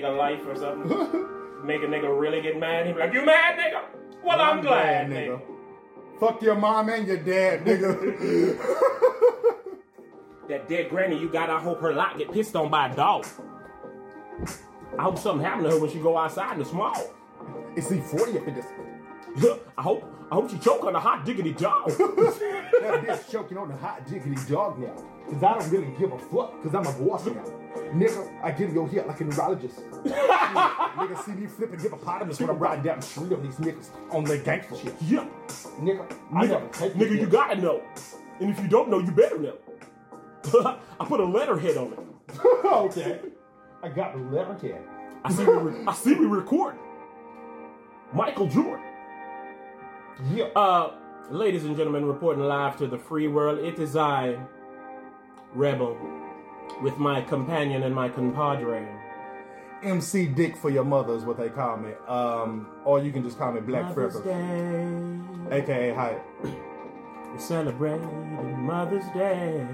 [0.00, 0.88] nigga life or something.
[1.66, 2.86] Make a nigga really get mad.
[2.86, 3.82] He be like, "You mad, nigga?
[4.22, 5.40] Well, I'm, glad, nigga."
[6.20, 8.82] Fuck your mom and your dad, nigga.
[10.48, 13.26] That dead granny you got, I hope her lot get pissed on by a dog.
[14.96, 16.94] I hope something happen to her when she go outside in the small.
[17.74, 18.66] it's the 40 up in this.
[19.76, 21.88] I hope I hope she choke on a hot diggity dog.
[21.88, 24.94] That bitch choking on the hot diggity dog now.
[25.30, 27.44] Cause I don't really give a fuck, cause I'm a boss now.
[27.92, 29.80] Nigga, I get your hit like a neurologist.
[30.04, 34.24] nigga see me flipping hippopotamus when I'm riding down the street on these niggas on
[34.24, 34.94] their gangster shit.
[35.02, 35.26] yeah.
[35.80, 37.82] Nigga, I never Nigga, nigga, you gotta know.
[38.40, 39.56] And if you don't know, you better know.
[41.00, 41.98] I put a letterhead on it.
[42.64, 43.20] okay.
[43.82, 44.82] I got the letterhead.
[45.24, 46.76] I see we re- I see we record.
[48.12, 48.84] Michael Jordan.
[50.32, 50.44] Yeah.
[50.54, 50.94] Uh,
[51.30, 53.58] ladies and gentlemen, reporting live to the free world.
[53.58, 54.38] It is I,
[55.54, 55.96] Rebel,
[56.82, 58.86] with my companion and my compadre.
[59.82, 61.90] MC Dick for your mother is what they call me.
[62.08, 64.24] Um, or you can just call me Black Mother's Freckles,
[65.50, 65.56] Day.
[65.58, 66.24] aka Hype.
[67.32, 69.66] We're celebrating Mother's Day.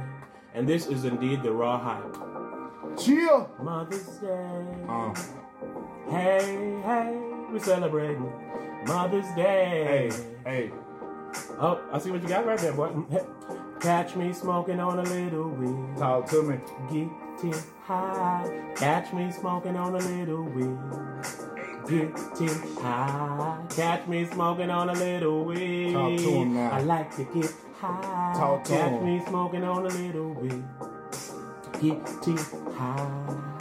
[0.55, 2.99] And this is indeed the raw hype.
[2.99, 3.49] Chill.
[3.63, 4.65] Mother's Day.
[4.89, 5.15] Uh,
[6.11, 7.17] Hey, hey,
[7.51, 8.31] we're celebrating
[8.87, 10.11] Mother's Day.
[10.11, 10.71] hey, hey.
[11.59, 12.91] Oh, I see what you got right there, boy.
[13.83, 15.99] Catch me smoking on a little weed.
[15.99, 16.57] Talk to me.
[16.89, 18.73] Getting high.
[18.77, 20.79] Catch me smoking on a little weed.
[21.89, 23.59] Getting high.
[23.71, 25.95] Catch me smoking on a little weed.
[25.95, 26.71] Talk to him now.
[26.71, 28.35] I like to get high.
[28.37, 29.05] Talk to Catch him.
[29.05, 30.65] me smoking on a little weed.
[31.81, 32.37] Getting
[32.75, 33.57] high.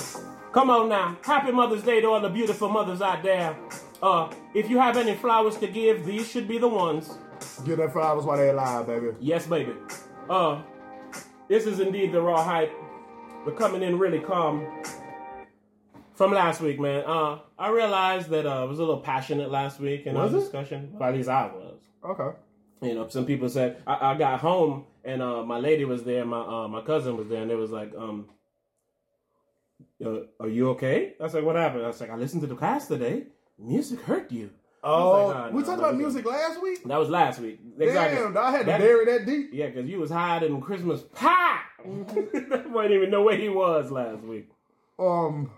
[0.51, 1.17] Come on now.
[1.23, 3.57] Happy Mother's Day to all the beautiful mothers out there.
[4.03, 7.17] Uh, if you have any flowers to give, these should be the ones.
[7.65, 9.07] Get that flowers while they're alive, baby.
[9.19, 9.73] Yes, baby.
[10.31, 10.61] Uh,
[11.49, 12.71] this is indeed the raw hype.
[13.45, 14.65] We're coming in really calm
[16.13, 17.03] from last week, man.
[17.05, 20.37] Uh, I realized that uh, I was a little passionate last week in Was our
[20.37, 20.41] it?
[20.43, 20.93] discussion.
[20.93, 21.79] Well, at least I was.
[22.05, 22.37] Okay.
[22.81, 26.23] You know, some people said I, I got home and uh, my lady was there,
[26.23, 28.29] my uh, my cousin was there, and it was like, um,
[30.05, 32.55] uh, "Are you okay?" I said, "What happened?" I was like, "I listened to the
[32.55, 33.25] class today.
[33.59, 34.51] Music hurt you."
[34.83, 36.83] Oh, like, nah, we nah, talked nah, about music last week.
[36.85, 37.59] That was last week.
[37.79, 38.17] Exactly.
[38.19, 39.49] Damn, I had to That- bury that deep.
[39.53, 41.59] Yeah, because you was hiding Christmas pie.
[41.85, 42.77] Mm-hmm.
[42.77, 44.49] I didn't even know where he was last week.
[44.97, 45.51] Um,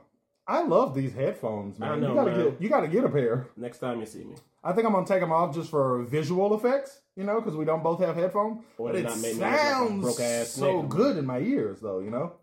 [0.47, 1.89] I love these headphones, man.
[1.91, 2.49] I know, you gotta man.
[2.51, 3.47] get you gotta get a pair.
[3.55, 4.35] Next time you see me.
[4.63, 7.65] I think I'm gonna take them off just for visual effects, you know, because we
[7.65, 8.61] don't both have headphones.
[8.77, 10.89] Or But it like sounds broke-ass so nigga.
[10.89, 12.33] good in my ears, though, you know.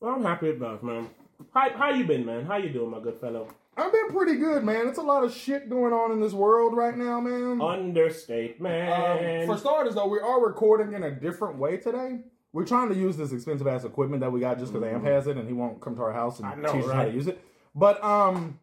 [0.00, 1.10] Well, I'm happy about man.
[1.54, 2.44] How, how you been, man?
[2.44, 3.48] How you doing, my good fellow?
[3.76, 4.86] I've been pretty good, man.
[4.86, 7.60] It's a lot of shit going on in this world right now, man.
[7.62, 8.90] Understatement.
[8.92, 12.18] Um, for starters, though, we are recording in a different way today.
[12.52, 15.26] We're trying to use this expensive ass equipment that we got just because Amp has
[15.26, 16.62] it and he won't come to our house and Mm-hmm.
[16.62, 17.42] Know, teach us how to use it.
[17.74, 18.58] But um,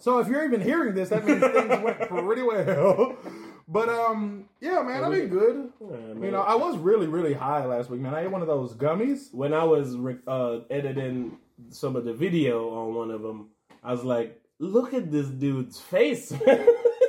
[0.00, 3.16] so if you're even hearing this, that means things went pretty well.
[3.70, 5.70] But um, yeah, man, I've been good.
[5.78, 6.24] Yeah.
[6.24, 8.14] You know, I was really, really high last week, man.
[8.14, 9.34] I ate one of those gummies.
[9.34, 9.94] when I was
[10.26, 11.36] uh, editing
[11.68, 13.50] some of the video on one of them,
[13.82, 16.32] I was like, "Look at this dude's face."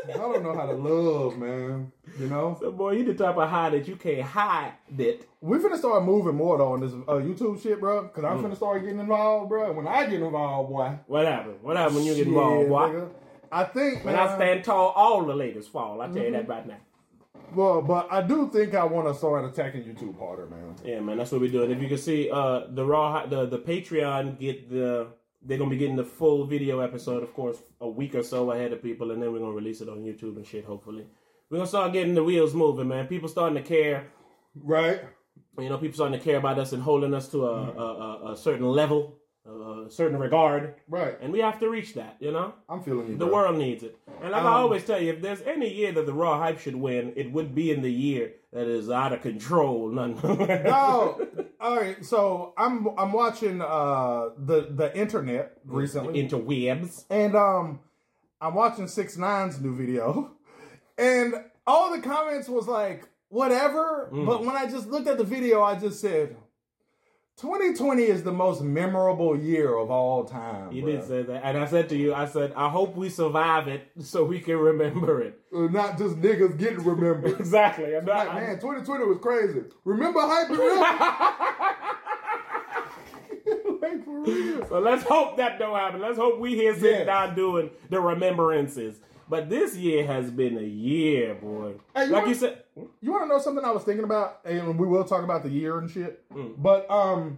[0.10, 1.92] I don't know how to love, man.
[2.20, 5.30] You know, so, boy, you the type of high that you can't hide it.
[5.40, 8.04] we finna start moving more though on this uh, YouTube shit, bro.
[8.04, 9.72] Because I'm finna start getting involved, bro.
[9.72, 11.58] When I get involved, boy, What happened?
[11.62, 12.70] What happened when you get involved?
[12.70, 12.80] Boy?
[12.90, 13.10] nigga.
[13.52, 16.02] I think When man, I stand tall, all the ladies fall.
[16.02, 16.52] I tell you that Mm-hmm.
[16.52, 16.78] right now.
[17.54, 20.76] Well, but I do think I want to start attacking YouTube harder, man.
[20.84, 21.72] Yeah, man, that's what we're doing.
[21.72, 25.08] If you can see, uh, the raw, the the Patreon get the
[25.42, 28.74] they're gonna be getting the full video episode, of course, a week or so ahead
[28.74, 30.66] of people, and then we're gonna release it on YouTube and shit.
[30.66, 31.06] Hopefully,
[31.50, 33.08] we're gonna start getting the wheels moving, man.
[33.08, 34.08] People starting to care.
[34.56, 35.02] Right?
[35.58, 37.86] You know, people starting to care about us and holding us to a a,
[38.28, 41.18] a, a certain level, a, a certain regard, Right.
[41.22, 42.18] and we have to reach that.
[42.20, 42.54] You know.
[42.68, 43.18] I'm feeling you.
[43.18, 43.34] The bro.
[43.36, 43.98] world needs it.
[44.22, 46.60] And like I Um, always tell you, if there's any year that the Raw Hype
[46.60, 49.90] should win, it would be in the year that is out of control.
[49.90, 50.16] None.
[50.68, 51.20] Oh,
[51.60, 52.04] all right.
[52.06, 57.80] So I'm I'm watching uh the the internet recently, into webs, and um
[58.42, 60.32] I'm watching Six Nine's new video,
[60.98, 61.34] and
[61.68, 64.10] all the comments was like whatever.
[64.12, 64.26] Mm.
[64.26, 66.36] But when I just looked at the video, I just said.
[67.40, 70.72] 2020 is the most memorable year of all time.
[70.74, 70.86] You bruh.
[70.88, 71.42] did say that.
[71.46, 74.58] And I said to you, I said, I hope we survive it so we can
[74.58, 75.40] remember it.
[75.56, 77.40] Uh, not just niggas getting remembered.
[77.40, 77.96] Exactly.
[77.96, 79.62] I'm not, Like, man, 2020 was crazy.
[79.86, 80.50] Remember hype
[83.82, 86.02] Like, so let's hope that don't happen.
[86.02, 87.26] Let's hope we here sitting Yeah.
[87.26, 89.00] down doing the remembrances.
[89.30, 91.76] But this year has been a year, boy.
[91.96, 92.64] Hey, you like want- you said,
[93.00, 95.50] You want to know something I was thinking about, and we will talk about the
[95.50, 96.28] year and shit.
[96.32, 96.56] Mm.
[96.58, 97.38] But um,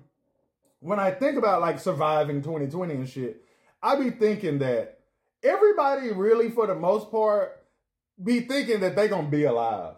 [0.80, 3.44] when I think about like surviving 2020 and shit,
[3.84, 5.00] I be thinking that
[5.44, 7.62] everybody really, for the most part,
[8.24, 9.96] be thinking that they gonna be alive.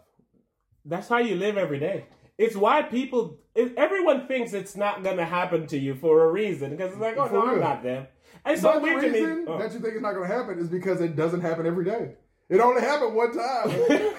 [0.86, 2.06] That's how you live every day.
[2.38, 6.92] It's why people, everyone thinks it's not gonna happen to you for a reason because
[6.94, 7.60] it's like, oh For no, I'm real.
[7.60, 8.08] not them.
[8.46, 9.20] And it's so but the weird to me.
[9.22, 9.58] reason Oh.
[9.58, 12.16] that you think it's not gonna happen is because it doesn't happen every day.
[12.50, 13.70] It only happened one time.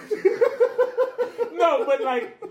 [1.53, 2.43] no, but like,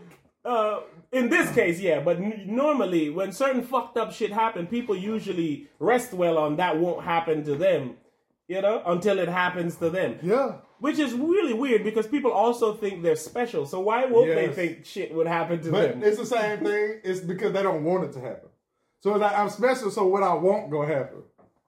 [0.45, 0.81] uh,
[1.11, 1.99] in this case, yeah.
[2.01, 6.79] But n- normally, when certain fucked up shit happen, people usually rest well on that
[6.79, 7.95] won't happen to them,
[8.47, 10.19] you know, until it happens to them.
[10.21, 10.55] yeah.
[10.79, 13.65] Which is really weird because people also think they're special.
[13.65, 16.03] So why won't they think shit would happen to But them?
[16.03, 16.99] it's the same thing.
[17.05, 18.49] It's because they don't want it to happen.
[18.99, 21.23] So it's like I'm special, so what I want gonna happen.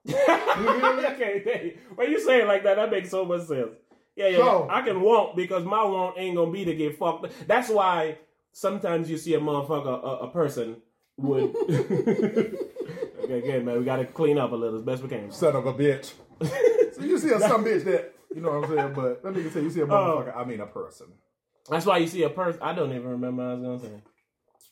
[1.12, 3.70] okay, hey, when you say it like that, that makes so much sense.
[4.14, 7.32] Yeah, yeah, So- I can want because my want ain't gonna be to get fucked.
[7.46, 8.18] That's why
[8.52, 10.76] sometimes you see a motherfucker, a, a person
[11.18, 11.54] would.
[11.70, 15.30] okay, again, man, we gotta clean up a little as best we can.
[15.30, 16.12] Son of a bitch.
[16.94, 19.48] so you see a some bitch that you know what I'm saying, but let me
[19.50, 19.88] say you see a oh.
[19.88, 20.36] motherfucker.
[20.36, 21.06] I mean a person.
[21.68, 22.60] That's why you see a person.
[22.62, 24.02] I don't even remember what I was gonna say.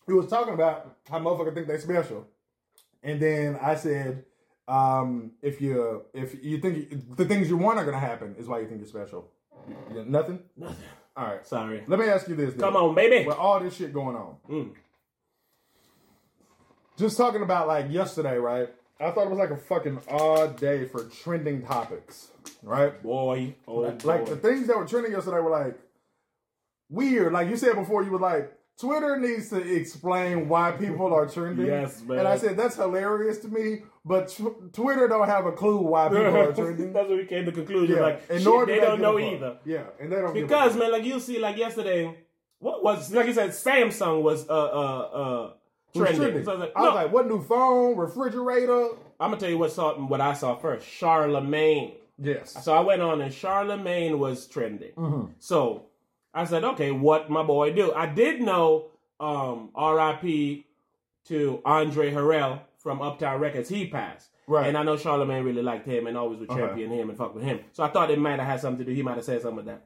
[0.07, 2.27] He was talking about how motherfucker think they special,
[3.03, 4.25] and then I said,
[4.69, 8.61] um, if you if you think the things you want are gonna happen is why
[8.61, 9.31] you think you're special.
[9.93, 10.41] You- Nothing.
[10.57, 10.77] Nothing.
[11.17, 11.47] All right.
[11.47, 11.85] Sorry.
[11.87, 12.55] Let me ask you this.
[12.55, 13.27] Come on, baby.
[13.27, 14.71] With all this shit going on, Mm.
[16.97, 18.69] just talking about like yesterday, right?
[19.01, 22.31] I thought it was like a fucking odd day for trending topics,
[22.63, 23.03] right?
[23.03, 24.09] Boy, oh Like, boy.
[24.09, 25.79] like the things that were trending yesterday were like
[26.89, 27.33] weird.
[27.33, 31.67] Like you said before, you were like, Twitter needs to explain why people are trending.
[31.67, 32.19] Yes, man.
[32.19, 36.09] And I said that's hilarious to me, but tw- Twitter don't have a clue why
[36.09, 36.93] people are trending.
[36.93, 37.97] That's what we came to the conclusion.
[37.97, 39.59] yeah, Like, and shit, nor do they don't know either.
[39.65, 42.17] Yeah, and they don't Because man, like you see, like yesterday,
[42.59, 45.53] what was like you said, Samsung was uh uh uh
[45.94, 46.17] trending.
[46.20, 46.44] trending.
[46.44, 48.88] So I was like, I was no, like, what new phone, refrigerator?
[49.20, 50.85] I'm gonna tell you what saw what I saw first.
[50.87, 51.93] Charlamagne.
[52.19, 52.65] Yes.
[52.65, 54.93] So I went on and Charlamagne was trending.
[54.93, 55.32] Mm-hmm.
[55.38, 55.87] So
[56.35, 57.93] I said, okay, what my boy do?
[57.93, 58.87] I did know
[59.21, 60.67] um R.I.P.
[61.27, 63.69] to Andre Harrell from Uptown Records.
[63.69, 64.29] He passed.
[64.47, 64.67] Right.
[64.67, 66.61] And I know Charlamagne really liked him and always would Okay.
[66.61, 67.61] champion him and fuck with him.
[67.73, 68.95] So I thought it might have had something to do.
[68.95, 69.85] He might have said something with that.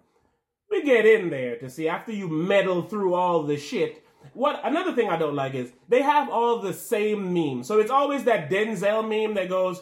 [0.70, 4.02] We get in there to see after you meddle through all the shit.
[4.34, 7.68] What another thing I don't like is they have all the same memes.
[7.68, 9.80] So it's always that Denzel meme that goes.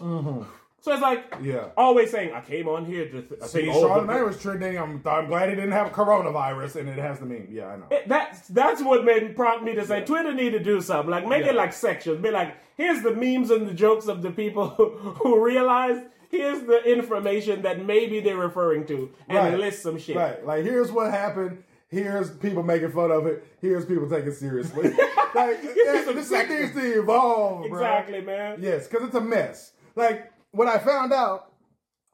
[0.81, 1.25] So it's like.
[1.43, 1.71] Yeah.
[1.77, 4.79] always saying, "I came on here to th- See, say, oh, Charlamagne was trending.
[4.79, 7.49] I'm, I'm glad he didn't have coronavirus, and it has the meme.
[7.51, 7.87] Yeah, I know.
[7.91, 11.27] It- that's that's what made prompt me to say Twitter need to do something like
[11.27, 11.51] make Yeah.
[11.51, 12.21] it like sections.
[12.23, 16.03] Be like, here's the memes and the jokes of the people who, who realize.
[16.29, 19.59] Here's the information that maybe they're referring to, and Right.
[19.59, 20.17] list some shit.
[20.17, 20.45] Right.
[20.45, 21.63] Like, here's what happened.
[21.89, 23.45] Here's people making fun of it.
[23.61, 24.91] Here's people taking it seriously.
[25.35, 27.79] like, the shit needs to evolve, bro.
[27.79, 28.59] Exactly, man.
[28.61, 29.71] Yes, because it's a mess.
[29.95, 31.53] Like, what I found out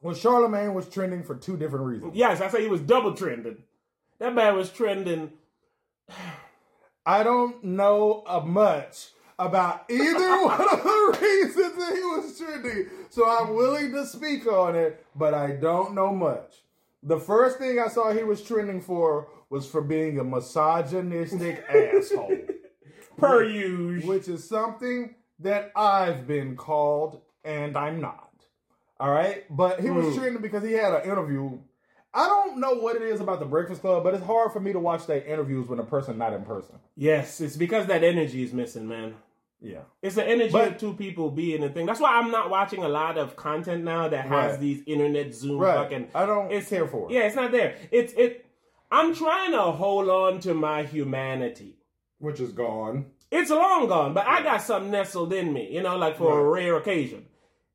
[0.01, 2.15] was Charlamagne was trending for two different reasons.
[2.15, 3.57] Yes, I say he was double trending.
[4.19, 5.31] That man was trending.
[7.05, 9.09] I don't know much
[9.39, 14.45] about either one of the reasons that he was trending, so I'm willing to speak
[14.47, 16.63] on it, but I don't know much.
[17.01, 22.37] The first thing I saw he was trending for was for being a misogynistic asshole,
[23.17, 24.09] Per usual.
[24.09, 28.29] which is something that I've been called, and I'm not.
[29.03, 30.21] All right, but he was Hmm.
[30.21, 31.57] trending because he had an interview.
[32.13, 34.71] I don't know what it is about the Breakfast Club, but it's hard for me
[34.71, 36.75] to watch their interviews when a person not in person.
[36.95, 39.15] Yes, it's because that energy is missing, man.
[39.59, 39.79] Yeah.
[40.01, 41.85] It's the energy But- of two people being a thing.
[41.85, 44.59] That's why I'm not watching a lot of content now that has Right.
[44.61, 45.75] these internet Zoom Right.
[45.75, 46.07] fucking.
[46.15, 47.13] I don't it's- here for it.
[47.13, 47.75] Yeah, it's not there.
[47.91, 48.45] It's it.
[48.89, 51.75] I'm trying to hold on to my humanity.
[52.19, 53.07] Which is gone.
[53.31, 56.43] It's long gone, but I got some nestled in me, you know, like for a
[56.49, 57.25] rare occasion.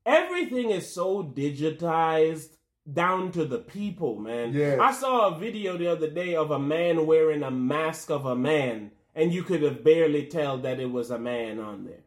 [0.09, 2.57] Everything is so digitized
[2.91, 4.53] down to the people, man.
[4.53, 4.79] Yes.
[4.81, 8.35] I saw a video the other day of a man wearing a mask of a
[8.35, 12.01] man, and you could have barely tell that it was a man on there.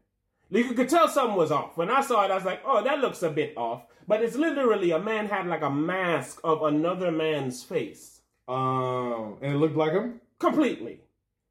[0.51, 1.77] You could tell something was off.
[1.77, 3.85] When I saw it, I was like, oh, that looks a bit off.
[4.09, 8.21] But it's literally a man had like a mask of another man's face.
[8.49, 10.21] Um, and it looked like him.
[10.41, 11.01] Completely.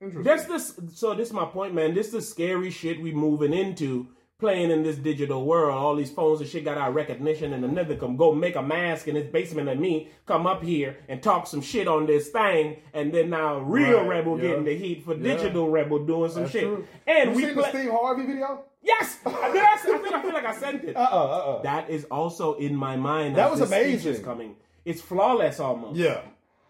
[0.01, 0.23] Interesting.
[0.23, 0.79] That's this.
[0.99, 1.93] So this is my point, man.
[1.93, 4.09] This is the scary shit we moving into.
[4.41, 7.95] Playing in this digital world, all these phones and shit got our recognition, and another
[7.95, 11.45] come go make a mask in his basement of me, come up here and talk
[11.45, 14.47] some shit on this thing, and then now real Right, rebel yeah.
[14.47, 15.35] getting the heat for Yeah.
[15.35, 16.63] digital rebel doing some That's shit.
[16.63, 16.87] true.
[17.05, 17.69] And you we seen the.
[17.69, 18.63] Steve Harvey video?
[18.81, 20.95] yes, I, did I, I think I feel like I sent it.
[20.95, 21.61] Uh uh uh uh.
[21.61, 23.35] that is also in my mind.
[23.35, 24.23] That as was amazing.
[24.23, 24.55] Coming.
[24.85, 25.97] It's flawless almost.
[25.99, 26.21] Yeah.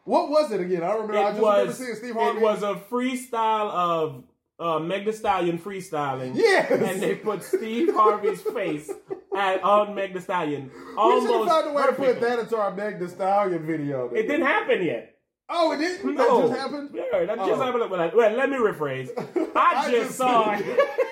[0.04, 0.84] What was it again?
[0.84, 1.18] I remember.
[1.18, 2.40] I it just remember was seeing Steve Harvey.
[2.40, 4.24] it was a freestyle of
[4.62, 6.34] uh, Meg Thee Stallion freestyling.
[6.36, 6.72] Yes.
[6.72, 8.90] And they put Steve Harvey's face
[9.36, 10.70] at, on Meg Thee Stallion.
[10.72, 13.66] We should Almost have found a way to put that into our Meg Thee Stallion
[13.66, 14.10] video.
[14.10, 15.16] It didn't happen yet.
[15.50, 16.16] Oh, it didn't?
[16.16, 16.48] No.
[16.48, 16.90] That just happened?
[16.94, 17.62] Yeah, that just Oh.
[17.62, 17.92] happened.
[17.92, 19.10] Well, well, let me rephrase.
[19.56, 20.66] I, I just, just saw it.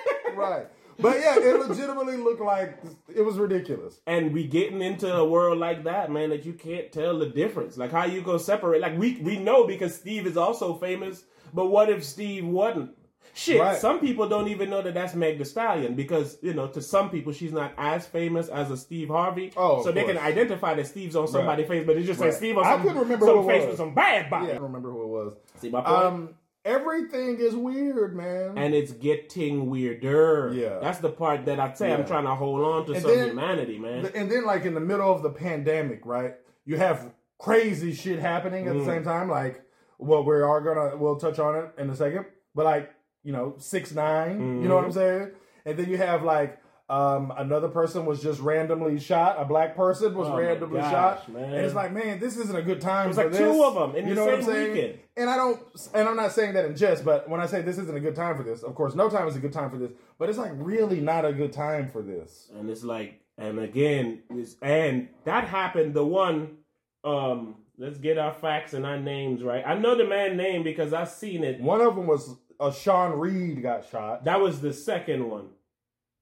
[0.34, 0.66] right.
[0.98, 2.78] But yeah, it legitimately looked like
[3.14, 4.00] it was ridiculous.
[4.06, 7.78] and we getting into a world like that, man, that you can't tell the difference.
[7.78, 8.82] Like how you gonna separate?
[8.82, 12.90] Like we we know because Steve is also famous, but what if Steve wasn't?
[13.32, 13.76] Shit, Right.
[13.78, 17.10] some people don't even know that that's Meg Thee Stallion because you know to some
[17.10, 19.52] people she's not as famous as a Steve Harvey.
[19.56, 22.30] Oh, of so they can identify that Steve's on somebody's face, but it's just Right.
[22.30, 24.46] says Steve on I some, couldn't remember some face with some bad body.
[24.46, 25.32] Yeah, I don't remember who it was.
[25.60, 25.96] See my point?
[25.96, 26.34] Um,
[26.64, 28.58] everything is weird, man.
[28.58, 30.52] and it's getting weirder.
[30.54, 30.78] Yeah.
[30.80, 33.28] that's the part that I say I'm trying to hold on to And some then-
[33.28, 34.10] humanity, man.
[34.14, 36.34] and then, like in the middle of the pandemic, right?
[36.64, 38.86] You have crazy shit happening at the Mm.
[38.86, 39.30] same time.
[39.30, 39.62] Like,
[39.98, 42.90] well, we are gonna we'll touch on it in a second, but like
[43.24, 44.62] you know, six nine.
[44.62, 44.86] You know what Mm-hmm.
[44.86, 45.30] I'm saying?
[45.66, 46.58] And then you have like.
[46.88, 49.36] Um, another person was just randomly shot.
[49.38, 51.44] A black person was Oh randomly gosh, shot, man.
[51.44, 53.04] and it's like, man, this isn't a good time.
[53.04, 53.40] It was for like this.
[53.40, 54.72] two of them in you the know what I'm same saying?
[54.72, 54.98] weekend.
[55.16, 55.60] And I don't,
[55.94, 58.16] and I'm not saying that in jest, but when I say this isn't a good
[58.16, 59.92] time for this, of course, no time is a good time for this.
[60.18, 62.50] But it's like really not a good time for this.
[62.58, 66.56] and it's like and again it's, and that happened the one
[67.04, 70.92] um let's get our facts and our names right i know the man name because
[70.92, 74.72] I've seen it One of them was uh, Sean Reed got shot, that was the
[74.72, 75.48] second one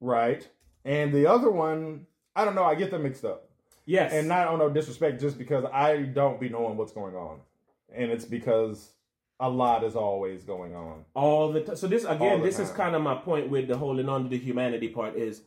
[0.01, 0.47] right?
[0.85, 2.63] And the other one, I don't know.
[2.65, 3.49] I get them mixed up,
[3.85, 7.41] yes and not on no disrespect, just because I don't be knowing what's going on,
[7.93, 8.93] and it's because
[9.41, 11.05] a lot is always going on.
[11.15, 14.09] all the time so this again this is kind of my point with the holding
[14.09, 15.43] on to the humanity part is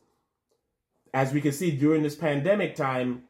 [1.14, 3.24] as we can see during this pandemic time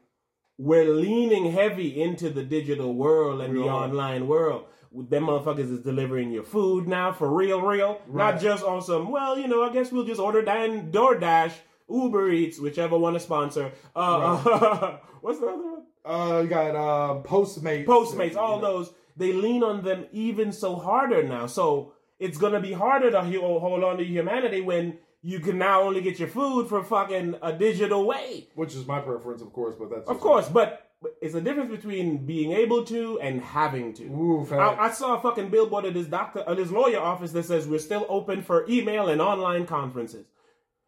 [0.59, 3.85] we're leaning heavy into the digital world and We the are.
[3.85, 4.65] online world.
[4.93, 8.01] Them motherfuckers is delivering your food now for real, real.
[8.07, 8.33] Right.
[8.33, 11.53] Not just on some, well, you know, I guess we'll just order Dan DoorDash,
[11.89, 13.71] Uber Eats, whichever one to sponsor.
[13.95, 15.83] Uh, what's the other one?
[16.03, 18.77] Uh, you got uh, Postmates, Postmates, all you know.
[18.79, 18.93] those.
[19.15, 21.45] They lean on them even so harder now.
[21.45, 26.01] So it's gonna be harder to hold on to humanity when you can now only
[26.01, 28.47] get your food from fucking a digital way.
[28.55, 29.75] which is my preference, of course.
[29.79, 30.90] But that's Of course, but
[31.21, 34.03] it's a difference between being able to and having to.
[34.05, 34.47] Ooh.
[34.51, 37.67] I, I saw a fucking billboard at this doctor, at this lawyer office that says
[37.67, 40.25] we're still open for email and online conferences.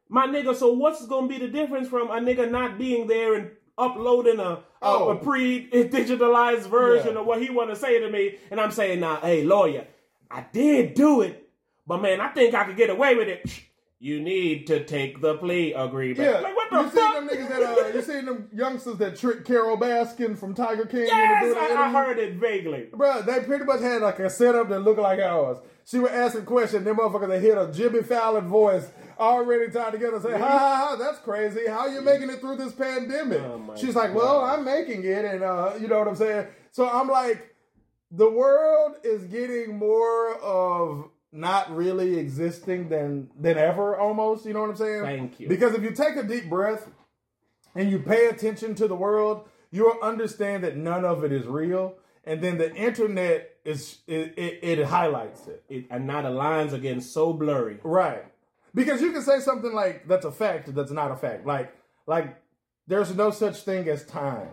[0.10, 3.52] My nigga, so what's gonna be the difference from a nigga not being there and
[3.78, 5.10] uploading a Oh.
[5.10, 7.22] a, a pre-digitalized version Yeah.
[7.22, 9.88] of what he want to say to me, and I'm saying now, hey lawyer,
[10.30, 11.50] I did do it,
[11.88, 13.50] but man, I think I could get away with it.
[14.04, 16.20] You need to take the plea agreement.
[16.20, 19.16] Yeah, like what the you seen them niggas that uh, you seen them youngsters that
[19.16, 21.06] tricked Carole Baskin from Tiger King?
[21.06, 22.90] Yes, I, I heard it vaguely.
[22.92, 25.60] Bro, they pretty much had like a setup that looked like ours.
[25.86, 29.94] She would ask a question, them motherfuckers they hit a Jimmy Fallon voice already tied
[29.94, 31.62] together and say, ha ha ha, that's crazy.
[31.70, 33.40] How you making it through this pandemic?
[33.40, 36.48] Oh, She's like, well, I'm making it, and uh, you know what I'm saying?
[36.72, 37.56] So I'm like,
[38.12, 44.62] the world is getting more of not really existing than than ever almost, you know
[44.62, 45.02] what I'm saying?
[45.04, 45.50] Thank you.
[45.50, 46.88] Because if you take a deep breath
[47.76, 51.96] and you pay attention to the world, you'll understand that none of it is real.
[52.24, 55.64] And then the internet is it, it, it highlights it.
[55.68, 57.80] It, and now the lines are getting so blurry.
[57.84, 58.24] Right.
[58.76, 61.46] Because you can say something like that's a fact that's not a fact.
[61.46, 61.76] Like
[62.06, 62.38] like
[62.88, 64.50] there's no such thing as time.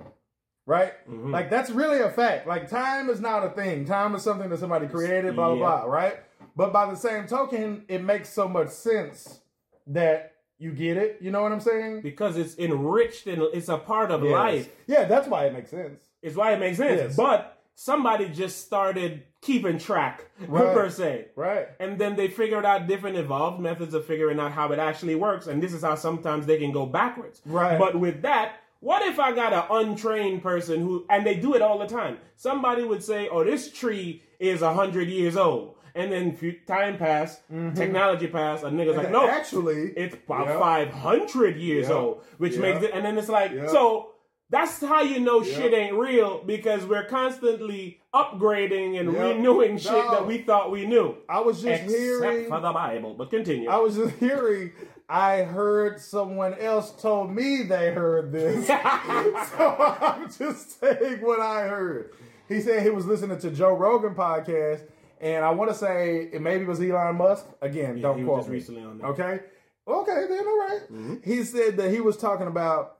[0.66, 0.92] Right?
[1.08, 1.30] Mm-hmm.
[1.30, 2.46] Like that's really a fact.
[2.46, 3.84] Like time is not a thing.
[3.84, 5.80] Time is something that somebody created, blah blah Yeah.
[5.82, 6.16] blah, right?
[6.56, 9.40] But by the same token, it makes so much sense
[9.86, 11.18] that you get it.
[11.20, 12.02] You know what I'm saying?
[12.02, 14.32] because it's enriched and it's a part of Yes.
[14.32, 14.68] life.
[14.86, 16.00] Yeah, that's why it makes sense.
[16.22, 17.00] It's why it makes sense.
[17.00, 17.16] Yes.
[17.16, 20.74] But somebody just started keeping track Right.
[20.74, 21.28] per se.
[21.34, 21.68] Right.
[21.80, 25.46] And then they figured out different evolved methods of figuring out how it actually works.
[25.46, 27.40] And this is how sometimes they can go backwards.
[27.46, 27.78] Right.
[27.78, 31.62] But with that, what if I got an untrained person who, and they do it
[31.62, 32.18] all the time.
[32.36, 35.76] Somebody would say, oh, this tree is a hundred years old.
[35.94, 37.74] And then time pass, mm-hmm.
[37.74, 40.58] technology passed, a nigga's like, no, Actually, it's about Yeah.
[40.58, 41.94] 500 years Yeah.
[41.94, 42.60] old, which Yeah.
[42.60, 44.10] makes it, and then it's like, so
[44.50, 50.26] that's how you know shit ain't real because we're constantly upgrading and renewing shit that
[50.26, 51.14] we thought we knew.
[51.28, 52.48] I was just Except hearing.
[52.48, 53.68] for the Bible, but continue.
[53.68, 54.72] I was just hearing.
[55.08, 61.66] I heard someone else told me they heard this, so I'm just saying what I
[61.66, 62.12] heard.
[62.48, 64.82] He said he was listening to Joe Rogan podcast,
[65.20, 67.46] and I want to say it maybe was Elon Musk.
[67.62, 68.54] Again, don't he was quote just me.
[68.56, 69.06] recently on there.
[69.08, 69.40] Okay,
[69.86, 70.80] okay, then all right.
[70.90, 71.14] Mm-hmm.
[71.24, 72.96] He said that he was talking about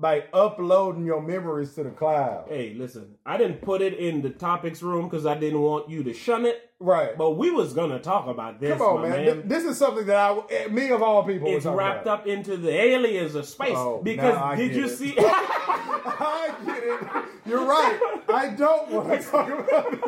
[0.00, 2.44] by uploading your memories to the cloud.
[2.48, 6.04] Hey, listen, I didn't put it in the topics room because I didn't want you
[6.04, 6.70] to shun it.
[6.78, 7.18] Right.
[7.18, 8.78] But we was gonna talk about this.
[8.78, 9.10] Come on, man.
[9.10, 9.24] man.
[9.24, 12.20] Th- This is something that I, eh, me of all people, It's wrapped about.
[12.20, 14.90] up into the aliens of space Oh, because did you it.
[14.90, 15.16] see?
[15.18, 17.27] I get it.
[17.48, 17.98] You're right.
[18.28, 20.00] I don't want to talk about it.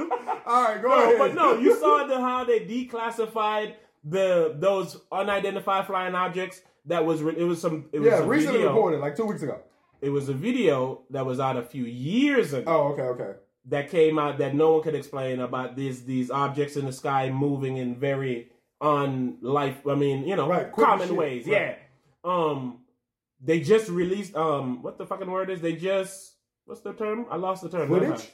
[0.47, 1.19] All right, go No, ahead.
[1.19, 6.63] but no, you saw the how they declassified the those unidentified flying objects.
[6.87, 8.73] That was re- it was some it was yeah, recently video.
[8.73, 9.59] reported, like two weeks ago.
[10.01, 13.39] It was a video that was out a few years ago Oh, okay, okay.
[13.67, 17.31] that came out that no one could explain about these these objects in the sky
[17.31, 19.87] moving in very on life.
[19.87, 21.47] I mean, you know, Right, common ways.
[21.47, 21.53] right.
[21.53, 21.75] Yeah.
[22.25, 22.79] Um,
[23.43, 25.61] they just released um, what the fucking word is?
[25.61, 26.30] They just
[26.71, 27.27] what's the term?
[27.31, 27.89] I lost the term.
[27.89, 28.31] Footage?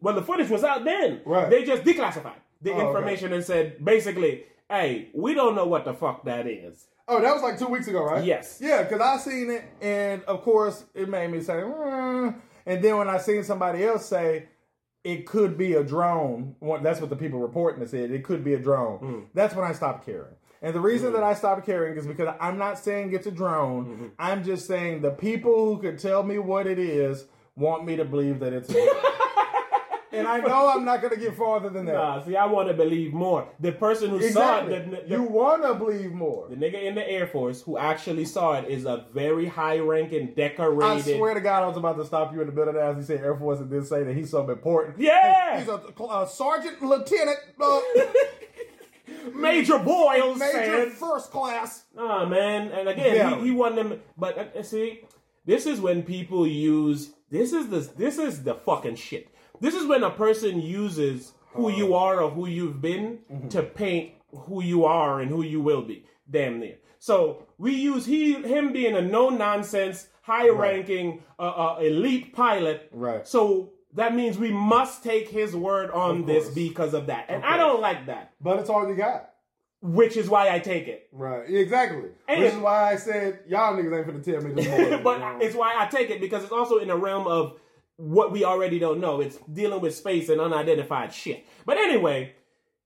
[0.00, 1.20] Well, the footage was out then.
[1.26, 1.50] Right.
[1.50, 2.86] They just declassified the Oh, okay.
[2.86, 7.34] information and said basically, "Hey, we don't know what the fuck that is." Oh, that
[7.34, 8.24] was like two weeks ago, right?
[8.24, 8.58] Yes.
[8.62, 12.96] Yeah, because I seen it, and of course, it made me say, "Mm." and then
[12.96, 14.48] when I seen somebody else say
[15.02, 18.10] it could be a drone, well, that's what the people reporting it said.
[18.10, 18.98] It could be a drone.
[18.98, 19.20] Hmm.
[19.34, 20.36] That's when I stopped caring.
[20.62, 23.84] And the reason that I stopped caring is because I'm not saying it's a drone.
[23.84, 24.06] Mm-hmm.
[24.18, 28.04] I'm just saying the people who could tell me what it is want me to
[28.04, 28.88] believe that it's a drone.
[30.12, 31.94] and I know I'm not going to get farther than that.
[31.94, 33.48] Nah, see, I want to believe more.
[33.60, 34.72] The person who exactly.
[34.72, 36.48] saw it, the, the, you want to believe more.
[36.48, 41.14] the nigga in the Air Force who actually saw it is a very high-ranking, decorated.
[41.14, 42.96] I swear to God, I was about to stop you in the middle of that
[42.96, 44.98] as he said Air Force and then say that he's so important.
[44.98, 45.58] Yeah!
[45.58, 45.80] He's a,
[46.10, 47.80] a sergeant, lieutenant, uh,
[49.34, 51.84] Major Boyle major, first class.
[51.94, 52.70] Nah, man.
[52.72, 53.38] And again, Yeah.
[53.38, 54.00] he, he won them.
[54.16, 55.00] But uh, see,
[55.44, 57.13] this is when people use.
[57.30, 57.80] This is the.
[57.96, 59.28] This is the fucking shit.
[59.60, 64.14] This is when a person uses who you are or who you've been to paint
[64.30, 66.04] who you are and who you will be.
[66.30, 66.76] Damn near.
[66.98, 72.88] So we use he him being a no nonsense, high ranking, uh, uh, elite pilot.
[72.92, 73.26] Right.
[73.26, 77.50] So that means we must take his word on this because of that, and Of
[77.50, 78.32] I don't like that.
[78.40, 79.30] But it's all you got.
[79.86, 81.08] Which is why I take it.
[81.12, 81.46] Right.
[81.48, 82.08] Exactly.
[82.26, 85.02] And- Which is why I said, y'all niggas ain't finna tell me this morning.
[85.04, 87.58] but it's why I take it because it's also in the realm of
[87.96, 89.20] what we already don't know.
[89.20, 91.44] It's dealing with space and unidentified shit.
[91.66, 92.32] But anyway,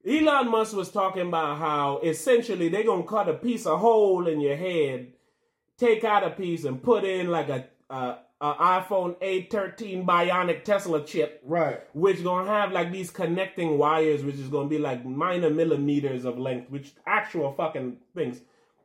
[0.05, 4.41] Elon Musk was talking about how essentially they're gonna cut a piece of hole in
[4.41, 5.13] your head,
[5.77, 11.05] take out a piece and put in like a, a, a iPhone 813 bionic Tesla
[11.05, 11.81] chip Right.
[11.93, 16.39] which gonna have like these connecting wires, which is gonna be like minor millimeters of
[16.39, 18.41] length, which actual fucking things,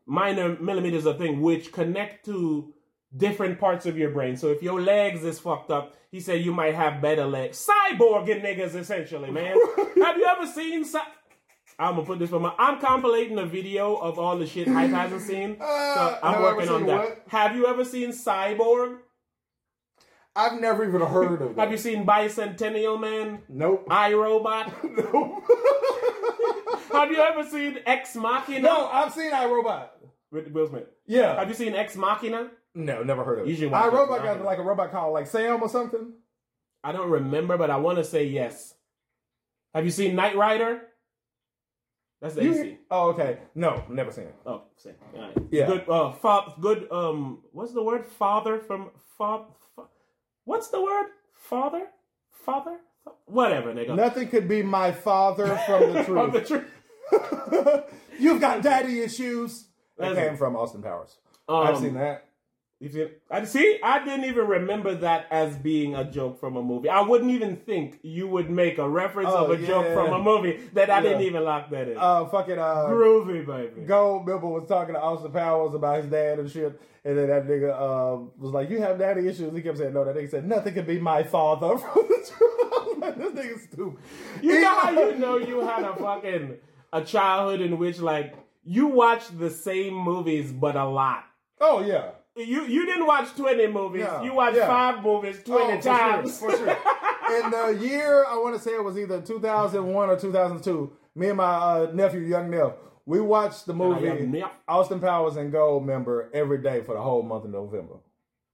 [0.07, 2.73] minor millimeters of thing, which connect to
[3.15, 4.35] different parts of your brain.
[4.35, 7.63] So if your legs is fucked up, he said you might have better legs.
[7.91, 9.55] Cyborging niggas, essentially, man.
[10.03, 10.83] have you ever seen?
[10.83, 11.01] Cy-
[11.79, 12.53] I'm gonna put this for my.
[12.57, 15.57] I'm compilating a video of all the shit Hype hasn't seen.
[15.59, 16.97] so Uh, I'm have working on that.
[16.97, 17.23] what?
[17.27, 18.97] Have you ever seen Cyborg?
[20.35, 21.61] I've never even heard of that.
[21.61, 23.39] Have you seen Bicentennial Man?
[23.49, 23.87] Nope.
[23.87, 24.73] iRobot?
[25.13, 25.43] nope.
[26.91, 28.61] Have you ever seen Ex Machina?
[28.61, 29.89] no, I've seen iRobot.
[30.31, 30.85] With Will Smith.
[31.05, 31.37] Yeah.
[31.37, 32.49] Have you seen Ex Machina?
[32.75, 33.49] no, never heard of it.
[33.51, 33.93] You should watch it.
[33.93, 36.13] iRobot got like a robot called like Sam or something.
[36.83, 38.73] I don't remember, but I want to say yes.
[39.75, 40.81] Have you seen Knight Rider?
[42.21, 42.77] That's the You- AC.
[42.89, 43.37] oh, okay.
[43.53, 44.35] No, never seen it.
[44.45, 44.93] Oh, same.
[45.15, 45.37] All right.
[45.51, 45.67] Yeah.
[45.67, 45.89] Good.
[45.89, 46.87] Uh, fa- good.
[46.91, 48.05] Um, what's the word?
[48.05, 49.45] Father from fa-
[50.45, 51.07] What's the word?
[51.33, 51.87] Father.
[52.31, 52.77] Father.
[53.25, 53.95] Whatever, nigga.
[53.95, 56.65] Nothing could be my father from the From the truth.
[57.09, 57.83] truth.
[58.19, 59.67] You've got daddy issues.
[59.97, 61.17] That came from Austin Powers.
[61.47, 62.25] Um, I've seen that.
[62.83, 63.79] You see, I see.
[63.81, 66.89] I didn't even remember that as being a joke from a movie.
[66.89, 70.19] I wouldn't even think you would make a reference Oh, of a joke from a
[70.21, 71.97] movie that I didn't even lock that in.
[71.97, 73.87] Uh, fucking uh, Groovy, baby.
[73.87, 77.71] Goldmember was talking to Austin Powers about his dad and shit, and then that nigga
[77.71, 80.73] uh, was like, "You have daddy issues." He kept saying, "No." That nigga said, "Nothing
[80.73, 82.73] could be my father." from the truth.
[82.91, 84.03] I'm like, this nigga's stupid.
[84.41, 86.57] You know how you know you had a fucking
[86.91, 91.23] a childhood in which like you watched the same movies but a lot.
[91.61, 92.09] Oh yeah.
[92.35, 94.07] You you didn't watch twenty movies.
[94.23, 94.67] You watched yeah.
[94.67, 96.39] five movies twenty Oh, for times.
[96.39, 96.77] Sure, for sure.
[97.43, 100.91] In the year, I want to say it was either 2001 or 2002.
[101.15, 102.73] Me and my uh, nephew, young Neff,
[103.05, 104.43] we watched the movie.
[104.67, 107.95] Austin Powers and Goldmember every day for the whole month of November.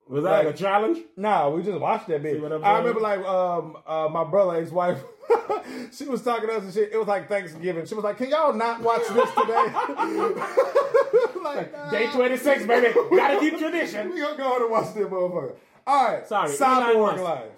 [0.09, 0.97] Was that like Like- a challenge?
[1.15, 2.41] Nah, we just watched that bitch.
[2.63, 4.99] I remember like um uh, my brother, ex wife,
[5.91, 6.91] she was talking to us and shit.
[6.91, 7.85] It was like Thanksgiving.
[7.85, 9.67] She was like, "Can y'all not watch this today?"
[11.43, 11.89] like nah.
[11.91, 12.93] Day twenty six, baby.
[13.15, 14.11] Gotta keep tradition.
[14.11, 15.55] We gonna go on and watch this motherfucker.
[15.87, 17.51] All right, Sorry, Cyborg Life.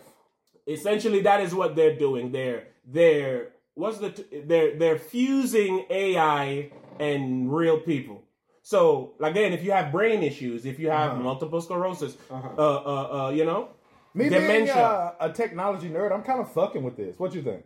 [0.67, 6.71] essentially that is what they're doing they're they're what's the t- they're they're fusing ai
[6.99, 8.23] and real people
[8.71, 11.29] So again, if you have brain issues, if you have Uh-huh.
[11.29, 13.62] multiple sclerosis, uh, uh, uh, you know,
[14.13, 14.73] Me Dementia.
[14.73, 17.13] being uh, a technology nerd, I'm kind of fucking with this.
[17.19, 17.63] What you think?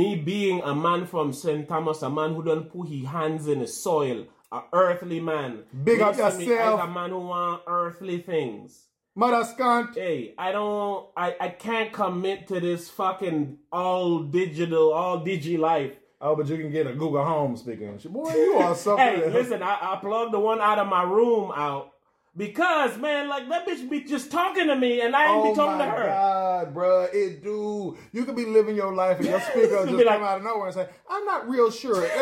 [0.00, 1.68] me being a man from St.
[1.68, 5.64] Thomas, a man who don't put his hands in the soil, a earthly man.
[5.88, 6.80] Big up yourself.
[6.80, 8.68] As a man who want earthly things.
[9.16, 9.96] Mother scunt.
[9.96, 15.94] Hey, I don't, I, I can't commit to this fucking all digital, all digi life.
[16.24, 18.12] Oh, but you can get a Google Home speaker and shit.
[18.12, 19.04] Boy, you are something.
[19.04, 21.90] Hey, listen, I, I plugged the one out of my room out
[22.36, 25.56] because, man, like that bitch be just talking to me and I ain't Oh be
[25.56, 26.06] talking to her.
[26.06, 27.98] God, bruh, it do.
[28.12, 30.66] You could be living your life and your speaker just like- come out of nowhere
[30.66, 32.06] and say, "I'm not real sure."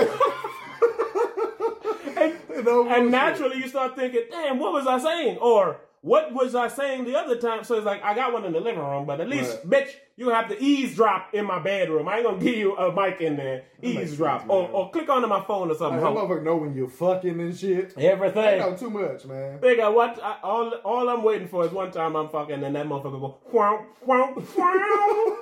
[2.17, 2.35] And,
[2.67, 5.39] No and naturally, you start thinking, damn, what was I saying?
[5.39, 7.63] Or what was I saying the other time?
[7.63, 10.31] So it's like, I got one in the living room, but at least, bitch, you
[10.31, 12.09] have to eavesdrop in my bedroom.
[12.09, 13.65] I ain't gonna give you a mic in there.
[13.83, 14.41] Eavesdrop.
[14.43, 16.01] sense, or, or click onto my phone or something.
[16.01, 16.15] Ho.
[16.15, 17.95] motherfucker know when you're fucking and shit.
[17.99, 18.61] I Everything.
[18.61, 19.61] know too much, man.
[19.61, 22.87] Bigger, what I, all all I'm waiting for is one time I'm fucking and that
[22.87, 25.37] motherfucker go wow wow wow.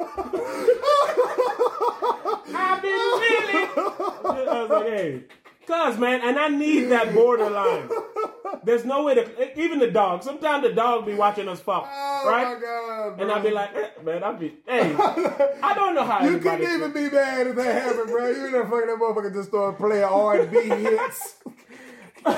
[2.55, 3.69] I've been feeling.
[3.79, 5.23] I was like, hey,
[5.69, 7.89] cuz man, and I need that borderline.
[8.65, 10.23] There's no way to even the dog.
[10.23, 12.61] Sometimes the dog be watching us fuck, Oh right?
[12.61, 16.39] god, And I'll be like, eh, man, I'll be, hey, I don't know how You
[16.39, 18.29] couldn't even be mad if that happened, bro.
[18.29, 21.37] You know, fucking that motherfucker just started playing R and B hits.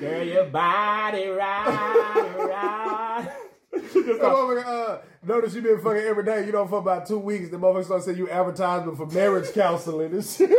[0.00, 3.28] Girl, your body right, right.
[3.72, 6.44] Motherfucker, uh, notice you been fucking every day.
[6.46, 10.12] You know, for about two weeks, the motherfucker start saying you advertisement for marriage counseling
[10.12, 10.50] and shit.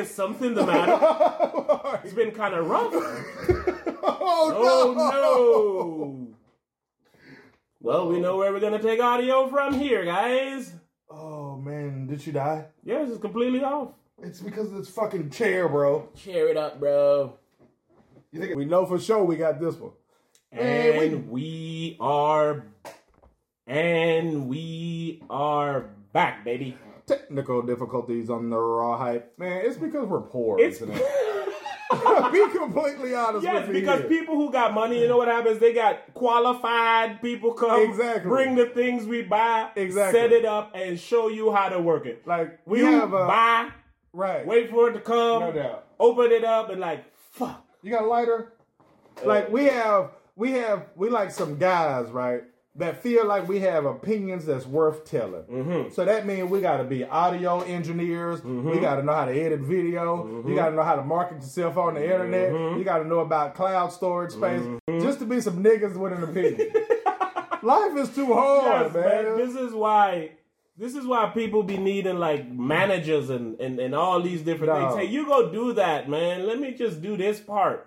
[0.00, 0.98] Is something the matter?
[2.04, 2.92] It's been kind of rough.
[2.94, 5.02] oh, oh no.
[5.02, 6.28] Oh no!
[7.80, 10.72] Well, we know where we're gonna take audio from here, guys.
[11.10, 12.66] Oh man, did you die?
[12.84, 13.90] Yes, it's completely off.
[14.22, 16.08] It's because of this fucking chair, bro.
[16.14, 17.38] Cheer it up, bro.
[18.32, 19.92] You think we know for sure we got this one?
[20.52, 22.64] And we- we are,
[23.66, 26.76] and we are back, baby.
[27.10, 29.62] Technical difficulties on the raw hype, man.
[29.64, 30.58] It's because we're poor.
[30.60, 31.02] It's isn't it?
[32.32, 34.08] Be completely honest yes, because here.
[34.08, 35.58] people who got money, you know what happens?
[35.58, 38.28] They got qualified people come, Exactly.
[38.28, 40.20] bring the things we buy, Exactly.
[40.20, 42.24] set it up, and show you how to work it.
[42.28, 43.70] like we you have a buy,
[44.12, 44.46] right.
[44.46, 45.86] wait for it to come, No doubt.
[45.98, 47.64] open it up, and like, fuck.
[47.82, 48.52] You got a lighter?
[49.24, 52.44] Like uh, we have, we have, we like some guys, right?
[52.76, 55.42] That feel like we have opinions that's worth telling.
[55.42, 55.92] Mm-hmm.
[55.92, 58.44] So that means we got to be audio engineers.
[58.44, 60.18] We got to know how to edit video.
[60.24, 60.48] Mm-hmm.
[60.48, 62.52] You got to know how to market yourself on the internet.
[62.78, 64.62] You got to know about cloud storage space.
[64.62, 65.00] Mm-hmm.
[65.00, 66.70] Just to be some niggas with an opinion.
[67.62, 69.24] Life is too hard, Yes, man.
[69.24, 69.36] man.
[69.36, 70.30] This is why.
[70.76, 74.94] This is why people be needing like managers and, and, and all these different Dog.
[74.96, 75.06] things.
[75.08, 76.46] Hey, you go do that, man.
[76.46, 77.86] Let me just do this part.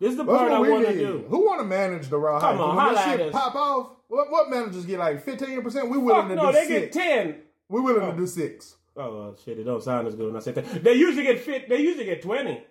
[0.00, 1.24] This is the That's part I want to do.
[1.28, 4.48] Who want to manage the raw Come on, when that shit pop off, what, what
[4.48, 5.90] managers get like fifteen percent?
[5.90, 6.80] We willing Fuck to no, do they six.
[6.80, 7.36] get ten.
[7.68, 8.76] We willing to do six.
[8.96, 10.84] Oh well, shit, it don't sound as good when I say that.
[10.84, 11.68] They usually get fit.
[11.68, 12.62] They usually get twenty.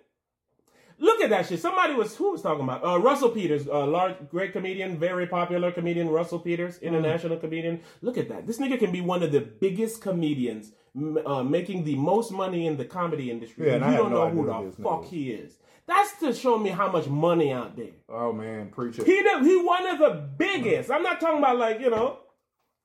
[1.00, 1.60] Look at that shit.
[1.60, 5.70] Somebody was who was talking about uh, Russell Peters, uh, large, great comedian, very popular
[5.70, 6.08] comedian.
[6.08, 6.88] Russell Peters, Mm.
[6.88, 7.80] international comedian.
[8.02, 8.48] Look at that.
[8.48, 10.72] This nigga can be one of the biggest comedians,
[11.24, 13.68] uh, making the most money in the comedy industry.
[13.68, 15.58] Yeah, and and I you don't no know who the fuck nigga he is.
[15.88, 17.96] That's to show me how much money out there.
[18.10, 19.02] Oh man, preacher.
[19.04, 20.90] He the, he one of the biggest.
[20.90, 22.18] I'm not talking about like you know.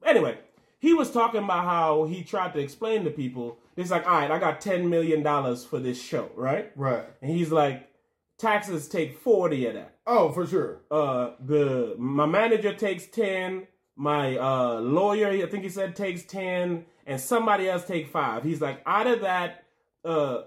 [0.05, 0.37] Anyway,
[0.79, 3.57] he was talking about how he tried to explain to people.
[3.75, 6.71] It's like, all right, I got ten million dollars for this show, right?
[6.77, 7.03] right.
[7.21, 7.89] And he's like,
[8.37, 9.97] taxes take forty of that.
[10.07, 10.79] Oh, for sure.
[10.89, 13.67] Uh, the my manager takes ten.
[13.97, 18.43] My uh lawyer, I think he said takes ten, and somebody else take five.
[18.45, 19.65] He's like, out of that,
[20.05, 20.43] uh.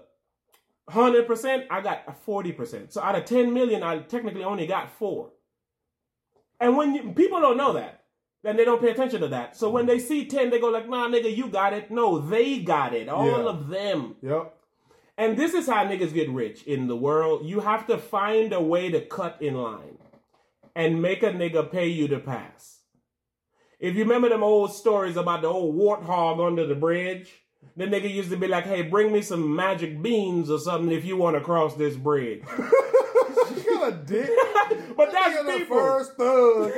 [0.89, 2.93] Hundred percent, I got forty percent.
[2.93, 5.31] So out of ten million, I technically only got four.
[6.59, 8.05] And when you, people don't know that,
[8.43, 9.57] then they don't pay attention to that.
[9.57, 12.59] So when they see ten, they go like, "Nah, nigga, you got it." No, they
[12.59, 13.09] got it.
[13.09, 13.49] All Yeah.
[13.49, 14.15] of them.
[14.21, 14.53] Yep.
[15.17, 17.45] And this is how niggas get rich in the world.
[17.45, 19.97] You have to find a way to cut in line
[20.75, 22.81] and make a nigga pay you to pass.
[23.79, 27.33] If you remember them old stories about the old warthog under the bridge,
[27.77, 31.05] the nigga used to be like, hey, bring me some magic beans or something if
[31.05, 32.43] you want to cross this bridge.
[33.79, 34.29] got a dick.
[34.97, 36.71] but that's the first thug.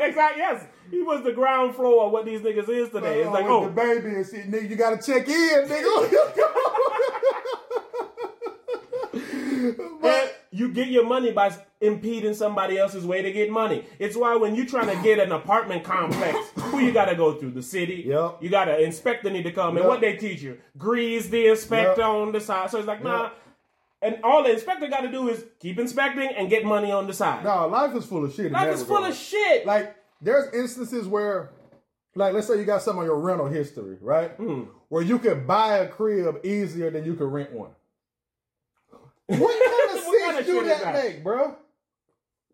[0.00, 0.66] exactly, yes.
[0.90, 3.20] He was the ground floor of what these niggas is today.
[3.20, 6.38] It's uh, like, oh, the baby and shit, nigga, you gotta check in, nigga.
[10.54, 13.86] You get your money by impeding somebody else's way to get money.
[13.98, 17.32] It's why when you're trying to get an apartment complex, who you got to go
[17.34, 17.52] through?
[17.52, 18.04] The city.
[18.06, 18.38] Yep.
[18.42, 19.78] You got to inspector need to come.
[19.78, 20.58] And what they teach you?
[20.76, 22.08] Grease the inspector Yep.
[22.10, 22.70] on the side.
[22.70, 23.32] So it's like, nah, Yep.
[24.02, 27.14] and all the inspector got to do is keep inspecting and get money on the
[27.14, 27.44] side.
[27.44, 28.52] No, life is full of shit.
[28.52, 29.64] Life is full of shit.
[29.64, 31.50] Like, there's instances where,
[32.14, 34.32] like, let's say you got some on your rental history, right?
[34.32, 34.64] Hmm.
[34.90, 37.70] Where you could buy a crib easier than you could rent one.
[39.26, 39.38] What
[39.88, 40.01] kind of
[40.32, 41.04] kind of do shit is that, that?
[41.04, 41.56] make, bro?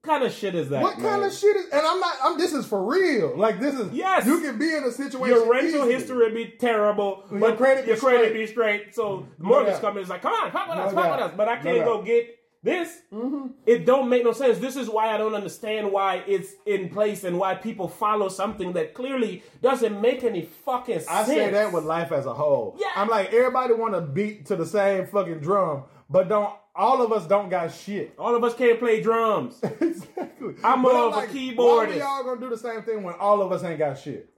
[0.01, 0.83] what kind of shit is that?
[0.83, 1.25] What kind man?
[1.25, 1.65] of shit is?
[1.73, 2.15] And I'm not.
[2.23, 2.39] I'm.
[2.39, 3.37] This is for real.
[3.37, 3.93] Like this is.
[3.93, 4.27] Yes.
[4.27, 5.37] You can be in a situation.
[5.37, 5.95] Your rental easily.
[5.95, 8.35] history be terrible, Your but credit be your credit straight.
[8.35, 8.95] be straight.
[8.95, 9.31] So mm-hmm.
[9.39, 11.33] the No mortgage company is like, "Come on, fuck with No us, fuck with us,"
[11.37, 12.07] but I can't go doubt.
[12.07, 12.99] get this.
[13.13, 13.47] Mm-hmm.
[13.67, 14.59] It don't make no sense.
[14.59, 18.73] This is why I don't understand why it's in place and why people follow something
[18.75, 21.09] that clearly doesn't make any fucking sense.
[21.09, 22.77] I say that with life as a whole.
[22.79, 22.87] Yeah.
[22.97, 26.55] I'm like everybody want to beat to the same fucking drum, but don't.
[26.75, 28.15] All of us don't got shit.
[28.19, 29.59] all of us can't play drums.
[29.81, 30.55] exactly.
[30.63, 31.95] I'm more of a Why keyboardist.
[31.97, 34.31] we all gonna do the same thing when all of us ain't got shit?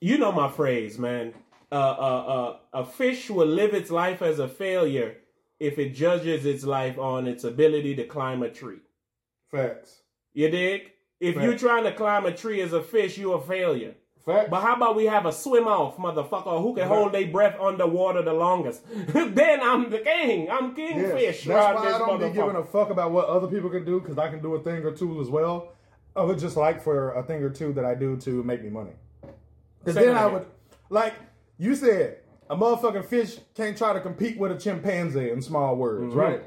[0.00, 1.34] you know my phrase, man.
[1.70, 1.78] Uh, uh,
[2.74, 5.16] uh, a fish will live its life as a failure
[5.58, 8.80] if it judges its life on its ability to climb a tree.
[9.50, 10.02] Facts.
[10.34, 10.92] You dig?
[11.18, 11.44] If Right.
[11.44, 13.94] you're trying to climb a tree as a fish, you're a failure.
[14.26, 14.48] Facts.
[14.50, 18.22] But how about we have a swim off, motherfucker, who can hold their breath underwater
[18.22, 18.82] the longest?
[19.12, 20.50] then I'm the king.
[20.50, 21.12] I'm king Yes.
[21.12, 21.44] fish.
[21.44, 24.18] That's why I don't be giving a fuck about what other people can do because
[24.18, 25.72] I can do a thing or two as well.
[26.16, 28.68] I would just like for a thing or two that I do to make me
[28.70, 28.90] money.
[29.78, 30.32] Because then I again.
[30.32, 30.46] would,
[30.90, 31.14] like
[31.58, 32.18] you said,
[32.50, 36.18] a motherfucking fish can't try to compete with a chimpanzee in small words, Mm-hmm.
[36.18, 36.42] right?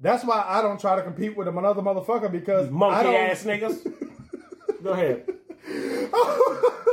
[0.00, 3.44] That's why I don't try to compete with another motherfucker because I Monkey don't, ass
[3.44, 3.92] niggas.
[4.82, 5.28] Go ahead.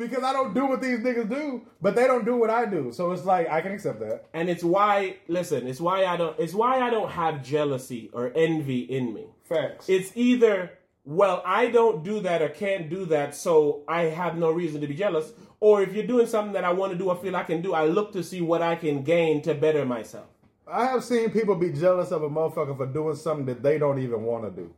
[0.00, 2.90] because I don't do what these niggas do, but they don't do what I do.
[2.90, 4.24] So it's like I can accept that.
[4.32, 8.32] And it's why listen, it's why I don't it's why I don't have jealousy or
[8.34, 9.26] envy in me.
[9.44, 9.88] Facts.
[9.88, 10.72] It's either
[11.04, 14.86] well, I don't do that or can't do that, so I have no reason to
[14.86, 15.32] be jealous.
[15.60, 17.74] Or if you're doing something that I want to do I feel I can do,
[17.74, 20.26] I look to see what I can gain to better myself.
[20.66, 23.98] I have seen people be jealous of a motherfucker for doing something that they don't
[23.98, 24.74] even want to do.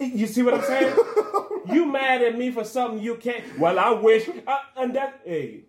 [0.00, 0.96] You see what I'm saying?
[2.06, 3.58] mad at me for something you can't.
[3.58, 4.28] Well, I wish.
[4.28, 5.62] Uh, and that, hey,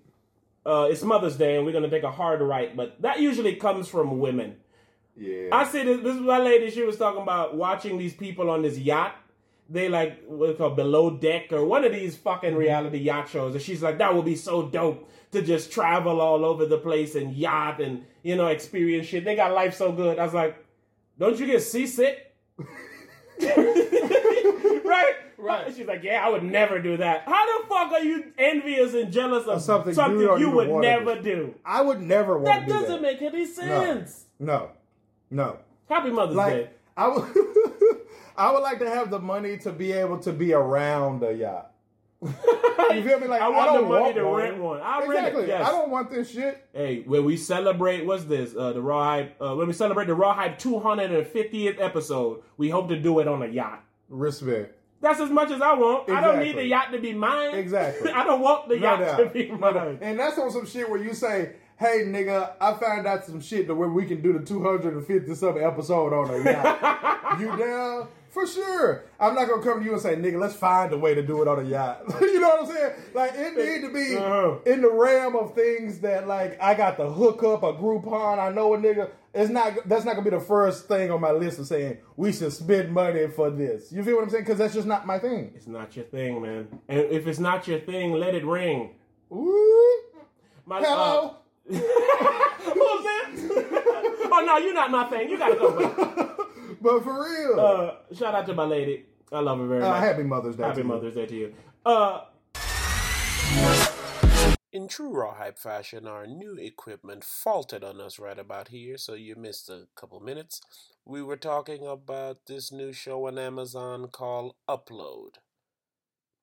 [0.65, 3.87] uh, it's Mother's Day, and we're gonna take a hard right, but that usually comes
[3.87, 4.57] from women.
[5.15, 5.49] Yeah.
[5.51, 6.01] I see this.
[6.01, 6.69] This is my lady.
[6.69, 9.15] She was talking about watching these people on this yacht.
[9.69, 13.61] They like what's called below deck or one of these fucking reality yacht shows, and
[13.61, 17.35] she's like, that would be so dope to just travel all over the place and
[17.35, 19.25] yacht and you know experience shit.
[19.25, 20.19] They got life so good.
[20.19, 20.63] I was like,
[21.17, 22.35] don't you get seasick?
[23.39, 25.15] right?
[25.37, 25.73] Right.
[25.75, 27.23] She's like, yeah, I would never do that.
[27.25, 31.15] How the fuck are you envious and jealous of something something, you you would never
[31.15, 31.21] do.
[31.21, 31.55] do?
[31.65, 33.01] I would never want That to do doesn't that.
[33.01, 34.25] make any sense.
[34.39, 34.71] No.
[35.29, 35.57] No.
[35.89, 36.69] Happy Mother's Day.
[36.95, 37.25] I would
[38.37, 41.71] I would like to have the money to be able to be around a yacht.
[42.93, 43.27] You feel me?
[43.27, 44.41] Like I want don't the money want to one.
[44.41, 44.79] rent one.
[44.81, 45.41] I'll exactly.
[45.41, 45.49] rent it.
[45.49, 45.67] Yes.
[45.67, 46.65] I don't want this shit.
[46.73, 48.55] Hey, when we celebrate, what's this?
[48.57, 49.35] Uh, the Raw Hype.
[49.41, 53.41] Uh, when we celebrate the Raw Hype 250th episode, we hope to do it on
[53.43, 53.83] a yacht.
[54.09, 54.73] Respect.
[55.01, 56.09] That's as much as I want.
[56.09, 57.53] I don't need the yacht to be mine.
[57.55, 58.11] Exactly.
[58.13, 59.17] I don't want the No yacht doubt.
[59.19, 59.99] to be No mine.
[60.01, 63.67] And that's on some shit where you say, "Hey, nigga, I found out some shit
[63.67, 67.39] to where we can do the 250 something episode on a yacht.
[67.39, 68.07] you down?
[68.29, 69.05] For sure.
[69.19, 71.41] I'm not gonna come to you and say, "Nigga, let's find a way to do
[71.41, 72.91] it on a yacht." you know what I'm saying?
[73.13, 74.57] Like it need to be Uh-huh.
[74.65, 78.37] in the realm of things that, like, I got the hookup, a Groupon.
[78.39, 79.09] I know a nigga.
[79.37, 79.87] It's not.
[79.87, 82.91] That's not gonna be the first thing on my list of saying we should spend
[82.91, 83.91] money for this.
[83.91, 84.43] You feel what I'm saying?
[84.45, 85.51] Because that's just not my thing.
[85.55, 86.67] It's not your thing, man.
[86.87, 88.95] And if it's not your thing, let it ring.
[89.31, 90.01] Ooh.
[90.65, 91.35] My, Hello.
[91.71, 91.79] Uh,
[94.31, 95.29] oh no, you're not my thing.
[95.29, 96.33] You gotta go.
[96.81, 97.59] But for real.
[97.59, 99.05] Uh, shout out to my lady.
[99.31, 99.99] I love her very Uh, much.
[100.03, 100.63] happy Mother's Day.
[100.63, 100.87] Happy to you.
[100.87, 101.53] Mother's Day to you.
[101.85, 102.21] Uh,
[104.73, 109.13] In true raw hype fashion, our new equipment faltered on us right about here, so
[109.13, 110.59] you missed a couple minutes.
[111.05, 115.35] We were talking about this new show on Amazon called Upload.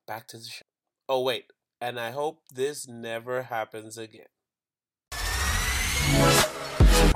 [0.06, 0.64] Back to the show.
[1.06, 4.24] Oh, wait, and I hope this never happens again.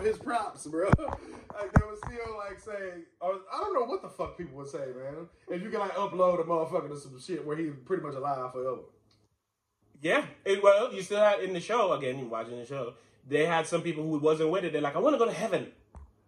[0.02, 0.90] His props, bro.
[1.58, 4.56] Like they would still like say, or, uh, I don't know what the fuck people
[4.58, 5.26] would say, man.
[5.48, 8.52] If you can like upload a motherfucker to some shit where he's pretty much alive
[8.52, 8.82] forever.
[10.02, 10.24] Yeah.
[10.44, 12.18] It, well, you still had in the show again.
[12.18, 12.94] You watching the show?
[13.28, 14.72] They had some people who wasn't with it.
[14.72, 15.68] They're like, I want to go to heaven.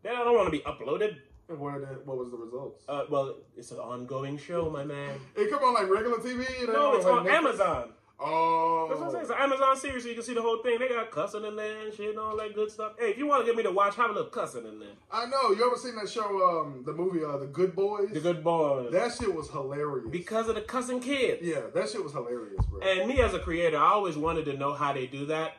[0.02, 1.16] They don't want to be uploaded.
[1.48, 2.84] And what, the, what was the results?
[2.88, 5.18] Uh, well, it's an ongoing show, my man.
[5.34, 6.46] it come on like regular TV.
[6.60, 7.32] and No, it's like on Netflix?
[7.32, 7.88] Amazon.
[8.22, 9.22] Oh, That's what I'm saying.
[9.22, 10.78] It's an Amazon series, so you can see the whole thing.
[10.78, 12.92] They got cussing in there and shit and all that good stuff.
[12.98, 14.90] Hey, if you want to get me to watch, have a little cussing in there.
[15.10, 15.52] I know.
[15.52, 16.60] You ever seen that show?
[16.60, 18.10] Um, the movie, uh, The Good Boys.
[18.12, 18.92] The good boys.
[18.92, 20.08] That shit was hilarious.
[20.10, 21.40] because of the cussing kids.
[21.42, 22.80] yeah, that shit was hilarious, bro.
[22.80, 25.52] And me as a creator, I always wanted to know how they do that.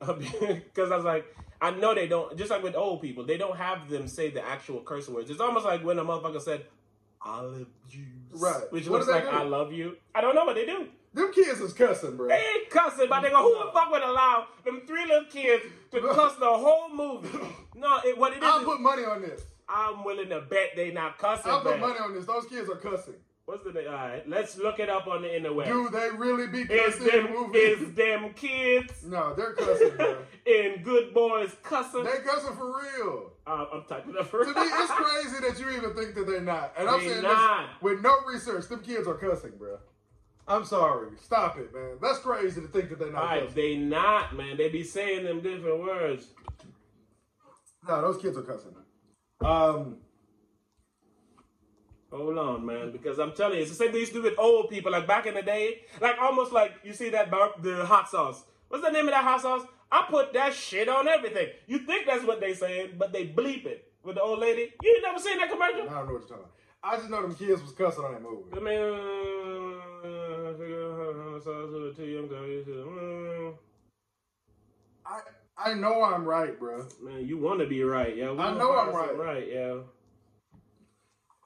[0.06, 1.24] Because I was like,
[1.60, 2.36] I know they don't.
[2.36, 5.30] Just like with old people, they don't have them say the actual curse words.
[5.30, 6.66] It's almost like when a motherfucker said
[7.22, 8.70] olive juice, Right.
[8.70, 9.30] Which What looks like do?
[9.30, 9.96] I love you.
[10.14, 10.88] I don't know what they do.
[11.14, 12.28] Them kids is cussing, bro.
[12.28, 15.64] They ain't cussing, but they go, who the fuck would allow them three little kids
[15.92, 17.28] to cuss the whole movie?
[17.76, 19.42] No, it, what it is, I'll put money on this.
[19.68, 21.50] I'm willing to bet they not cussing.
[21.50, 21.80] I'll put man.
[21.80, 22.26] money on this.
[22.26, 23.14] Those kids are cussing.
[23.46, 23.88] What's the name?
[23.88, 25.66] All right, let's look it up on the internet.
[25.66, 27.78] Do they really be is cussing in movies?
[27.78, 30.16] is them kids no, they're cussing, bro.
[30.46, 32.04] in Good Boys cussing?
[32.04, 33.32] They cussing for real.
[33.46, 36.40] Uh, I'm typing up for To me, it's crazy that you even think that they're
[36.40, 36.72] not.
[36.78, 37.68] And I'm They saying not.
[37.68, 38.68] this with no research.
[38.68, 39.78] Them kids are cussing, bro.
[40.46, 41.08] I'm sorry.
[41.22, 41.96] Stop it, man.
[42.02, 44.56] That's crazy to think that they're not All right, they not, man.
[44.56, 46.26] They be saying them different words.
[47.88, 48.74] No, those kids are cussing.
[49.42, 49.98] Um,
[52.14, 54.22] Hold on, man, because I'm telling you, it's the same thing they used to do
[54.22, 54.92] with old people.
[54.92, 58.44] Like back in the day, like almost like you see that bar- the hot sauce.
[58.68, 59.66] What's the name of that hot sauce?
[59.90, 61.48] I put that shit on everything.
[61.66, 64.72] You think that's what they saying, but they bleep it with the old lady.
[64.80, 65.90] You ain't never seen that commercial?
[65.90, 66.52] I don't know what you're talking about.
[66.84, 68.44] I just know them kids was cussing on that movie.
[68.54, 69.63] I mean,
[71.40, 72.64] figure out hot sauce with two young guys.
[72.66, 73.54] Mm.
[75.06, 75.20] I
[75.56, 76.86] I know I'm right, bro.
[77.02, 78.30] Man, you want to be right, yeah.
[78.30, 79.16] I know I'm right.
[79.16, 79.76] Right, yeah.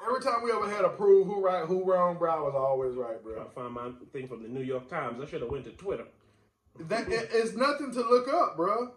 [0.07, 2.95] Every time we ever had to prove who right, who wrong, bro, I was always
[2.95, 3.43] right, bro.
[3.43, 5.21] I find my thing from the New York Times.
[5.21, 6.07] I should have went to Twitter.
[6.79, 8.93] That it, it's nothing to look up, bro.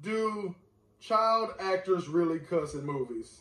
[0.00, 0.54] Do
[1.00, 3.38] child actors really cuss in movies?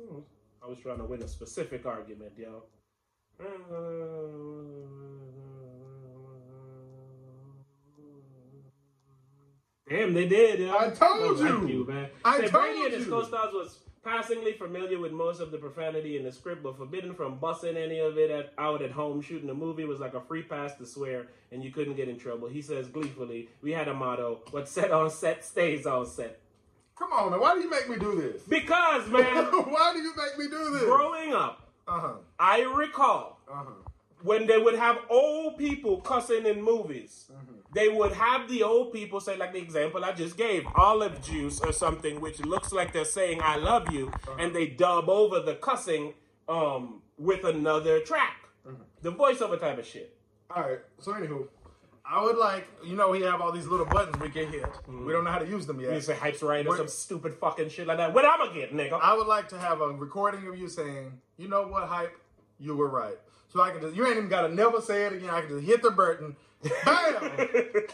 [0.00, 0.20] Hmm.
[0.62, 2.64] I was trying to win a specific argument, yo.
[9.92, 10.60] Damn, they did.
[10.60, 10.76] Yo.
[10.76, 11.86] I told Like you.
[11.88, 12.08] man.
[12.24, 13.10] I Say, told Brady and his you.
[13.12, 17.38] co-stars was passingly familiar with most of the profanity in the script, but forbidden from
[17.38, 19.20] busting any of it at, out at home.
[19.20, 22.18] Shooting a movie was like a free pass to swear, and you couldn't get in
[22.18, 22.48] trouble.
[22.48, 26.40] He says gleefully, "We had a motto: what's set on set stays on set."
[26.98, 27.40] Come on, man.
[27.40, 28.42] Why do you make me do this?
[28.42, 30.82] Because, man, Why do you make me do this?
[30.84, 32.12] growing up, Uh huh.
[32.38, 33.70] I recall Uh huh.
[34.22, 37.30] When they would have old people cussing in movies,
[37.74, 41.60] they would have the old people say, like the example I just gave, olive juice
[41.60, 45.54] or something, which looks like they're saying "I love you," and they dub over the
[45.54, 46.14] cussing
[46.48, 48.48] um, with another track,
[49.00, 50.16] the voiceover type of shit.
[50.54, 50.80] All right.
[50.98, 51.48] So anywho,
[52.04, 54.62] I would like you know we have all these little buttons we can hit.
[54.62, 55.06] Mm-hmm.
[55.06, 55.94] We don't know how to use them yet.
[55.94, 58.12] You say hypes right or some stupid fucking shit like that.
[58.12, 59.00] What I'm gonna get, nigga?
[59.00, 62.14] I would like to have a recording of you saying, you know what, hype,
[62.58, 63.16] you were right.
[63.52, 65.30] So I can just you ain't even gotta never say it again.
[65.30, 66.36] I can just hit the button,
[66.84, 67.30] bam,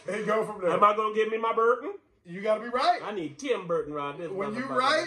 [0.09, 0.71] and go from there.
[0.71, 1.95] Am I gonna give me my Burton?
[2.25, 3.01] you gotta be right.
[3.05, 4.31] I need Tim Burton around this.
[4.31, 5.07] when you right,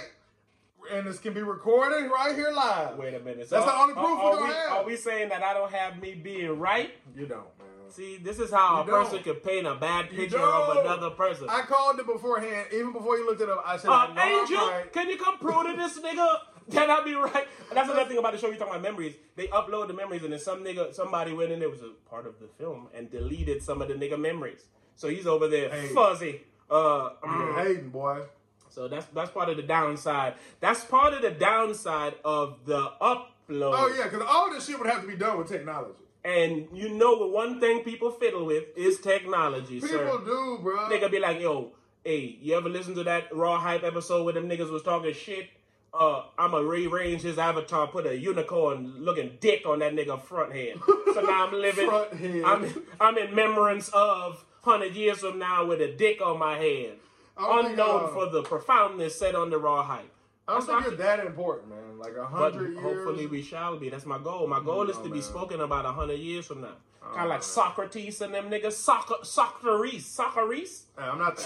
[0.92, 2.98] and this can be recorded right here live.
[2.98, 3.48] Wait a minute.
[3.50, 4.72] That's the only proof are, are we, have.
[4.72, 6.92] Are we saying that I don't have me being right?
[7.16, 7.68] You don't, man.
[7.90, 9.04] See, this is how You a don't.
[9.06, 11.48] person could paint a bad picture of another person.
[11.50, 13.64] I called it beforehand, even before you looked it up.
[13.66, 14.92] I said, Uh, I Angel, right.
[14.92, 16.40] can you come prove to this nigga?
[16.70, 17.48] Can I be right?
[17.70, 18.48] And that's another thing about the show.
[18.50, 19.16] You talking about memories?
[19.36, 22.28] They upload the memories, and then some nigga, somebody went in there was a part
[22.28, 24.62] of the film and deleted some of the nigga memories.
[24.96, 25.88] So he's over there Hey.
[25.94, 26.42] fuzzy.
[26.70, 28.22] Uh, You're hating, boy.
[28.70, 30.36] so that's that's part of the downside.
[30.60, 33.26] That's part of the downside of the upload.
[33.50, 35.96] Oh yeah, because all this shit would have to be done with technology.
[36.24, 37.32] And you know what?
[37.32, 40.22] One thing people fiddle with is technology, People sir.
[40.24, 40.78] do, bro.
[40.88, 41.72] Nigga be like, yo,
[42.06, 45.50] hey, you ever listen to that raw hype episode where them niggas was talking shit?
[45.94, 50.76] Uh, I'ma rearrange his avatar, put a unicorn looking dick on that nigga front head.
[51.14, 52.44] So now I'm living, Front head.
[52.46, 56.94] I'm I'm in remembrance of hundred years from now with a dick on my head,
[57.38, 60.10] I don't think, unknown uh, for the profoundness set on the raw hype.
[60.48, 62.00] I don't That's think you're that important, man.
[62.00, 62.82] Like a hundred years.
[62.84, 63.90] hopefully we shall be.
[63.90, 64.48] That's my goal.
[64.48, 65.22] My goal is Oh, to be man.
[65.24, 66.76] spoken about a hundred years from now.
[67.14, 68.74] kind of like Socrates and them niggas.
[68.74, 70.06] Soc- Socrates.
[70.06, 70.84] Socrates.
[70.98, 71.38] Hey, I'm not.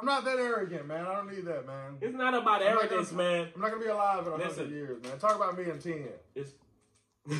[0.00, 1.06] I'm not that arrogant, man.
[1.06, 1.98] I don't need that, man.
[2.00, 3.48] It's not about I'm not arrogance, gonna- man.
[3.54, 5.18] I'm not gonna be alive in a hundred years, man.
[5.18, 6.08] Talk about me in ten.
[6.34, 6.52] It's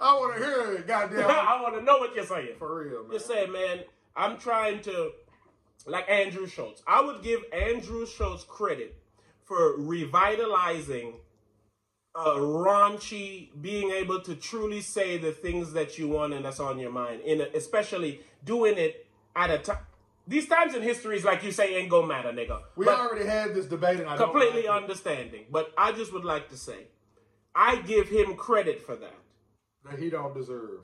[0.00, 1.18] I want to hear it, goddamn.
[1.30, 2.54] I want to know what you're saying.
[2.58, 3.12] For real, man.
[3.12, 3.80] Just say, man,
[4.16, 5.10] I'm trying to,
[5.86, 6.82] like Andrew Schulz.
[6.86, 8.96] I would give Andrew Schulz credit
[9.44, 11.14] for revitalizing
[12.14, 16.78] uh, raunchy, being able to truly say the things that you want and that's on
[16.78, 19.78] your mind, in a, especially doing it at a time.
[20.26, 22.62] These times in history is like you say ain't gonna matter, nigga.
[22.76, 25.46] we But- already had this debate, and I don't completely understanding.
[25.50, 26.86] But I just would like to say,
[27.54, 29.14] I give him credit for that.
[29.84, 30.80] that he don't deserve.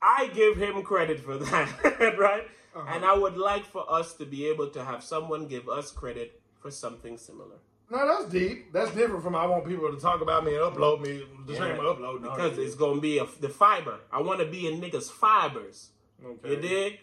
[0.00, 2.44] I give him credit for that, right?
[2.74, 2.86] Uh-huh.
[2.94, 6.40] And I would like for us to be able to have someone give us credit
[6.60, 7.56] for something similar.
[7.90, 8.72] No, that's deep.
[8.72, 11.22] That's different from I want people to talk about me and upload me.
[11.46, 14.00] The same upload because it's gonna be a, the fiber.
[14.10, 15.90] I want to be in niggas' fibers.
[16.24, 16.50] okay.
[16.50, 16.98] You dig?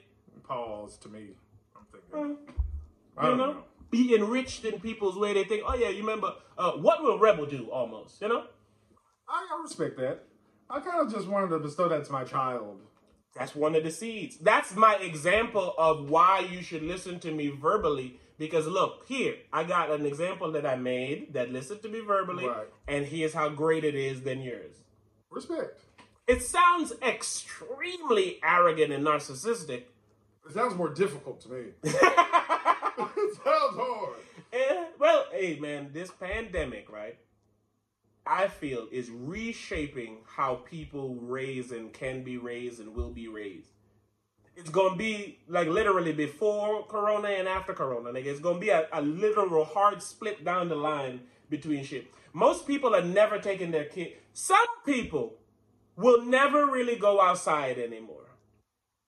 [0.51, 1.29] Pause to me.
[1.75, 2.11] I'm thinking.
[2.11, 2.37] Well,
[3.17, 3.63] I you don't know, know.
[3.89, 5.33] be enriched in people's way.
[5.33, 7.69] They think, oh yeah, you remember uh, what will Rebel do?
[7.71, 8.45] Almost, you know.
[9.29, 10.23] I, I respect that.
[10.69, 12.79] I kind of just wanted to bestow that to my child.
[13.35, 14.37] That's one of the seeds.
[14.37, 18.19] That's my example of why you should listen to me verbally.
[18.37, 22.47] Because look, here, I got an example that I made that listened to me verbally,
[22.47, 22.67] Right.
[22.87, 24.75] and here's how great it is than yours.
[25.29, 25.79] Respect.
[26.27, 29.83] It sounds extremely arrogant and narcissistic.
[30.47, 31.63] It sounds more difficult to me.
[31.83, 34.17] it sounds hard.
[35.01, 37.17] Well, hey man, this pandemic, right?
[38.23, 43.71] I feel is reshaping how people raise and can be raised and will be raised.
[44.55, 48.11] It's gonna be like literally before Corona and after Corona.
[48.11, 52.13] Like it's gonna be a, a literal hard split down the line between shit.
[52.31, 54.13] Most people are never taking their kid.
[54.33, 55.33] Some people
[55.95, 58.30] will never really go outside anymore.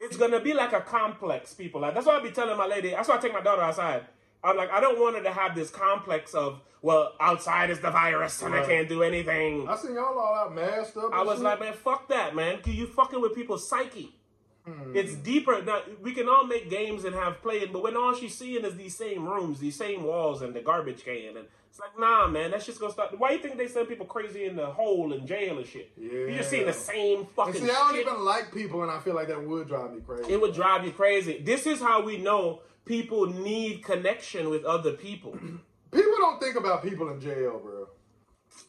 [0.04, 1.82] It's gonna be like a complex, people.
[1.82, 2.91] Like that's why I be telling my lady.
[2.91, 4.04] That's why I take my daughter outside.
[4.43, 7.91] I'm like, I don't want her to have this complex of, well, outside is the
[7.91, 9.70] virus and I can't do anything.
[9.70, 11.14] I seen y'all all out masked up.
[11.14, 11.45] I was shit.
[11.45, 12.62] like, man, fuck that, man.
[12.62, 14.14] Cause you fucking with people's psyche.
[14.66, 14.95] Hmm.
[14.95, 15.62] It's deeper.
[15.62, 18.76] Now we can all make games and have playing, but when all she's seeing is
[18.76, 22.51] these same rooms, these same walls, and the garbage can, and it's like, nah, man,
[22.51, 23.17] that's just gonna start.
[23.17, 25.91] Why you think they send people crazy in the hole in jail and shit?
[25.97, 26.78] You're just seeing the Yeah.
[26.78, 28.05] same And fucking see, I don't shit.
[28.07, 30.32] even like people, and I feel like that would drive me crazy.
[30.32, 31.39] It would drive you crazy.
[31.43, 35.32] This is how we know people need connection with other people,
[35.91, 37.88] people don't think about people in jail, bro.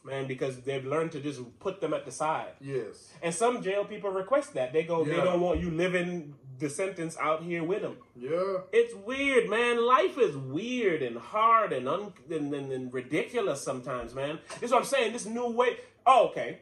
[0.03, 2.53] man, because they've learned to just put them at the side.
[2.59, 3.13] Yes.
[3.21, 4.73] And some jail people request that.
[4.73, 7.97] They go, they don't want you living the sentence out here with them.
[8.15, 8.57] Yeah.
[8.71, 9.85] It's weird, man.
[9.85, 14.39] Life is weird and hard and, un- and, and, and ridiculous sometimes, man.
[14.59, 15.13] This is what I'm saying.
[15.13, 15.77] This new way.
[16.05, 16.59] Oh, okay.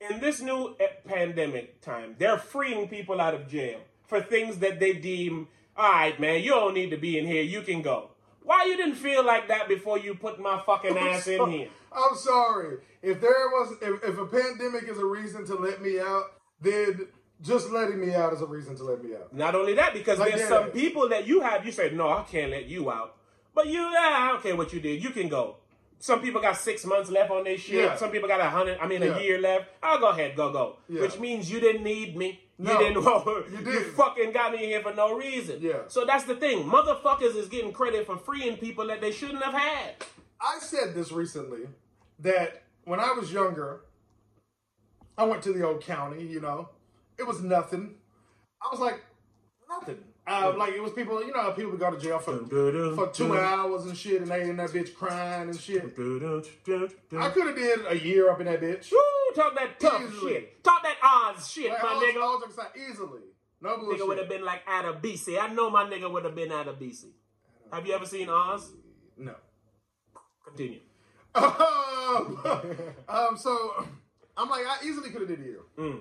[0.00, 0.76] In this new
[1.06, 6.18] pandemic time, they're freeing people out of jail for things that they deem, all right,
[6.18, 7.42] man, you don't need to be in here.
[7.42, 8.10] You can go.
[8.42, 11.68] Why you didn't feel like that before you put my fucking ass in here?
[11.92, 12.78] I'm sorry.
[13.02, 16.24] If there was, if, if a pandemic is a reason to let me out,
[16.60, 17.08] then
[17.42, 19.32] just letting me out is a reason to let me out.
[19.34, 20.62] Not only that, because Like there's that.
[20.64, 23.16] some people that you have, you say, no, I can't let you out.
[23.54, 25.56] But you, ah, I don't care what you did, you can go.
[25.98, 27.84] Some people got six months left on their shit.
[27.84, 27.96] Yeah.
[27.96, 29.16] Some people got a hundred, I mean, Yeah.
[29.18, 29.66] a year left.
[29.82, 30.76] I'll go ahead, go, go.
[30.88, 31.02] Yeah.
[31.02, 32.40] Which means you didn't need me.
[32.58, 33.02] No, you didn't.
[33.04, 33.94] you you, didn't.
[33.94, 35.58] fucking got me here for no reason.
[35.60, 35.80] Yeah.
[35.88, 36.64] So that's the thing.
[36.64, 39.96] Motherfuckers is getting credit for freeing people that they shouldn't have had.
[40.40, 41.68] I said this recently
[42.18, 43.82] that when I was younger,
[45.18, 46.68] I went to the old county, you know,
[47.20, 47.94] it was nothing.
[48.62, 49.00] I was like,
[49.68, 49.98] nothing.
[50.26, 52.38] Uh, like it was people, you know, people would go to jail for
[52.94, 55.82] for two hours and shit, and they in that bitch crying and shit.
[55.84, 58.92] I could have did a year up in that bitch.
[58.92, 58.98] Woo,
[59.34, 60.32] talk that tough Easily.
[60.32, 60.64] shit.
[60.64, 62.22] Talk that Oz shit, Like, my all, nigga.
[62.22, 63.22] all jokes easily.
[63.60, 64.00] No bullshit.
[64.00, 65.38] Nigga would have been like out of BC.
[65.40, 67.06] I know my nigga would have been out of BC.
[67.72, 68.72] Have you ever seen Oz?
[69.16, 69.34] No.
[70.46, 70.80] Continue.
[71.32, 72.42] Um,
[73.08, 73.86] um, so
[74.36, 75.60] I'm like, I easily could have did a year.
[75.78, 76.00] Mm.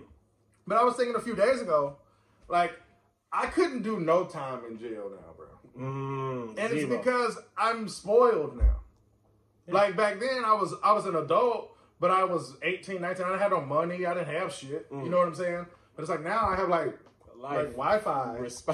[0.69, 1.97] But I was thinking a few days ago,
[2.47, 2.73] like,
[3.33, 5.47] I couldn't do no time in jail now, bro.
[5.77, 8.77] Mm, And it's because I'm spoiled now.
[9.67, 13.25] Like back then, I was I was an adult, but I was 18, 19.
[13.25, 14.05] I didn't have no money.
[14.05, 14.87] I didn't have shit.
[14.91, 15.65] You know what I'm saying?
[15.95, 16.97] But it's like now I have like
[17.37, 17.57] Life.
[17.75, 18.47] like Wi-Fi.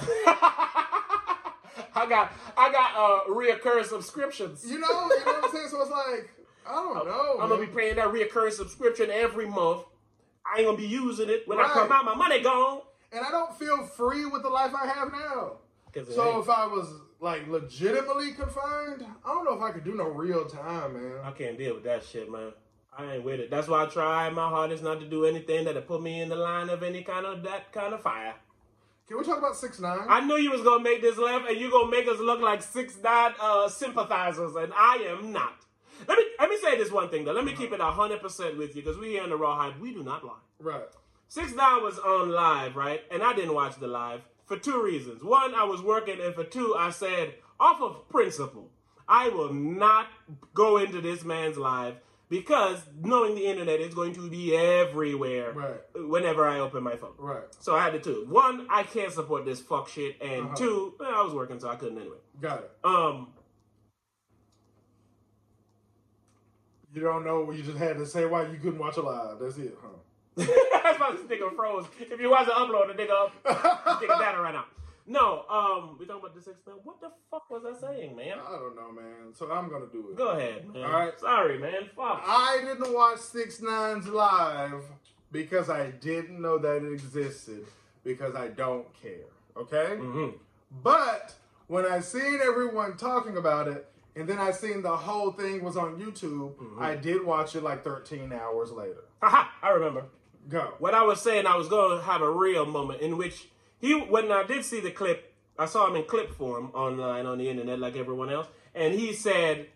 [1.98, 4.66] I got I got uh reoccurring subscriptions.
[4.66, 5.68] You know, you know what I'm saying?
[5.70, 6.30] So it's like
[6.68, 7.38] I don't know.
[7.42, 9.84] I'm gonna be paying that reoccurring subscription every month.
[10.46, 12.06] I ain't gonna be using it when I come out.
[12.06, 12.82] My money gone.
[13.12, 15.58] and I don't feel free with the life I have now.
[15.94, 16.44] So ain't.
[16.44, 16.88] if I was
[17.22, 21.20] like legitimately confined, I don't know if I could do no real time, man.
[21.24, 22.52] I can't deal with that shit, man.
[22.98, 23.50] I ain't with it.
[23.50, 26.36] That's why I try my hardest not to do anything that'll put me in the
[26.36, 28.36] line of any kind of that kind of fire.
[29.08, 30.06] Can we talk about six nine?
[30.08, 32.62] I knew you was gonna make this laugh, and you gonna make us look like
[32.62, 35.65] six nine uh, sympathizers, and I am not.
[36.08, 37.34] Let me let me say this one thing though.
[37.34, 39.80] Let me keep it hundred percent with you because we here in the raw hype.
[39.80, 40.34] We do not lie.
[40.60, 40.84] right.
[41.28, 43.02] Six nine was on live, right?
[43.12, 45.24] And I didn't watch the live for two reasons.
[45.24, 48.70] One, I was working, and for two, I said off of principle,
[49.08, 50.08] I will not
[50.54, 51.96] go into this man's live
[52.30, 55.82] because knowing the internet is going to be everywhere Right.
[56.08, 57.14] whenever I open my phone.
[57.18, 57.44] Right.
[57.60, 58.26] So I had to two.
[58.30, 60.56] One, I can't support this fuck shit, and Uh-huh.
[60.56, 62.18] two, I was working, so I couldn't anyway.
[62.42, 62.72] Got it.
[62.84, 63.28] Um,
[66.96, 67.52] You don't know.
[67.52, 69.38] You just had to say why you couldn't watch a live.
[69.40, 69.90] That's it, huh?
[70.38, 71.86] that's why this nigga froze.
[72.00, 73.34] If you watch the upload, the nigga up,
[74.02, 74.66] nigga data right now.
[75.08, 76.74] No, um, we talking about the six now.
[76.84, 78.40] What the fuck was I saying, man?
[78.40, 79.34] I don't know, man.
[79.34, 80.16] So I'm gonna do it.
[80.16, 80.84] Go ahead, man.
[80.84, 81.20] All right.
[81.20, 81.90] Sorry, man.
[81.96, 82.24] Fuck.
[82.26, 84.84] I didn't watch Six Nines live
[85.32, 87.66] because I didn't know that it existed
[88.04, 89.28] because I don't care.
[89.58, 89.98] Okay.
[89.98, 90.30] hmm
[90.82, 91.36] But
[91.68, 95.78] when I seen everyone talking about it, and then I seen the whole thing was
[95.78, 99.04] on YouTube, I did watch it like 13 hours later.
[99.22, 100.06] Haha, I remember.
[100.48, 100.74] Go.
[100.80, 103.48] What I was saying, I was going to have a real moment in which
[103.80, 107.38] he, when I did see the clip, I saw him in clip form online on
[107.38, 109.68] the internet, like everyone else, and he said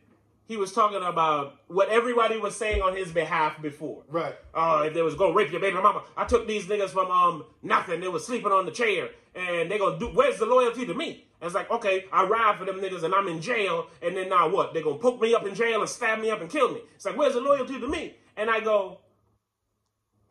[0.49, 4.03] he was talking about what everybody was saying on his behalf before.
[4.09, 4.35] Right.
[4.53, 7.45] Oh, if they was gonna rape your baby mama, I took these niggas from um
[7.61, 8.01] nothing.
[8.01, 10.07] They was sleeping on the chair, and they gonna do.
[10.07, 11.27] Where's the loyalty to me?
[11.41, 14.49] It's like, okay, I ride for them niggas, and I'm in jail, and then now
[14.49, 14.73] what?
[14.73, 16.81] They're gonna poke me up in jail and stab me up and kill me.
[16.95, 18.15] It's like, where's the loyalty to me?
[18.35, 18.99] And I go,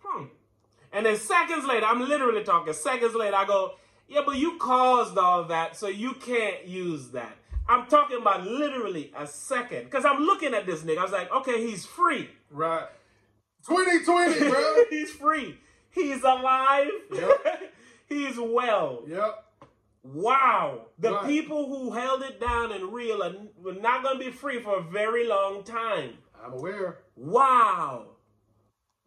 [0.03, 0.25] hmm.
[0.93, 2.73] And then seconds later, I'm literally talking.
[2.73, 3.73] Seconds later, I go,
[4.09, 7.37] yeah, but you caused all that, so you can't use that.
[7.69, 10.99] I'm talking about literally a second, because I'm looking at this nigga.
[10.99, 12.31] I was like, okay, he's free.
[12.51, 12.87] Right.
[13.67, 14.75] 2020, bro.
[14.91, 15.59] He's free.
[15.91, 16.89] He's alive.
[17.13, 17.75] Yep.
[18.09, 19.03] He's well.
[19.07, 19.45] yep.
[20.03, 20.87] Wow.
[20.99, 21.27] The Right.
[21.27, 24.79] people who held it down and real are were not going to be free for
[24.79, 26.19] a very long time.
[26.43, 26.99] I'm aware.
[27.17, 28.07] Wow.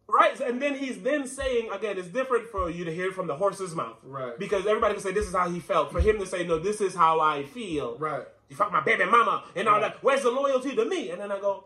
[0.08, 0.38] Right?
[0.40, 3.36] And then he's then saying, again, it's different for you to hear it from the
[3.36, 3.96] horse's mouth.
[4.02, 4.38] Right.
[4.38, 5.90] Because everybody can say, this is how he felt.
[5.90, 7.96] For him to say, no, this is how I feel.
[7.98, 8.26] Right.
[8.50, 9.92] You fuck my baby mama and all Right.
[9.94, 10.02] that.
[10.02, 11.08] Where's the loyalty to me?
[11.10, 11.64] And then I go,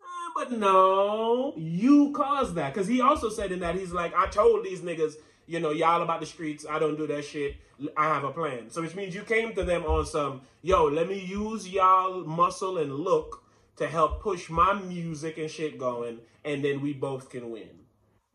[0.00, 2.72] "Ah, but no, you caused that.
[2.72, 5.14] Because he also said in that, he's like, I told these niggas,
[5.46, 6.66] you know, y'all about the streets.
[6.68, 7.56] I don't do that shit.
[7.96, 8.70] I have a plan.
[8.70, 12.78] So which means you came to them on some, yo, let me use y'all muscle
[12.78, 13.44] and look
[13.76, 16.18] to help push my music and shit going.
[16.44, 17.68] And then we both can win.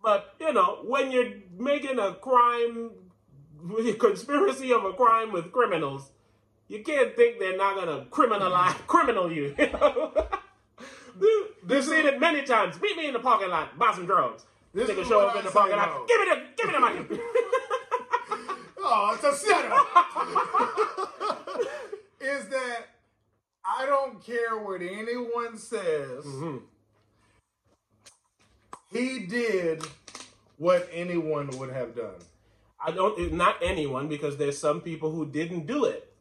[0.03, 2.91] But, you know, when you're making a crime,
[3.79, 6.11] a conspiracy of a crime with criminals,
[6.67, 9.53] you can't think they're not gonna criminalize criminal you.
[9.57, 10.13] you know?
[11.67, 12.81] We've seen it many times.
[12.81, 14.45] Meet me in the parking lot, buy some drugs.
[14.73, 16.07] This Nigga show up in the parking lot.
[16.07, 16.99] Give me the give me the money.
[18.83, 19.87] Oh, it's a setup.
[22.19, 22.87] is that
[23.63, 26.25] I don't care what anyone says.
[26.25, 26.57] Mm-hmm.
[28.91, 29.83] He did
[30.57, 32.15] what anyone would have done.
[32.83, 36.11] I don't not anyone because there's some people who didn't do it.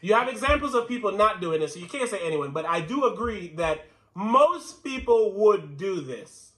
[0.00, 2.80] You have examples of people not doing it, so you can't say anyone, but I
[2.80, 3.84] do agree that
[4.14, 6.49] most people would do this.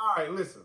[0.00, 0.62] All right, listen.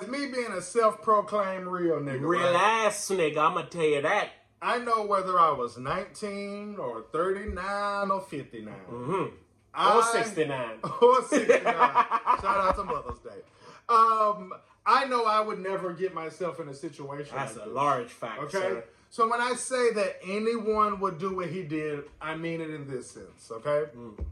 [0.00, 4.30] As me being a self-proclaimed real nigga, Real right, ass nigga, I'ma tell you that.
[4.62, 8.74] I know whether I was 19 or 39 or 59.
[8.90, 9.34] Mm-hmm.
[9.74, 10.78] I- Or 69.
[11.02, 11.62] or 69.
[11.62, 13.40] Shout out to Mother's Day.
[13.88, 14.52] Um,
[14.86, 17.74] I know I would never get myself in a situation That's like a this.
[17.76, 18.58] large fact, Okay.
[18.58, 18.84] sir.
[19.10, 22.88] So when I say that anyone would do what he did, I mean it in
[22.88, 23.50] this sense.
[23.50, 23.90] Okay.
[23.96, 24.24] Mm.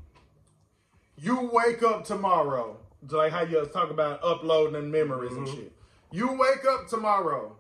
[1.19, 2.79] You wake up tomorrow,
[3.11, 5.57] like how you talk about uploading and memories and Mm-hmm.
[5.57, 5.73] shit.
[6.11, 7.57] You wake up tomorrow,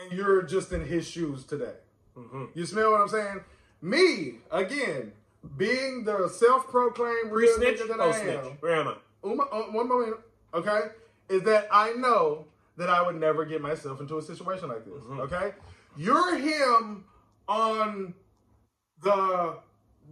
[0.00, 1.74] and you're just in his shoes today.
[2.16, 2.44] Mm-hmm.
[2.54, 3.40] You smell what I'm saying?
[3.82, 5.12] Me again,
[5.56, 8.36] being the self-proclaimed Pre real snitch, nigga that post I snitch.
[8.38, 8.44] am.
[8.60, 8.94] Where am I?
[9.24, 10.16] Um, one moment,
[10.54, 10.80] okay,
[11.28, 12.46] is that I know
[12.76, 15.02] that I would never get myself into a situation like this.
[15.10, 15.52] Okay,
[15.96, 17.04] you're him
[17.48, 18.14] on
[19.02, 19.56] the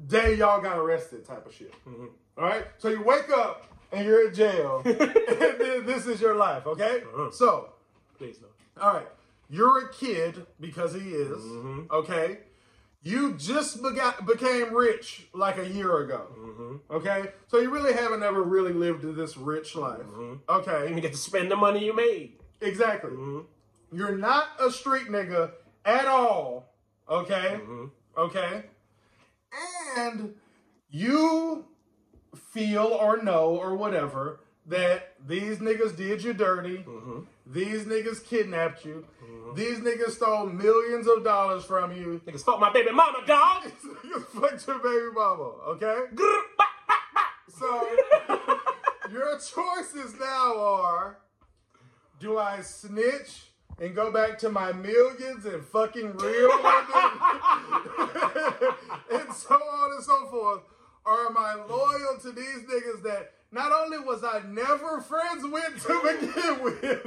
[0.06, 1.72] day y'all got arrested, type of shit.
[2.38, 6.34] All right, so you wake up and you're in jail, and then this is your
[6.36, 6.66] life.
[6.66, 7.30] Okay, Uh-huh.
[7.30, 7.70] so
[8.18, 8.48] Please no.
[8.82, 9.08] all right,
[9.50, 11.38] you're a kid because he is.
[11.38, 11.82] Mm-hmm.
[11.90, 12.38] Okay.
[13.02, 16.26] You just begot, became rich like a year ago.
[16.36, 16.76] Mm-hmm.
[16.96, 17.26] Okay.
[17.46, 20.00] So you really haven't ever really lived this rich life.
[20.48, 20.92] Okay.
[20.92, 22.32] You get to spend the money you made.
[22.60, 23.12] Exactly.
[23.92, 25.52] You're not a street nigga
[25.84, 26.72] at all.
[27.08, 27.60] Okay.
[28.18, 28.64] Okay.
[29.96, 30.34] And
[30.90, 31.64] you
[32.52, 36.78] feel or know or whatever that these niggas did you dirty.
[36.78, 37.20] Mm-hmm.
[37.46, 39.04] These niggas kidnapped you.
[39.24, 39.54] Mm-hmm.
[39.54, 42.20] These niggas stole millions of dollars from you.
[42.26, 43.64] Niggas fuck my baby mama, dog.
[44.04, 46.06] you fucked your baby mama, okay?
[47.58, 47.88] So
[49.12, 51.18] your choices now are
[52.18, 53.44] do I snitch
[53.78, 57.12] and go back to my millions and fucking real women
[59.12, 60.62] and so on and so forth?
[61.06, 65.86] Or am I loyal to these niggas that not only was I never friends with
[65.86, 67.06] to begin with,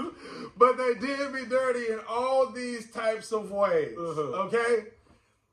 [0.58, 3.97] but they did me dirty in all these types of ways?
[3.97, 4.22] Uh-huh.
[4.45, 4.86] Okay?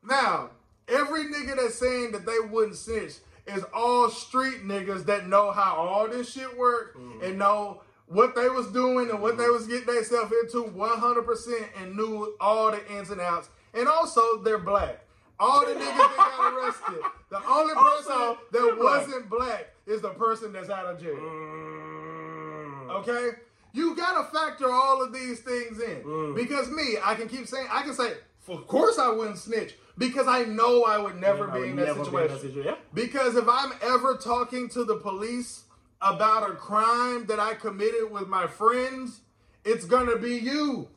[0.05, 0.51] Now,
[0.87, 3.15] every nigga that's saying that they wouldn't snitch
[3.47, 8.49] is all street niggas that know how all this shit work and know what they
[8.49, 13.11] was doing and what they was getting themselves into 100% and knew all the ins
[13.11, 13.49] and outs.
[13.75, 15.01] And also, they're black.
[15.39, 20.11] All the niggas that got arrested, the only person Also, that wasn't black is the
[20.11, 21.15] person that's out of jail.
[21.15, 22.91] Mm.
[22.91, 23.31] Okay?
[23.73, 26.03] You gotta factor all of these things in.
[26.03, 26.35] Mm.
[26.35, 28.15] Because me, I can keep saying, I can say
[28.49, 31.77] Of course, I wouldn't snitch because I know I would never I be would in
[31.77, 32.33] that never be in situation.
[32.35, 32.65] that situation.
[32.65, 32.77] Yeah.
[32.95, 35.65] Because if I'm ever talking to the police
[36.01, 39.21] about a crime that I committed with my friends,
[39.65, 40.89] it's gonna be you.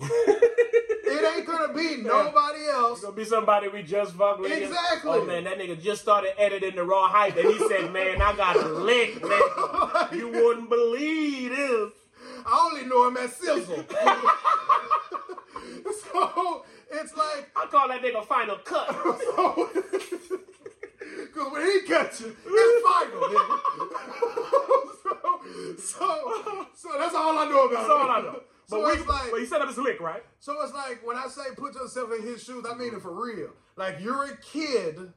[0.02, 2.98] it ain't gonna be nobody else.
[2.98, 4.52] It's gonna be somebody we just fucked with.
[4.52, 5.10] Exactly.
[5.12, 8.34] Oh man, that nigga just started editing the raw hype, and he said, "Man, I
[8.36, 10.12] got a lick, nigga.
[10.18, 11.92] You wouldn't believe this."
[12.46, 13.76] I only know him as Sizzle.
[16.12, 18.88] so it's like, I call that nigga final cut.
[18.88, 19.68] so,
[21.20, 23.58] because when he catch you, it's final, nigga.
[25.78, 28.40] so, so, so that's all I know about That's all I know.
[28.68, 30.22] So But, we, like, but he set up his lick, right?
[30.40, 33.12] So it's like when I say put yourself in his shoes, I mean it for
[33.12, 33.50] real.
[33.76, 35.12] Like you're a kid,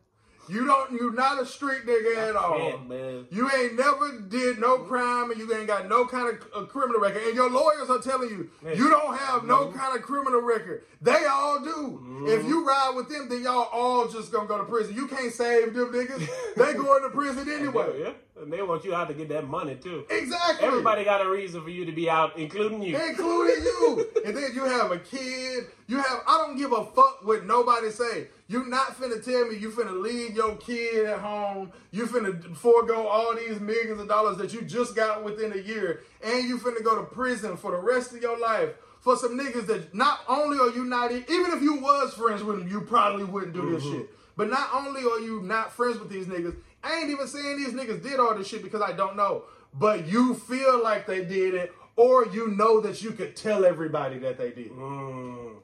[0.50, 2.78] you don't, you're not a street nigga at all.
[2.80, 3.26] Man.
[3.32, 7.00] You ain't never did no crime, and you ain't got no kind of uh, criminal
[7.00, 7.24] record.
[7.24, 8.76] And your lawyers are telling you Man.
[8.78, 9.78] you don't have no Mm-hmm.
[9.78, 10.84] kind of criminal record.
[11.02, 12.26] They all do.
[12.28, 14.96] If you ride with them, then y'all all just gonna go to prison.
[14.96, 16.28] You can't save them niggas.
[16.56, 18.02] they going to prison anyway.
[18.02, 20.06] Yeah, and they want you out to get that money too.
[20.10, 20.68] Exactly.
[20.68, 22.98] Everybody got a reason for you to be out, including you.
[22.98, 24.08] including you.
[24.26, 25.66] and then you have a kid.
[25.88, 26.20] You have.
[26.28, 28.28] I don't give a fuck what nobody say.
[28.52, 31.72] You not finna tell me you finna leave your kid at home.
[31.91, 36.02] You finna forego all these millions of dollars that you just got within a year,
[36.22, 39.68] and you finna go to prison for the rest of your life for some niggas
[39.68, 43.24] that not only are you not even if you was friends with them, you probably
[43.24, 44.10] wouldn't do this shit.
[44.36, 47.74] But not only are you not friends with these niggas, I ain't even saying these
[47.74, 49.43] niggas did all this shit because I don't know.
[49.74, 54.20] But you feel like they did it, or you know that you could tell everybody
[54.20, 54.72] that they did.
[54.72, 55.56] Mm.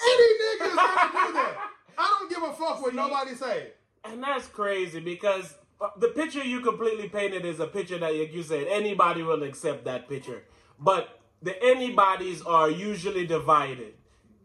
[0.00, 1.77] Any niggas gonna do that.
[1.98, 3.72] I don't give a fuck what nobody say.
[4.04, 8.32] And that's crazy because uh, the picture you completely painted is a picture that, like
[8.32, 10.44] you said, anybody will accept that picture.
[10.78, 13.94] But the anybody's are usually divided.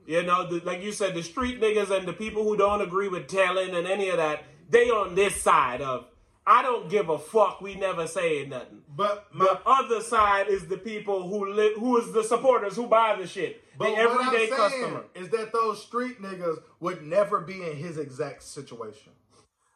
[0.06, 3.08] You know, the, like you said, the street niggas and the people who don't agree
[3.08, 6.08] with telling and any of that, they on this side of,
[6.46, 8.82] I don't give a fuck, we never say nothing.
[8.96, 12.88] But my, The other side is the people who live, who is the supporters who
[12.88, 13.64] buy the shit.
[13.78, 15.06] but the everyday customer.
[15.16, 19.14] is that those street niggas would never be in his exact situation.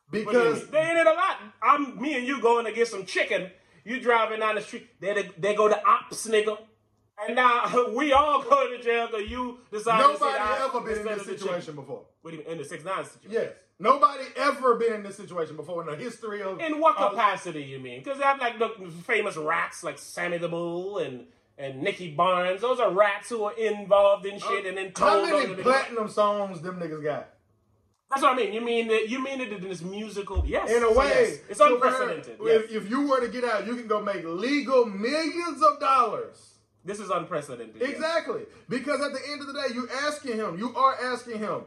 [0.10, 0.68] What do you Because?
[0.68, 1.38] They ain't it a lot.
[1.62, 3.50] I'm me and you going to get some chicken.
[3.86, 4.88] You driving down the street.
[5.00, 6.58] They they go to ops, nigga.
[7.26, 10.82] And now we all go to jail because you decided to nobody say, "I- ever
[10.82, 12.04] been in this situation before.
[12.22, 13.32] What do you mean in the six nine situation?
[13.32, 13.52] Yes.
[13.80, 17.62] Nobody ever been in this situation before in the history of In what of- capacity
[17.64, 18.04] you mean?
[18.04, 18.70] Because they have like the
[19.06, 21.26] famous rats like Sammy the Bull and
[21.60, 22.62] and Nicky Barnes.
[22.62, 26.62] Those are rats who are involved in shit uh, and then How many platinum songs
[26.62, 27.30] them niggas got?
[28.10, 28.54] That's what I mean.
[28.54, 30.44] You mean that you mean it in this musical?
[30.46, 30.72] Yes.
[30.72, 31.40] In a way, yes.
[31.50, 32.38] it's to where unprecedented.
[32.42, 32.64] yes.
[32.64, 36.54] If, if you were to get out, you can go make legal millions of dollars.
[36.86, 37.76] This is unprecedented.
[37.80, 37.90] yes.
[37.92, 38.44] Exactly.
[38.70, 41.64] Because at the end of the day, you asking him, you are asking him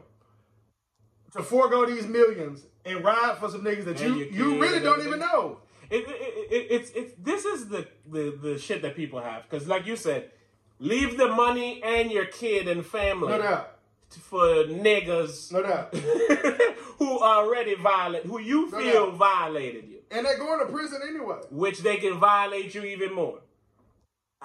[1.33, 4.79] to forego these millions and ride for some niggas that And you your you really
[4.79, 5.59] don't even know.
[5.89, 9.67] It, it, it, it's it's this is the, the the shit that people have because
[9.67, 10.31] like you said,
[10.79, 13.77] leave the money and your kid and family No doubt.
[14.09, 15.93] for niggas No doubt.
[16.97, 19.15] who already violate who you No feel doubt.
[19.17, 21.37] violated you, And they're going to prison anyway.
[21.49, 23.39] which they can violate you even more.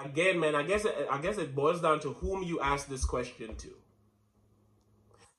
[0.03, 3.03] Again, man, I guess it, I guess it boils down to whom you ask this
[3.05, 3.69] question to.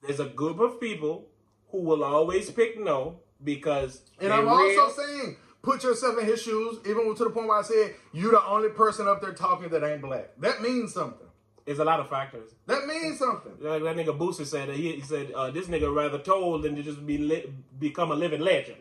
[0.03, 1.27] There's a group of people
[1.71, 6.79] who will always pick no because And I'm also saying, put yourself in his shoes,
[6.87, 9.85] even to the point where I said, you're the only person up there talking that
[9.85, 10.31] ain't black.
[10.39, 11.27] That means something.
[11.67, 12.53] There's a lot of factors.
[12.67, 13.53] That means something.
[13.61, 16.75] Like that nigga Boosie said that he, he said uh, this nigga rather told than
[16.77, 18.79] to just be li- become a living legend.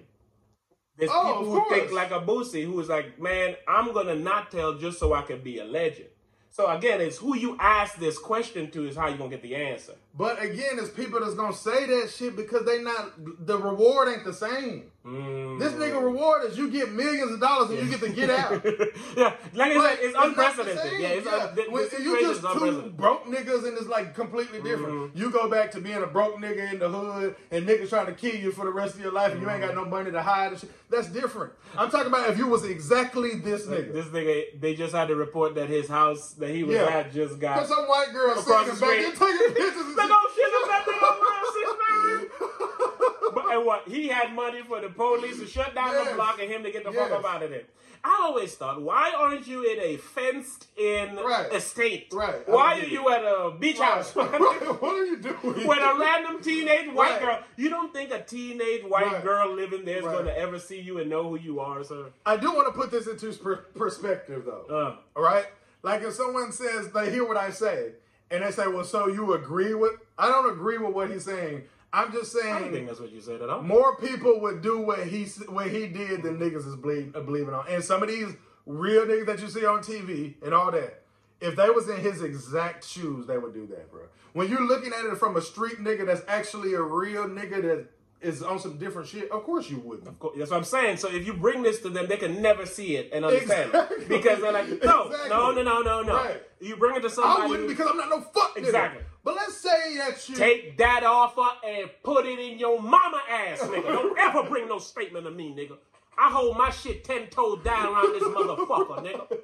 [0.98, 4.52] There's Oh, people who think like a Boosie who is like, man, I'm gonna not
[4.52, 6.08] tell just so I can be a legend.
[6.50, 9.56] So again, it's who you ask this question to is how you gonna get the
[9.56, 9.94] answer.
[10.18, 13.13] But again, it's people that's gonna say that shit because they not
[13.45, 14.91] the reward ain't the same.
[15.05, 15.57] Mm.
[15.57, 18.61] This nigga reward is you get millions of dollars and you get to get out.
[19.15, 20.99] yeah, like I Like, said, it's not unprecedented.
[20.99, 24.61] Yeah, it's un- the, the When you just two broke niggas and it's like completely
[24.61, 24.93] different.
[24.93, 25.18] Mm-hmm.
[25.18, 28.11] You go back to being a broke nigga in the hood and niggas trying to
[28.13, 29.84] kill you for the rest of your life and you ain't got Mm-hmm.
[29.84, 30.72] no money to hide and shit.
[30.89, 31.53] That's different.
[31.78, 33.93] I'm talking about if you was exactly this nigga.
[33.93, 36.86] This nigga, they just had to report that his house that he was Yeah.
[36.88, 37.59] at just got.
[37.59, 38.45] Cause some white girl Across
[38.78, 39.39] the back and street.
[39.39, 40.45] taking pictures and Like, shit.
[40.45, 43.34] shit, is that nigga six nine?
[43.34, 43.88] But and what?
[43.88, 46.84] He had money for the police to shut down the block and him to get
[46.84, 47.10] the Yes.
[47.10, 47.64] fuck up out of there.
[48.03, 51.51] I always thought, why aren't you in a fenced-in Right.
[51.51, 52.08] estate?
[52.14, 52.36] Right.
[52.47, 54.16] I Why don't are you at a beach house?
[54.16, 54.32] Right.
[54.39, 54.82] Right.
[54.82, 55.68] What are you doing?
[55.68, 57.22] With a random teenage white Right.
[57.22, 59.24] girl, you don't think a teenage white Right.
[59.24, 60.14] girl living there is Right.
[60.14, 62.05] going to ever see you and know who you are, sir?
[62.26, 64.66] I do want to put this into per- perspective though.
[64.70, 65.47] Uh, All right?
[65.84, 67.93] Like if someone says they hear what I say
[68.32, 71.63] and they say, "Well, so you agree with?" I don't agree with what he's saying.
[71.93, 72.53] I'm just saying.
[72.53, 73.61] I think that's what you said at all.
[73.61, 77.53] more people would do what he what he did than niggas is believe, uh, believing
[77.53, 77.65] on.
[77.69, 81.03] And some of these real niggas that you see on TV and all that,
[81.39, 84.01] if they was in his exact shoes, they would do that, bro.
[84.34, 87.88] When you're looking at it from a street nigga that's actually a real nigga that
[88.28, 90.07] is on some different shit, of course you wouldn't.
[90.07, 90.97] Of course, That's what I'm saying.
[90.97, 93.97] So if you bring this to them, they can never see it and understand Exactly.
[94.03, 95.30] it because they're like, no, Exactly.
[95.30, 96.13] no, no, no, no, no.
[96.15, 96.41] Right.
[96.59, 97.43] You bring it to somebody.
[97.43, 98.65] I wouldn't because I'm not no fuck nigga.
[98.65, 99.01] Exactly.
[99.23, 103.59] But let's say that you Take that offer and put it in your mama ass,
[103.59, 103.84] nigga.
[103.88, 105.78] Don't ever bring no statement to me, nigga.
[106.17, 109.38] I hold my shit ten toes down around this motherfucker, nigga.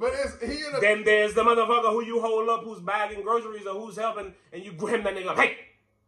[0.00, 3.22] But it's he in a Then there's the motherfucker who you hold up, who's bagging
[3.22, 5.34] groceries or who's helping, and you grab that nigga.
[5.36, 5.56] Hey,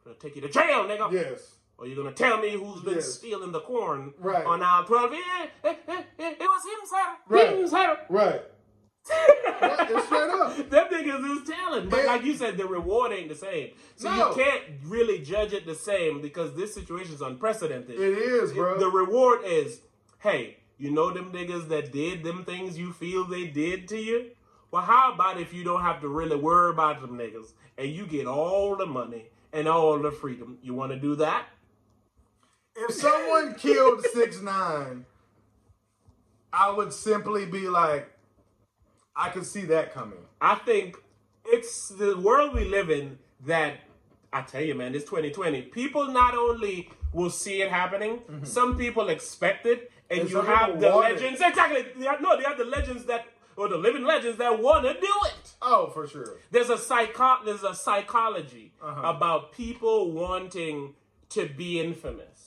[0.05, 1.13] I'm gonna take you to jail, nigga.
[1.13, 1.56] yes.
[1.79, 3.15] Or you're gonna tell me who's been Yes.
[3.15, 4.45] stealing the corn Right.
[4.47, 5.13] on 12.
[5.13, 7.17] Yeah, it, it, it, it was him, sir.
[7.29, 7.49] Right.
[7.59, 8.01] Him, sir.
[8.09, 8.43] Right.
[9.59, 10.57] Right, straight up.
[10.69, 11.89] Them niggas is telling.
[11.89, 12.07] But Yeah.
[12.13, 13.71] like you said, the reward ain't the same.
[13.95, 14.29] So No.
[14.31, 17.99] you can't really judge it the same because this situation is unprecedented.
[17.99, 18.79] It is, bro.
[18.79, 19.81] The reward is,
[20.19, 24.27] hey, you know them niggas that did them things you feel they did to you?
[24.71, 28.07] Well, how about if you don't have to really worry about them niggas and you
[28.07, 30.59] get all the money and all the freedom?
[30.63, 31.47] You want to do that?
[32.77, 35.05] If someone killed six nine,
[36.53, 38.11] I would simply be like,
[39.15, 40.19] I could see that coming.
[40.41, 40.97] I think
[41.45, 43.75] it's the world we live in that
[44.33, 45.63] I tell you, man, it's 2020.
[45.63, 50.79] People not only will see it happening, some people expect it, and, And you have
[50.81, 51.15] the want it.
[51.15, 51.41] legends.
[51.41, 51.87] Exactly.
[51.97, 54.93] They have- No, they have the legends that, or the living legends that want to
[54.95, 55.55] do it.
[55.63, 56.37] Oh, for sure.
[56.51, 59.09] There's a psycho- There's a psychology Uh-huh.
[59.09, 60.95] about people wanting
[61.31, 62.46] to be infamous.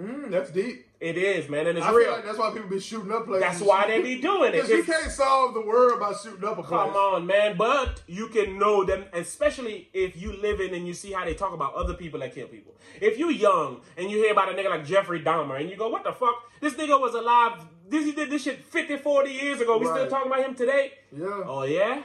[0.00, 0.86] Mm, that's deep.
[1.00, 2.04] It is, man, and it's I real.
[2.04, 3.42] feel like that's why people be shooting up places.
[3.42, 4.62] That's why they be doing it.
[4.62, 6.68] Because you can't solve the world by shooting up a place.
[6.68, 7.56] Come on, man.
[7.56, 11.34] But you can know them, especially if you live in and you see how they
[11.34, 12.74] talk about other people that kill people.
[13.00, 15.88] If you young and you hear about a nigga like Jeffrey Dahmer and you go,
[15.88, 16.36] what the fuck?
[16.60, 17.58] This nigga was alive.
[17.88, 19.76] This he did this shit 50, 40 years ago.
[19.78, 20.92] We still talking about him today?
[21.14, 21.42] Yeah.
[21.44, 22.02] Oh yeah?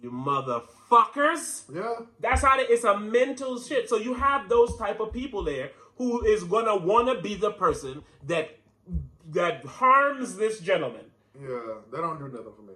[0.00, 1.64] You motherfuckers.
[1.72, 2.06] Yeah.
[2.18, 3.90] That's how they, it's a mental shit.
[3.90, 8.02] So you have those type of people there who is gonna wanna be the person
[8.24, 8.58] that
[9.28, 11.04] that harms this gentleman.
[11.40, 11.74] Yeah.
[11.92, 12.74] They don't do nothing for me.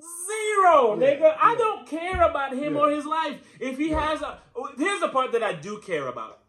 [0.00, 1.36] Zero, Yeah, nigga.
[1.40, 2.80] I don't care about him Yeah.
[2.80, 3.40] or his life.
[3.60, 6.40] If he has a, oh, here's the part that I do care about: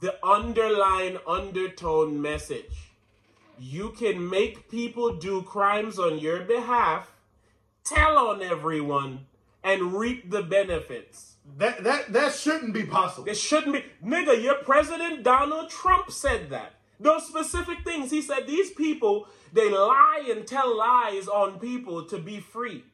[0.00, 2.92] the underlying undertone message.
[3.60, 7.12] You can make people do crimes on your behalf,
[7.84, 9.26] tell on everyone,
[9.64, 11.27] and reap the benefits.
[11.56, 13.28] That that that shouldn't be possible.
[13.28, 14.40] It shouldn't be, nigga.
[14.42, 16.74] Your president Donald Trump said that.
[17.00, 18.10] Those specific things.
[18.10, 22.84] He said these people they lie and tell lies on people to be free.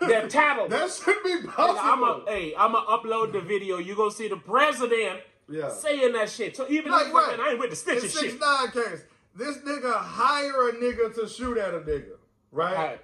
[0.00, 0.70] They're tattled.
[0.70, 2.24] That should be I'm possible.
[2.26, 3.78] a, hey, I'm gonna upload the video.
[3.78, 5.70] You gonna see the president Yeah.
[5.70, 6.56] saying that shit.
[6.56, 7.40] So even Like what?
[7.40, 8.40] I ain't with the In stitching six shit.
[8.40, 9.04] nine case,
[9.34, 12.16] this nigga hire a nigga to shoot at a nigga,
[12.50, 12.76] right?
[12.76, 13.00] Alright.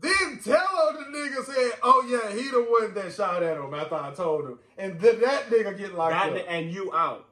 [0.00, 3.74] Then tell her the nigga said, "Oh yeah, he the one that shot at him
[3.74, 6.46] after I told him," and then that nigga get locked That, up.
[6.48, 7.26] and you out.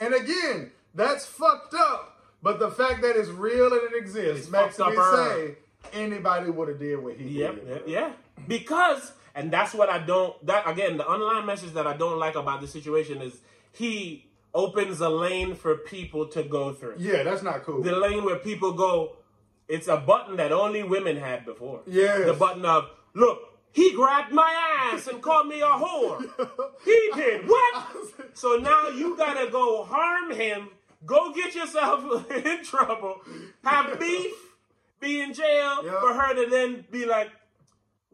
[0.00, 2.20] And again, that's fucked up.
[2.42, 5.56] But the fact that it's real and it exists It's makes me uh, say
[5.92, 7.68] anybody would have did what he Yep, did.
[7.68, 8.12] yep, yeah.
[8.48, 10.44] Because, and that's what I don't.
[10.46, 13.40] That again, the underlying message that I don't like about the situation is
[13.72, 16.96] he opens a lane for people to go through.
[16.98, 17.82] Yeah, that's not cool.
[17.82, 19.16] The lane where people go.
[19.74, 21.80] It's a button that only women had before.
[21.86, 22.18] Yeah.
[22.30, 23.38] The button of look.
[23.72, 24.52] He grabbed my
[24.92, 26.18] ass and called me a whore.
[26.84, 27.86] He did what?
[28.34, 30.68] So now you gotta go harm him,
[31.06, 33.22] go get yourself in trouble,
[33.64, 34.34] have beef,
[35.00, 36.00] be in jail Yep.
[36.02, 37.30] for her to then be like,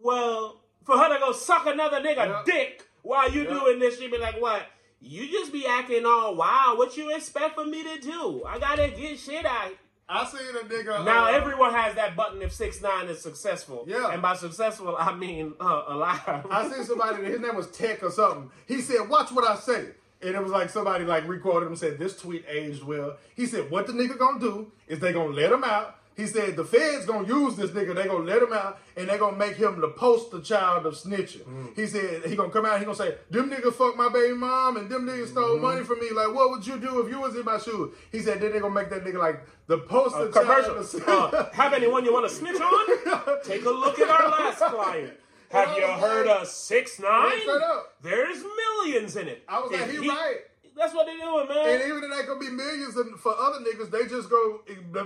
[0.00, 2.44] well, for her to go suck another nigga Yep.
[2.44, 3.50] dick while you Yep.
[3.50, 4.62] doing this, she be like, what?
[5.00, 6.78] You just be acting all wild.
[6.78, 8.44] What you expect for me to do?
[8.46, 9.72] I gotta get shit out.
[10.08, 11.04] I seen a nigga.
[11.04, 13.84] Now uh, everyone has that button if six nine is successful.
[13.86, 14.10] Yeah.
[14.10, 16.46] And by successful, I mean uh, alive.
[16.50, 18.50] I seen somebody his name was Tech or something.
[18.66, 19.88] He said, "Watch what I say,"
[20.22, 23.44] and it was like somebody like recorded him and said, "This tweet aged well." He
[23.46, 26.64] said, "What the nigga gonna do is they gonna let him out." He said the
[26.64, 27.94] feds gonna use this nigga.
[27.94, 31.74] They gonna let him out and they gonna make him the poster child of snitching.
[31.76, 32.80] He said he gonna come out.
[32.80, 36.00] He gonna say, "Them niggas fucked my baby mom and them niggas stole money from
[36.00, 36.10] me.
[36.10, 38.58] Like, what would you do if you was in my shoes?" He said then they
[38.58, 41.00] gonna make that nigga like the poster A commercial.
[41.00, 41.34] child.
[41.34, 43.42] Uh, have anyone you want to snitch on?
[43.44, 45.12] Take a look at our last client.
[45.50, 47.32] Have you heard of six nine?
[47.36, 47.94] Yeah, straight up.
[48.02, 49.44] There's millions in it.
[49.48, 50.36] I was like, If he right.
[50.78, 51.68] That's what they're doing, man.
[51.68, 54.60] And even if they could be millions for other niggas, they just go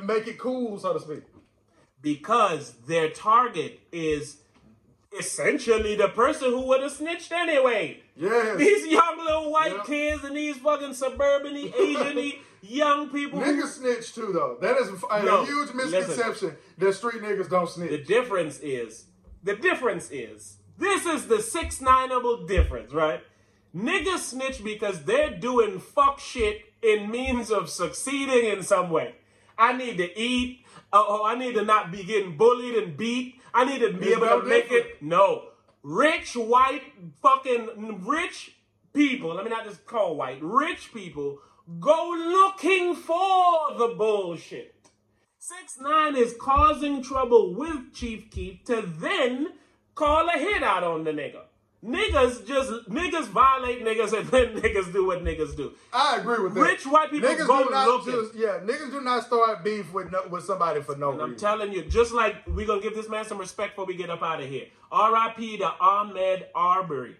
[0.05, 1.23] make it cool, so to speak.
[2.03, 4.39] because their target is
[5.18, 8.01] essentially the person who would have snitched anyway.
[8.16, 8.57] Yes.
[8.59, 9.83] These young little white Yeah.
[9.85, 13.41] kids and these fucking suburban Asian young people.
[13.41, 14.57] Niggas snitch too, though.
[14.61, 15.91] That is a, No, huge listen.
[15.93, 17.91] misconception that street niggas don't snitch.
[17.91, 19.07] The difference is,
[19.43, 23.20] the difference is, this is the six nineable difference, right?
[23.75, 29.14] Niggas snitch because they're doing fuck shit in means of succeeding in some way.
[29.57, 30.64] I need to eat.
[30.93, 33.41] Uh, oh, I need to not be getting bullied and beat.
[33.55, 35.03] I need to be It's able no to make it.
[35.03, 35.45] No,
[35.83, 36.83] rich white
[37.23, 38.57] fucking rich
[38.93, 39.35] people.
[39.35, 40.39] Let me not just call white.
[40.43, 41.39] Rich people
[41.81, 44.75] go looking for the bullshit.
[45.39, 49.49] Six nine is causing trouble with Chief Keef to then
[49.95, 51.43] call a hit out on the nigga.
[51.85, 55.72] Niggas just niggas violate niggas and then niggas do what niggas do.
[55.93, 56.61] I agree with that.
[56.61, 58.12] Rich white people niggas go do not looking.
[58.12, 58.61] just yeah.
[58.62, 61.83] Niggas do not start beef with no, with somebody for no And I'm telling you,
[61.85, 64.49] just like we're gonna give this man some respect before we get up out of
[64.49, 64.66] here.
[64.93, 65.59] R.I.P.
[65.59, 67.16] to Ahmed Arbery.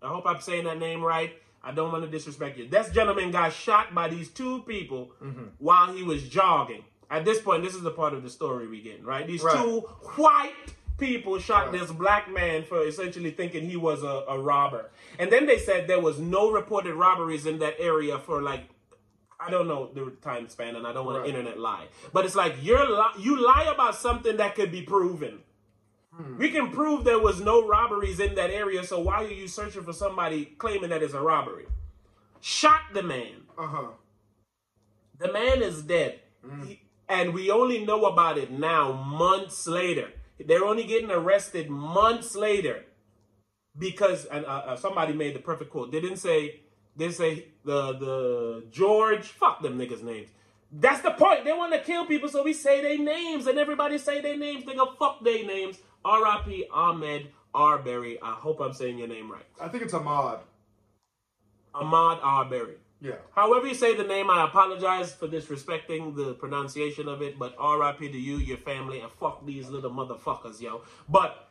[0.00, 1.32] I hope I'm saying that name right.
[1.66, 2.68] I don't want to disrespect you.
[2.68, 5.44] This gentleman got shot by these two people Mm-hmm.
[5.58, 6.84] while he was jogging.
[7.10, 9.26] At this point, this is the part of the story we get, right?
[9.26, 9.56] These Right.
[9.56, 9.80] two
[10.16, 10.52] white
[10.98, 14.90] people shot this black man for essentially thinking he was a, a robber.
[15.18, 18.68] And then they said there was no reported robberies in that area for like
[19.40, 21.24] I don't know the time span, and I don't want Right.
[21.24, 21.88] to internet lie.
[22.12, 25.40] But it's like you're li- you lie about something that could be proven.
[26.14, 26.38] Hmm.
[26.38, 29.82] We can prove there was no robberies in that area, so why are you searching
[29.82, 31.66] for somebody claiming that it's a robbery?
[32.40, 33.42] Shot the man.
[33.58, 33.86] Uh huh.
[35.18, 36.66] The man is dead, Mm.
[36.68, 40.12] He- and we only know about it now, months later.
[40.38, 42.84] They're only getting arrested months later
[43.78, 45.92] because and uh, uh, somebody made the perfect quote.
[45.92, 46.60] They didn't say
[46.96, 50.30] they say the the George fuck them niggas names.
[50.72, 51.44] That's the point.
[51.44, 54.64] They want to kill people, so we say their names, and everybody say their names.
[54.64, 55.78] They go fuck their names.
[56.04, 56.66] R.I.P.
[56.72, 58.20] Ahmed Arbery.
[58.20, 59.46] I hope I'm saying your name right.
[59.60, 60.40] I think it's Ahmad.
[61.74, 62.76] Ahmad Arbery.
[63.00, 63.16] Yeah.
[63.34, 67.98] However you say the name, I apologize for disrespecting the pronunciation of it, but RIP
[68.12, 70.82] to you, your family, and fuck these little motherfuckers, yo.
[71.08, 71.50] But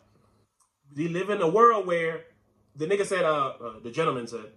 [0.95, 2.25] we live in a world where
[2.75, 4.51] the nigga said, uh, uh the gentleman said,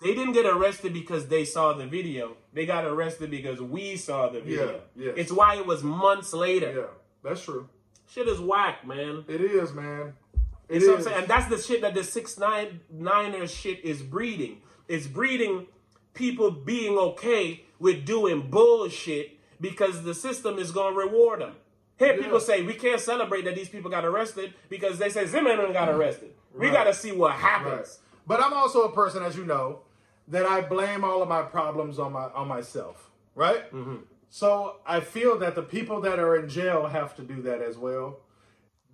[0.00, 2.36] they didn't get arrested because they saw the video.
[2.54, 4.80] They got arrested because we saw the video.
[4.96, 5.14] Yeah, yes.
[5.16, 6.72] It's why it was months later.
[6.74, 6.86] Yeah.
[7.22, 7.68] That's true.
[8.08, 9.24] Shit is whack, man.
[9.28, 10.14] It is, man.
[10.68, 11.04] It You know what I'm is.
[11.04, 11.18] saying?
[11.18, 14.62] And that's the shit that the six nine niners shit is breeding.
[14.88, 15.66] It's breeding
[16.14, 21.56] people being okay with doing bullshit because the system is gonna reward them.
[21.98, 22.22] Here Yeah.
[22.22, 25.88] people say we can't celebrate that these people got arrested because they say Zimmerman got
[25.88, 26.34] arrested.
[26.54, 27.40] We gotta see what Right.
[27.40, 28.00] happens.
[28.26, 29.80] But I'm also a person, as you know,
[30.28, 33.10] that I blame all of my problems on my on myself.
[33.34, 33.70] Right.
[33.72, 33.96] Mm-hmm.
[34.28, 37.76] So I feel that the people that are in jail have to do that as
[37.76, 38.20] well.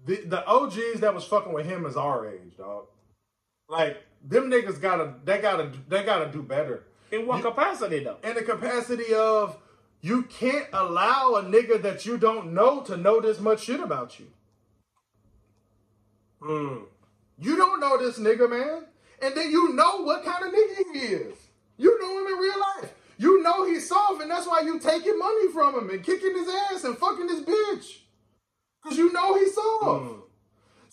[0.04, 2.86] The the OGs that was fucking with him is our age, dog.
[3.68, 6.84] Like them niggas gotta they gotta they gotta do better.
[7.12, 8.18] In what capacity though?
[8.24, 9.56] in the capacity of
[10.00, 14.18] you can't allow a nigga that you don't know to know this much shit about
[14.18, 14.26] you.
[16.40, 16.76] Hmm.
[17.38, 18.84] You don't know this nigga, man.
[19.22, 21.36] And then you know what kind of nigga he is.
[21.76, 22.94] You know him in real life.
[23.18, 26.48] You know he's soft, and that's why you taking money from him and kicking his
[26.70, 28.00] ass and fucking his bitch.
[28.82, 30.25] Cause you know he's soft.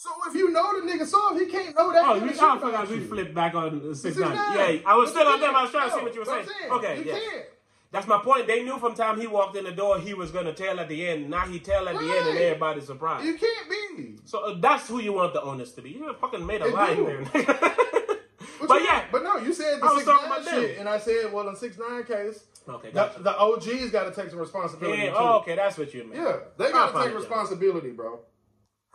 [0.03, 2.03] So if you know the nigga soft, he can't know that.
[2.05, 3.05] Oh, of I forgot we you.
[3.05, 4.33] flipped back on six nine.
[4.33, 5.55] Yeah, I was still on them.
[5.55, 6.45] I was trying to see what you were saying.
[6.71, 7.13] Okay, you yeah.
[7.13, 7.45] can't.
[7.89, 8.45] That's my point.
[8.45, 11.07] They knew from time he walked in the door he was gonna tell at the
[11.07, 11.29] end.
[11.29, 12.41] Now he tell at the end and Right.
[12.41, 13.25] everybody's surprised.
[13.25, 14.15] You can't be.
[14.25, 15.91] So uh, that's who you want the onus to be.
[15.91, 17.05] You fucking made a They line do.
[17.05, 17.45] there.
[17.45, 17.47] But,
[18.67, 20.61] but you- yeah, but no, you said the I was six nine about them.
[20.63, 23.23] shit, and I said, well, in six nine case, okay, the, gotcha.
[23.23, 25.03] the OGs got to take some responsibility.
[25.03, 25.15] yeah, too.
[25.17, 26.21] oh, okay, that's what you mean.
[26.21, 28.19] Yeah, they got to take responsibility, bro.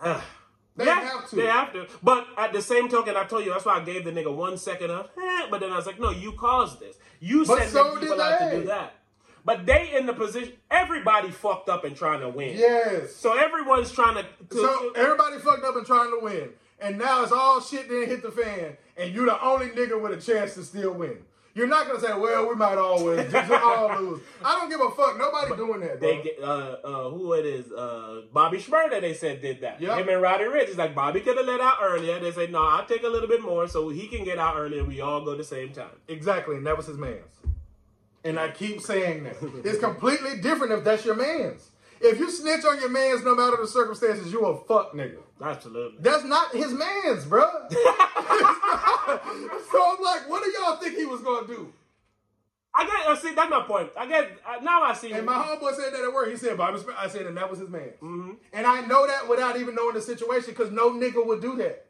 [0.78, 1.36] They yeah, have to.
[1.36, 1.86] They have to.
[2.02, 4.56] But at the same token, I told you that's why I gave the nigga one
[4.56, 6.96] second of, eh, but then I was like, no, you caused this.
[7.18, 8.94] You But sent so people out to do that.
[9.44, 10.52] But they in the position.
[10.70, 12.56] Everybody fucked up and trying to win.
[12.56, 13.16] Yes.
[13.16, 14.22] So everyone's trying to.
[14.22, 16.50] to So everybody fucked up and trying to win,
[16.80, 20.12] and now it's all shit didn't hit the fan, and you the only nigga with
[20.12, 21.18] a chance to still win.
[21.58, 24.90] You're not gonna say, "Well, we might always just all lose." I don't give a
[24.90, 25.18] fuck.
[25.18, 26.08] Nobody doing that, bro.
[26.08, 29.80] They get uh uh who it is uh Bobby Shmurda they said did that.
[29.80, 29.98] Yep.
[29.98, 30.68] Him and Roddy Rich.
[30.68, 32.20] It's like Bobby could have let out earlier.
[32.20, 34.80] They say, no, I'll take a little bit more so he can get out earlier.
[34.80, 35.96] and We all go the same time.
[36.06, 37.24] Exactly, and that was his man's.
[38.24, 39.36] And I keep saying that.
[39.64, 41.70] It's completely different if that's your man's.
[42.00, 45.18] If you snitch on your man's, no matter the circumstances, you a fuck nigga.
[45.40, 45.98] Absolutely.
[46.00, 47.42] That's not his man's, bro.
[47.70, 47.78] so
[49.08, 51.72] I'm like, what do y'all think he was gonna do?
[52.74, 53.06] I get.
[53.06, 53.90] Uh, see, that's my point.
[53.96, 54.30] I get.
[54.46, 55.12] Uh, now I see.
[55.12, 56.30] And my homeboy said that at work.
[56.30, 56.80] He said Bobby.
[56.96, 57.90] I said, and that was his man.
[58.02, 58.32] Mm-hmm.
[58.52, 61.86] And I know that without even knowing the situation, because no nigga would do that.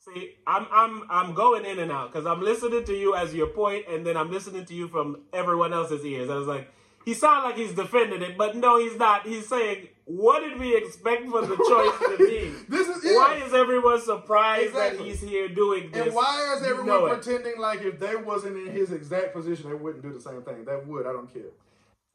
[0.00, 3.48] See, I'm I'm I'm going in and out because I'm listening to you as your
[3.48, 6.30] point, and then I'm listening to you from everyone else's ears.
[6.30, 6.70] I was like,
[7.06, 9.26] he sounds like he's defending it, but no, he's not.
[9.26, 12.52] He's saying, what did we expect for the choice to be?
[12.68, 13.14] This is- yeah.
[13.14, 14.98] why is everyone surprised Exactly.
[14.98, 16.06] that he's here doing this?
[16.06, 17.22] And why is You everyone know it.
[17.22, 20.64] pretending like if they wasn't in his exact position, they wouldn't do the same thing?
[20.66, 21.06] They would.
[21.06, 21.50] I don't care.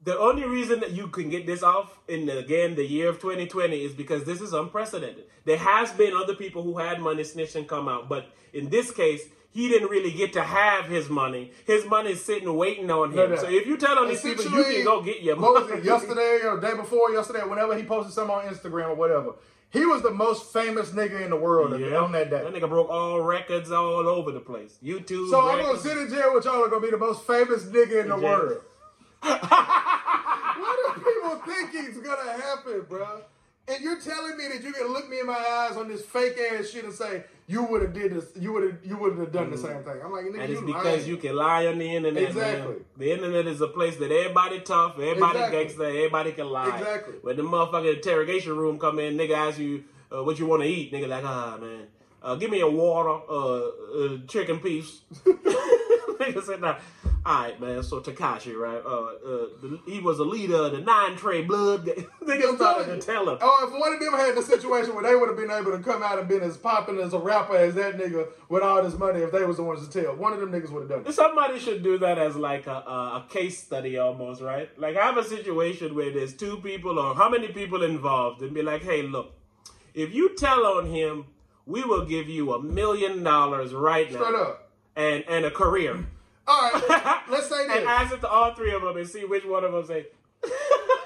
[0.04, 3.86] The only reason that you can get this off in again the year of 2020
[3.86, 5.26] is because this is unprecedented.
[5.46, 8.90] There has been other people who had money snitch and come out, but in this
[8.92, 9.22] case,
[9.52, 11.52] he didn't really get to have his money.
[11.66, 13.32] His money's sitting waiting on him.
[13.32, 13.36] No.
[13.36, 15.84] So if you tell on these people, you can go get your money.
[15.84, 19.34] yesterday or the day before yesterday, whenever he posted something on Instagram or whatever,
[19.70, 21.98] he was the most famous nigga in the world Yeah.
[21.98, 22.44] on that day.
[22.44, 24.78] That nigga broke all records all over the place.
[24.84, 25.30] YouTube.
[25.30, 28.02] So I'm gonna sit in jail with y'all are gonna be the most famous nigga
[28.04, 28.22] in the jail.
[28.22, 28.62] world.
[29.22, 33.22] what do people think is gonna happen, bro?
[33.68, 36.38] And you're telling me that you can look me in my eyes on this fake
[36.52, 39.32] ass shit and say you would have did this, you would have, you would have
[39.32, 40.00] done the same thing.
[40.04, 40.40] I'm like, nigga, Mm-hmm.
[40.42, 41.08] And you it's because lying.
[41.10, 42.24] you can lie on the internet.
[42.24, 42.76] Exactly.
[42.76, 42.86] Man.
[42.98, 45.64] The internet is a place that everybody tough, everybody Exactly.
[45.64, 46.78] gangster, everybody can lie.
[46.78, 47.16] Exactly.
[47.22, 49.84] When the motherfucking interrogation room come in, nigga ask you
[50.16, 50.94] uh, what you want to eat.
[50.94, 51.88] Nigga like, ah man,
[52.24, 55.02] uh, give me a water, uh, uh chicken piece.
[55.26, 56.78] nigga said, nah.
[57.24, 57.84] All right, man.
[57.84, 58.82] So Tekashi, right?
[58.84, 61.86] Uh, uh, the, he was a leader of the Nine Trey Blood.
[61.86, 62.08] gang.
[62.24, 63.38] nigga I'm started to tell him.
[63.40, 65.84] Oh, if one of them had the situation where they would have been able to
[65.84, 68.98] come out and been as popular as a rapper as that nigga with all this
[68.98, 71.04] money, if they was the ones to tell, one of them niggas would have done
[71.06, 71.14] it.
[71.14, 74.70] Somebody should do that as like a, a, a case study almost, right?
[74.80, 78.52] Like I have a situation where there's two people or how many people involved and
[78.52, 79.36] be like, hey, look,
[79.94, 81.26] if you tell on him,
[81.68, 84.24] we will give you a million dollars right now.
[84.24, 84.72] Straight up.
[84.96, 86.06] And and a career.
[86.48, 87.86] All right, let's say and this.
[87.88, 90.08] ask it to all three of them and see which one of them say.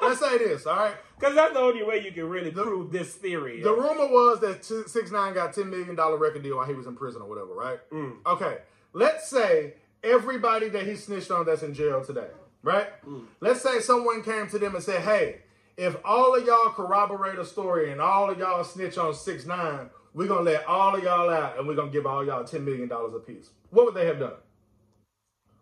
[0.02, 0.66] Let's say this.
[0.66, 0.96] All right.
[1.20, 3.62] Because that's the only way you can really prove this theory.
[3.62, 6.86] The rumor was that Six Nine got ten million dollar record deal while he was
[6.86, 7.80] in prison or whatever, right?
[7.92, 8.18] Mm.
[8.26, 8.58] Okay,
[8.94, 12.28] let's say everybody that he snitched on that's in jail today,
[12.62, 12.88] right?
[13.06, 13.26] Mm.
[13.40, 15.42] Let's say someone came to them and said, "Hey,
[15.78, 19.90] if all of y'all corroborate a story and all of y'all snitch on Six Nine,
[20.14, 22.88] we're gonna let all of y'all out and we're gonna give all y'all ten million
[22.88, 24.34] dollars apiece." What would they have done?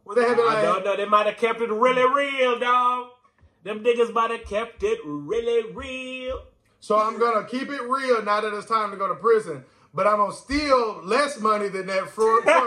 [0.05, 0.97] Would they been I don't know.
[0.97, 3.09] They might have kept it really real, dog.
[3.63, 6.43] Them niggas might have kept it really real.
[6.79, 10.05] So I'm gonna keep it real now that it's time to go to prison, but
[10.05, 12.61] I'm gonna steal less money than that from you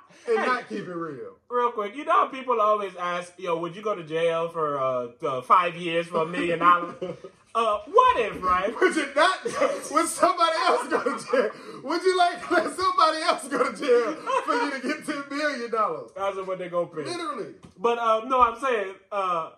[0.26, 1.36] and not keep it real.
[1.50, 4.78] Real quick, you know how people always ask, yo, would you go to jail for
[4.78, 6.94] uh, uh, five years for a million dollars?
[7.54, 8.72] Uh, what if, right?
[8.78, 9.42] Would you not?
[9.90, 11.50] Would somebody else go to jail?
[11.82, 14.14] Would you like let somebody else go to jail
[14.44, 16.10] for you to get ten million dollars?
[16.14, 17.02] That's what they go pay.
[17.02, 17.54] Literally.
[17.78, 19.52] But uh, no, I'm saying, uh,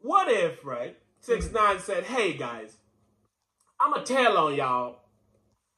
[0.00, 0.96] what if, right?
[1.20, 2.76] Six nine said, "Hey guys,
[3.80, 4.98] I'm gonna tell on y'all.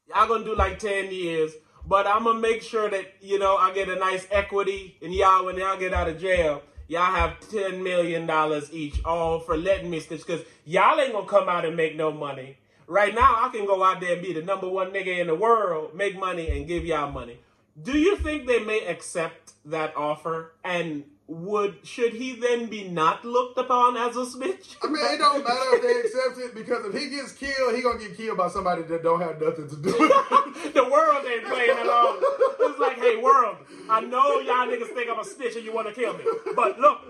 [0.09, 1.53] Y'all gonna do like ten years,
[1.87, 5.45] but I'm gonna make sure that you know I get a nice equity, and y'all
[5.45, 9.89] when y'all get out of jail." Y'all have ten million dollars each, all for letting
[9.89, 10.27] me snitch.
[10.27, 12.59] Cause y'all ain't gonna come out and make no money.
[12.87, 15.35] Right now, I can go out there and be the number one nigga in the
[15.35, 17.39] world, make money, and give y'all money.
[17.81, 20.53] Do you think they may accept that offer?
[20.63, 24.77] And would should he then be not looked upon as a snitch?
[24.83, 27.81] I mean, it don't matter if they accept it because if he gets killed, he
[27.83, 30.75] gonna get killed by somebody that don't have nothing to do with it.
[30.75, 32.19] the world ain't playing along.
[32.61, 33.57] It's like, hey, world,
[33.89, 36.25] I know y'all niggas think I'm a snitch and you want to kill me,
[36.55, 37.01] but look,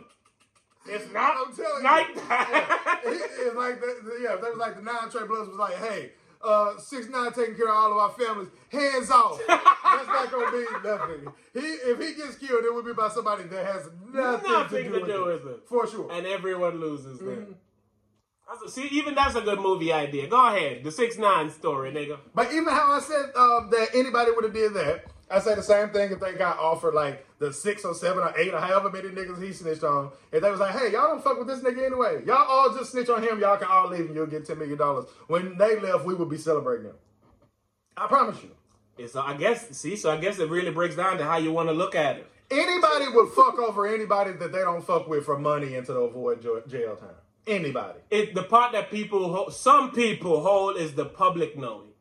[0.86, 2.14] it's not I'm telling like you.
[2.28, 3.00] that.
[3.04, 5.74] It- it's like that, yeah, if they was like the nine Trey Bloods was like,
[5.74, 6.12] hey,
[6.44, 9.40] uh, six nine taking care of all of our families, hands off.
[9.48, 11.32] That's not gonna mean nothing.
[11.54, 14.90] He if he gets killed, it would be by somebody that has nothing, Nothing to
[14.90, 15.44] do, to with, do it.
[15.44, 15.60] with it.
[15.68, 16.10] For sure.
[16.12, 17.28] and everyone loses then.
[17.28, 18.66] Mm-hmm.
[18.66, 20.26] A- see, even that's a good movie idea.
[20.26, 22.18] Go ahead, the six nine story, nigga.
[22.34, 25.62] But even how I said uh, that anybody would have did that, I say the
[25.62, 28.90] same thing if they got offered like the six or seven or eight or however
[28.90, 30.10] many niggas he snitched on.
[30.30, 32.22] If they was like, hey, y'all don't fuck with this nigga anyway.
[32.26, 33.40] Y'all all just snitch on him.
[33.40, 35.06] Y'all can all leave and you'll get ten million dollars.
[35.28, 36.96] When they left, we would be celebrating them.
[37.96, 38.50] I promise you.
[38.98, 41.68] It's, I guess, see, so I guess it really breaks down to how you want
[41.70, 42.26] to look at it.
[42.50, 46.42] Anybody would fuck over anybody that they don't fuck with for money and to avoid
[46.42, 47.08] jail time.
[47.46, 47.98] Anybody.
[48.10, 51.91] It the part that people, ho- some people hold is the public knowing.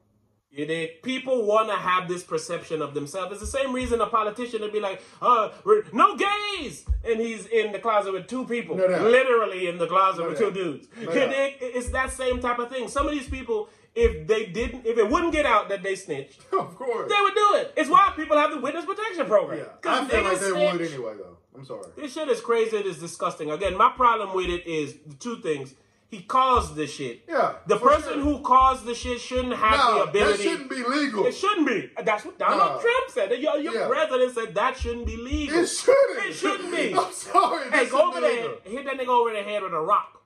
[0.52, 1.02] You dig?
[1.02, 3.32] People want to have this perception of themselves.
[3.32, 6.86] It's the same reason a politician would be like, uh, we're- no gays!
[7.06, 8.76] And he's in the closet with two people.
[8.76, 9.02] No doubt.
[9.04, 10.88] Literally in the closet No with two dudes.
[10.98, 11.56] No you dig?
[11.62, 12.90] It's that same type of thing.
[12.90, 16.42] Some of these people, if they didn't, if it wouldn't get out that they snitched,
[16.52, 17.10] of course.
[17.10, 17.74] they would do it.
[17.78, 19.60] It's why people have the witness protection program.
[19.60, 21.38] Yeah, I feel like they would anyway, though.
[21.56, 21.88] I'm sorry.
[21.96, 22.76] This shit is crazy.
[22.76, 23.52] It is disgusting.
[23.52, 25.76] Again, my problem with it is two things.
[26.12, 27.24] He caused the shit.
[27.28, 28.22] Yeah, The person sure.
[28.22, 30.44] who caused the shit shouldn't have No, the that ability.
[30.44, 31.26] shouldn't be legal.
[31.26, 31.90] It shouldn't be.
[32.04, 32.82] That's what Donald No.
[32.82, 33.32] Trump said.
[33.40, 33.88] Your, your Yeah.
[33.88, 35.60] president said that shouldn't be legal.
[35.60, 36.26] It shouldn't.
[36.26, 36.94] It shouldn't be.
[36.98, 37.72] I'm sorry.
[37.72, 40.21] Hey, go over there, hit that nigga over the head with a rock.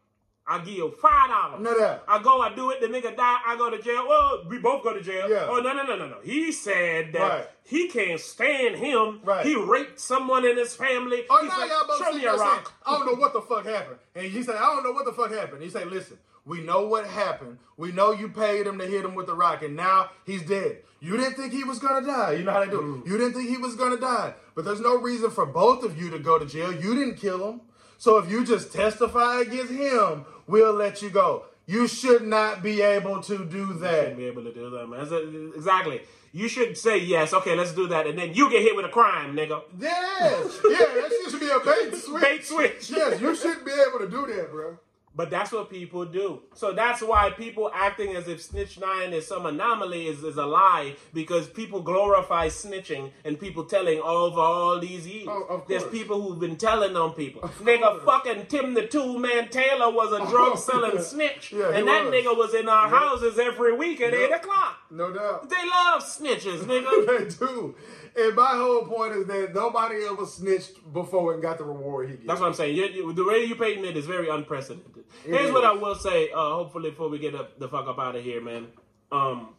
[0.48, 1.62] I give you five dollars.
[1.62, 2.04] No doubt.
[2.08, 2.80] I go, I do it.
[2.80, 3.40] The nigga die.
[3.48, 4.06] I go to jail.
[4.08, 5.28] Well, we both go to jail.
[5.30, 5.48] Yeah.
[5.50, 6.18] Oh no, no, no, no, no.
[6.24, 7.48] He said that Right.
[7.64, 9.22] he can't stand him.
[9.24, 9.46] Right.
[9.46, 11.24] He raped someone in his family.
[11.30, 12.74] Oh, He's now like, y'all both show sitting me a there saying, rock.
[12.86, 13.98] I don't know what the fuck happened.
[14.16, 15.64] And he said, I don't know what the fuck happened.
[15.64, 17.58] He said, listen, we know what happened.
[17.76, 20.78] We know you paid him to hit him with the rock, and now he's dead.
[21.00, 22.34] You didn't think he was gonna die.
[22.34, 22.82] You know how they do.
[23.04, 23.08] Mm.
[23.08, 24.34] You didn't think he was gonna die.
[24.54, 26.72] But there's no reason for both of you to go to jail.
[26.72, 27.62] You didn't kill him.
[27.98, 31.46] So if you just testify against him, we'll let you go.
[31.68, 33.94] You should not be able to do that.
[33.94, 35.52] Shouldn't be able to do that, man.
[35.56, 36.02] Exactly.
[36.32, 37.34] You should say yes.
[37.34, 39.64] Okay, let's do that, and then you get hit with a crime, nigga.
[39.80, 40.60] Yes.
[40.70, 42.22] yeah, that should be a bait switch.
[42.22, 42.92] Bait switch.
[42.92, 44.78] Yes, you shouldn't be able to do that, bro.
[45.16, 46.42] But that's what people do.
[46.54, 50.46] So that's why people acting as if Snitch 9 is some anomaly is, is a
[50.46, 55.28] lie because people glorify snitching and people telling over all these years.
[55.30, 57.44] Oh, of There's people who've been telling on people.
[57.62, 61.54] Nigga, fucking Tim the Tool Man Taylor was a oh, drug selling snitch.
[61.54, 62.14] Yeah, and that was.
[62.14, 64.32] nigga was in our houses every week at Yep.
[64.32, 64.78] 8 o'clock.
[64.96, 65.50] No doubt.
[65.50, 67.06] They love snitches, nigga.
[67.40, 67.76] they do.
[68.16, 72.16] And my whole point is that nobody ever snitched before and got the reward he
[72.16, 72.28] gets.
[72.28, 72.78] That's what I'm saying.
[72.78, 75.04] You, you, the way you painting it is very unprecedented.
[75.26, 75.52] It Here's is.
[75.52, 76.30] what I will say.
[76.32, 78.68] Uh, hopefully, before we get up, the fuck up out of here, man.
[79.12, 79.50] Um,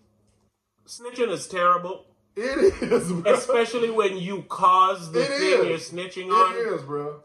[0.87, 3.33] snitching is terrible, It is, bro.
[3.35, 5.93] especially when you cause the It thing is.
[5.93, 6.55] you're snitching on.
[6.57, 7.21] It is, bro.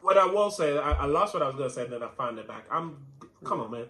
[0.00, 2.08] What I will say, I, I lost what I was gonna say, and then I
[2.08, 2.64] found it back.
[2.70, 2.96] I'm,
[3.44, 3.86] come on, man.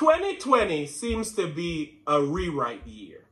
[0.00, 3.26] 2020 seems to be a rewrite year.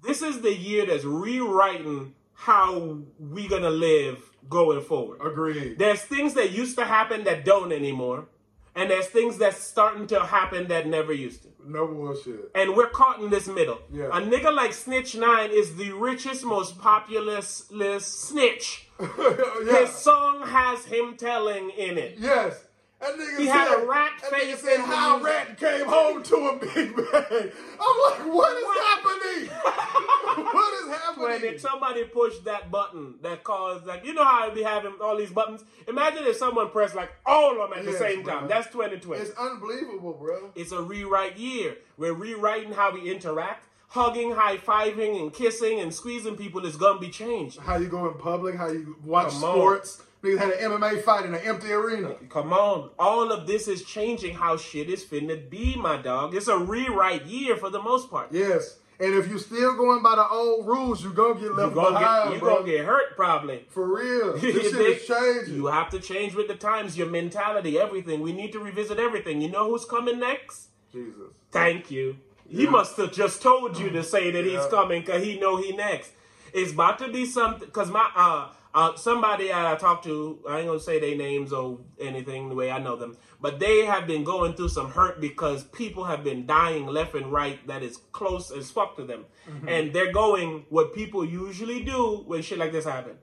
[0.00, 5.20] This is the year that's rewriting how we gonna live going forward.
[5.20, 5.76] Agreed.
[5.76, 8.28] There's things that used to happen that don't anymore,
[8.76, 11.48] and there's things that's starting to happen that never used to.
[11.66, 12.52] No bullshit.
[12.54, 13.80] And we're caught in this middle.
[13.92, 14.04] Yeah.
[14.06, 18.86] A nigga like Snitch Nine is the richest, most populous snitch.
[19.00, 19.80] yeah.
[19.80, 22.18] His song has him telling in it.
[22.20, 22.66] Yes.
[23.00, 25.34] That nigga He said, had a rat that face nigga said how music.
[25.34, 27.50] rat came home to a big bang.
[27.80, 27.96] I'm
[28.26, 29.48] like, what is happening?
[30.44, 30.86] what is
[31.16, 31.54] When happening?
[31.54, 35.30] if somebody pushed that button that caused like you know how we have all these
[35.30, 35.64] buttons.
[35.88, 38.40] Imagine if someone pressed like all of them at the same bro.
[38.40, 38.48] time.
[38.48, 39.22] That's 2020.
[39.22, 40.50] It's unbelievable, bro.
[40.54, 41.76] It's a rewrite year.
[41.96, 43.66] We're rewriting how we interact.
[43.88, 47.58] Hugging, high fiving, and kissing and squeezing people is gonna be changed.
[47.58, 50.02] How you go in public, how you watch Come sports.
[50.22, 52.14] Niggas had an MMA fight in an empty arena.
[52.28, 56.34] Come on, all of this is changing how shit is finna be, my dog.
[56.34, 58.28] It's a rewrite year for the most part.
[58.30, 58.76] Yes.
[58.98, 61.98] And if you're still going by the old rules, you're gonna get You're left gonna
[61.98, 62.54] behind, get, you bro.
[62.56, 63.64] gonna get hurt probably.
[63.70, 64.32] For real.
[64.38, 65.54] This You shit is changing.
[65.54, 68.20] You have to change with the times, your mentality, everything.
[68.20, 69.40] We need to revisit everything.
[69.40, 70.68] You know who's coming next?
[70.92, 71.32] Jesus.
[71.50, 72.18] Thank you.
[72.46, 75.72] He must have just told you to say that he's coming because he know he
[75.74, 76.10] next.
[76.52, 80.66] It's about to be something because my uh uh somebody I talked to I ain't
[80.66, 84.24] gonna say their names or anything the way I know them, but they have been
[84.24, 88.50] going through some hurt because people have been dying left and right that is close
[88.50, 89.24] as fuck to them,
[89.66, 93.16] and they're going what people usually do when shit like this happen.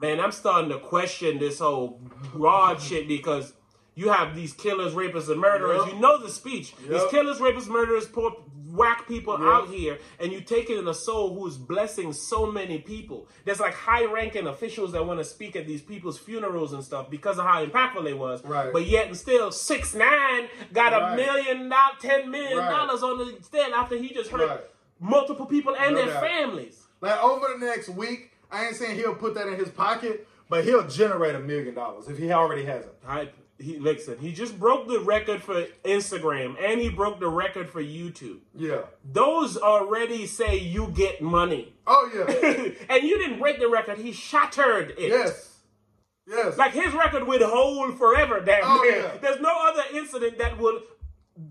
[0.00, 2.00] Man, I'm starting to question this whole
[2.34, 3.54] broad shit because
[3.96, 5.82] you have these killers, rapists, and murderers.
[5.86, 5.94] Yep.
[5.94, 6.74] You know the speech.
[6.88, 8.30] These killers, rapists, murderers, poor,
[8.70, 9.42] whack people Yep.
[9.48, 13.26] out here, and you take it in a soul who's blessing so many people.
[13.46, 17.38] There's like high-ranking officials that want to speak at these people's funerals and stuff because
[17.38, 18.44] of how impactful they was.
[18.44, 18.70] Right.
[18.72, 22.70] But yet and still, six nine got a million dollars, ten million Right.
[22.70, 24.60] dollars on the stand after he just hurt Right.
[25.00, 26.22] multiple people and No their doubt.
[26.22, 26.86] families.
[27.00, 30.64] Like over the next week, I ain't saying he'll put that in his pocket, but
[30.64, 32.92] he'll generate a million dollars if he already hasn't.
[33.08, 34.18] I, he listen.
[34.18, 38.38] He just broke the record for Instagram, and he broke the record for YouTube.
[38.54, 38.82] Yeah.
[39.04, 42.70] Those already say you get money, Oh yeah.
[42.94, 43.98] and you didn't break the record.
[43.98, 45.08] He shattered it.
[45.08, 45.52] yes.
[46.28, 46.58] Yes.
[46.58, 48.40] Like his record would hold forever.
[48.40, 49.16] Damn Oh, yeah.
[49.22, 50.82] There's no other incident that would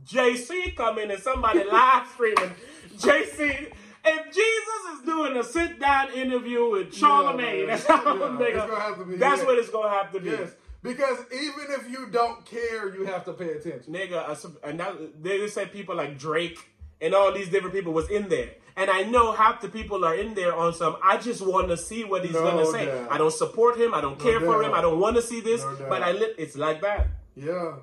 [0.06, 2.52] JC come in and somebody live streaming
[2.98, 3.72] JC.
[4.08, 7.68] If Jesus is doing a sit down interview with Charlamagne, man.
[7.68, 10.30] that's Yeah, nigga- it's gonna have to be That's what it's gonna have to be.
[10.30, 10.52] yes.
[10.86, 13.94] Because even if you don't care, you have to pay attention.
[13.94, 16.58] nigga, and that, they just said people like Drake
[17.02, 18.52] and all these different people was in there.
[18.78, 20.98] And I know half the people are in there on some.
[21.02, 22.86] I just want to see what he's No gonna say.
[22.86, 23.08] doubt.
[23.12, 23.94] I don't support him.
[23.94, 24.74] I don't care for him.
[24.74, 25.62] I don't want to see this.
[25.64, 27.08] No but I li- it's like that.
[27.36, 27.76] Yeah.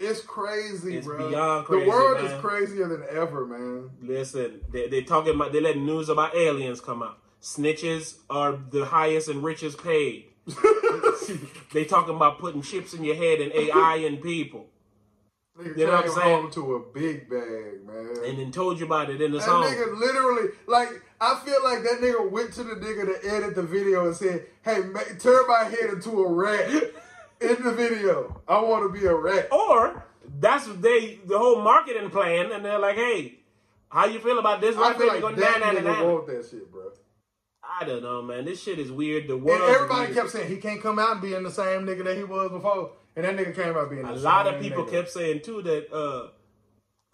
[0.00, 1.28] It's crazy, It's bro.
[1.28, 2.32] beyond crazy, the world man.
[2.32, 3.90] is crazier than ever, man.
[4.02, 7.18] Listen, they they talking about they let news about aliens come out.
[7.42, 10.29] Snitches are the highest and richest paid.
[11.72, 14.66] they talking about putting chips in your head and AI in people,
[15.58, 16.42] Nigga You know what I'm saying?
[16.42, 18.24] home to a big bag, man.
[18.24, 19.64] and then told you about it in the that song.
[19.64, 20.88] nigga literally, like,
[21.20, 24.46] I feel like that nigga went to the nigga to edit the video and said,
[24.62, 26.70] "Hey, ma- turn my head into a rat
[27.40, 28.40] in the video.
[28.48, 30.04] I want to be a rat." Or
[30.38, 33.40] that's they the whole marketing plan, and they're like, hey,
[33.90, 34.76] how you feel about this?
[34.76, 36.12] I feel like going that down, down, nigga down.
[36.12, 36.79] want that shit, bro.
[37.80, 38.44] I don't know, man.
[38.44, 39.26] This shit is weird.
[39.26, 39.62] The And world.
[39.62, 42.24] everybody kept saying he can't come out and be in the same nigga that he
[42.24, 44.90] was before, and that nigga came out being A lot of people nigga.
[44.90, 45.92] kept saying too that.
[45.92, 46.28] uh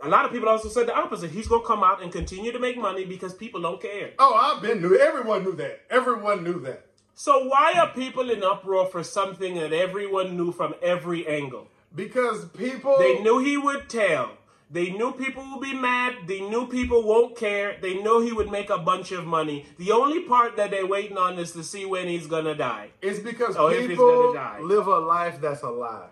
[0.03, 1.31] a lot of people also said the opposite.
[1.31, 4.11] He's gonna come out and continue to make money because people don't care.
[4.19, 4.95] Oh, I've been knew.
[4.99, 5.81] Everyone knew that.
[5.89, 6.85] Everyone knew that.
[7.15, 11.69] So why are people in uproar for something that everyone knew from every angle?
[11.95, 14.33] Because people They knew he would tell.
[14.69, 16.27] They knew people would be mad.
[16.27, 17.77] They knew people won't care.
[17.81, 19.67] They know he would make a bunch of money.
[19.79, 22.91] The only part that they're waiting on is to see when he's gonna die.
[23.01, 26.09] It's because Oh, people live a life that's a lie.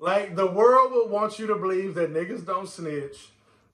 [0.00, 3.30] Like the world will want you to believe that niggas don't snitch.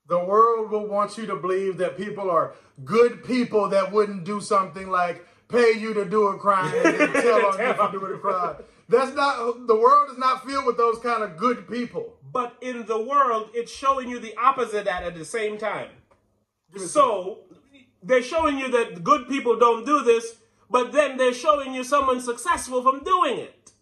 [0.09, 4.41] The world will want you to believe that people are good people that wouldn't do
[4.41, 8.15] something like pay you to do a crime and then tell on you for doing
[8.15, 8.57] a crime.
[8.91, 12.15] That's not the world is not filled with those kind of good people.
[12.33, 15.89] But in the world, it's showing you the opposite at at the same time.
[16.77, 17.39] So
[18.03, 20.37] they're showing you that good people don't do this,
[20.71, 23.73] but then they're showing you someone successful from doing it.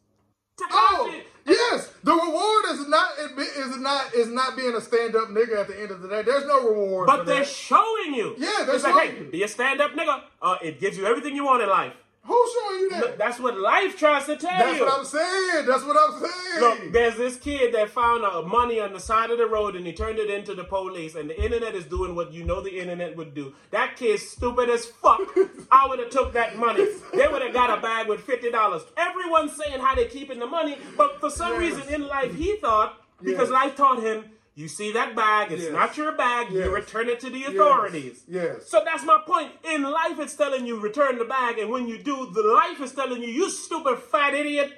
[0.70, 1.92] Oh, yes.
[2.02, 5.78] The reward is not is not is not being a stand up nigga at the
[5.78, 6.22] end of the day.
[6.22, 7.06] There's no reward.
[7.06, 7.48] But they're that.
[7.48, 8.34] showing you.
[8.38, 9.30] Yeah, they're it's like, showing hey, you.
[9.30, 10.22] be a stand-up nigga.
[10.40, 11.92] Uh, it gives you everything you want in life.
[12.26, 13.18] Who's showing you that?
[13.18, 14.84] That's what life tries to tell That's you.
[14.84, 15.66] That's what I'm saying.
[15.66, 16.60] That's what I'm saying.
[16.60, 19.86] Look, there's this kid that found uh, money on the side of the road and
[19.86, 22.80] he turned it into the police, and the internet is doing what you know the
[22.80, 23.54] internet would do.
[23.70, 25.20] That kid's stupid as fuck.
[25.70, 26.86] I would have took that money.
[27.14, 28.82] They would have got a bag with fifty dollars.
[28.96, 31.74] Everyone's saying how they're keeping the money, but for some Yes.
[31.76, 33.50] reason in life he thought because Yes.
[33.50, 34.24] life taught him.
[34.58, 35.72] You see that bag, it's Yes.
[35.72, 36.64] not your bag, Yes.
[36.64, 38.24] you return it to the authorities.
[38.26, 38.66] Yes.
[38.70, 39.52] So that's my point.
[39.64, 42.92] In life, it's telling you return the bag, and when you do, the life is
[42.92, 44.72] telling you, you stupid fat idiot.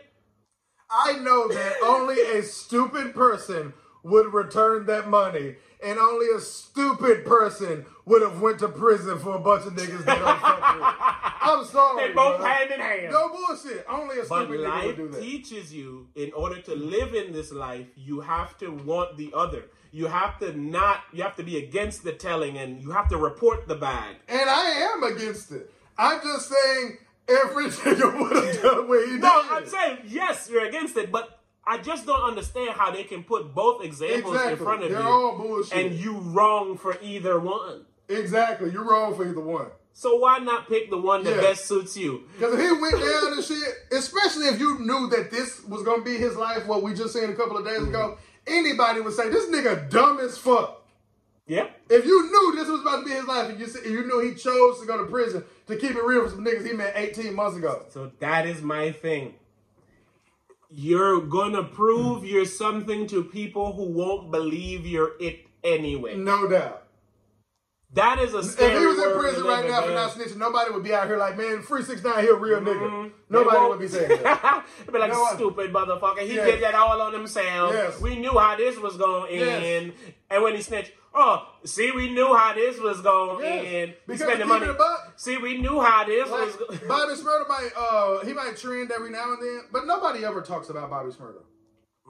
[0.90, 3.72] I know that only a stupid person
[4.02, 9.36] would return that money, and only a stupid person would have went to prison for
[9.36, 10.84] a bunch of niggas that don't fuck with.
[11.40, 12.08] I'm sorry.
[12.08, 12.46] They both bro.
[12.46, 13.12] hand in hand.
[13.12, 13.86] No bullshit.
[13.88, 15.20] Only a But stupid nigga would do that.
[15.22, 19.64] teaches you, in order to live in this life, you have to want the other.
[19.92, 21.00] You have to not.
[21.12, 24.16] You have to be against the telling, and you have to report the bag.
[24.28, 25.72] and I am against it.
[25.96, 26.98] I'm just saying
[27.28, 29.20] every nigga would have done what he did.
[29.22, 33.24] No, I'm saying yes, you're against it, but I just don't understand how they can
[33.24, 35.72] put both examples in front of They're you, all bullshit.
[35.86, 37.84] and you wrong for either one.
[38.08, 38.70] Exactly.
[38.70, 39.66] You're wrong for either one.
[39.92, 41.40] So why not pick the one that Yeah.
[41.40, 42.22] best suits you?
[42.38, 46.02] Because if he went down and shit, especially if you knew that this was gonna
[46.02, 48.20] be his life, what we just seen a couple of days ago, mm-hmm.
[48.46, 50.86] anybody would say this nigga dumb as fuck.
[51.48, 51.66] Yeah.
[51.88, 54.20] If you knew this was about to be his life, and you said- you knew
[54.20, 56.92] he chose to go to prison to keep it real with some niggas he met
[56.94, 57.84] 18 months ago.
[57.88, 59.34] So that is my thing.
[60.70, 66.14] You're gonna prove you're something to people who won't believe you're it anyway.
[66.16, 66.84] No doubt.
[67.94, 70.82] That is a If he was in prison right now for not snitching, nobody would
[70.84, 72.86] be out here like, man, free six nine, he a real nigga.
[72.90, 73.12] Mhm.
[73.30, 74.64] Nobody would be saying that.
[74.86, 76.18] They'd be like, No stupid motherfucker.
[76.20, 76.46] He Yes.
[76.46, 77.72] did that all on himself.
[77.72, 77.98] Yes.
[78.00, 79.62] We knew how this was going to Yes.
[79.64, 79.92] end.
[80.28, 83.64] And when he snitched, oh, see, we knew how this was going to Yes.
[83.66, 83.94] end.
[84.06, 84.66] Because spent the money.
[84.66, 85.14] buck.
[85.16, 88.92] See, we knew how this was Like, going Bobby Shmurda might uh he might trend
[88.92, 91.08] every now and then, but nobody ever talks about Bobby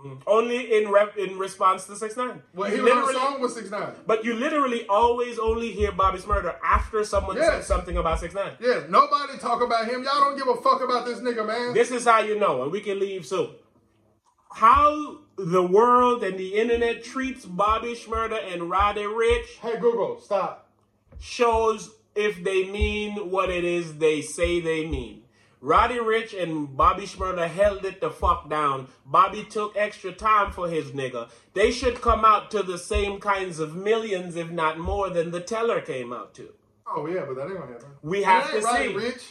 [0.05, 0.23] Shmurda.
[0.27, 3.71] Only in rep- in response to 6 9 Well, he was a song with six
[3.71, 3.93] nine.
[4.07, 7.67] But you literally always only hear Bobby Shmurda after someone says Yes.
[7.67, 10.03] something about 6 9 Yeah, nobody talk about him.
[10.05, 11.75] Y'all don't give a fuck about this nigga, man.
[11.75, 13.51] This is how you know, and we can leave soon.
[14.53, 20.69] How the world and the internet treats Bobby Shmurda and Roddy Ricch hey Google, stop.
[21.21, 25.23] shows if they mean what it is they say they mean.
[25.61, 28.89] Roddy Ricch and Bobby Shmurda held it the fuck down.
[29.05, 31.29] Bobby took extra time for his nigga.
[31.55, 35.41] They should come out to the same kinds of millions, if not more, than the
[35.41, 36.53] teller came out to.
[36.87, 37.89] Oh yeah, but that ain't gonna happen.
[38.03, 38.95] We have ain't to Roddy see.
[38.95, 39.23] Rich.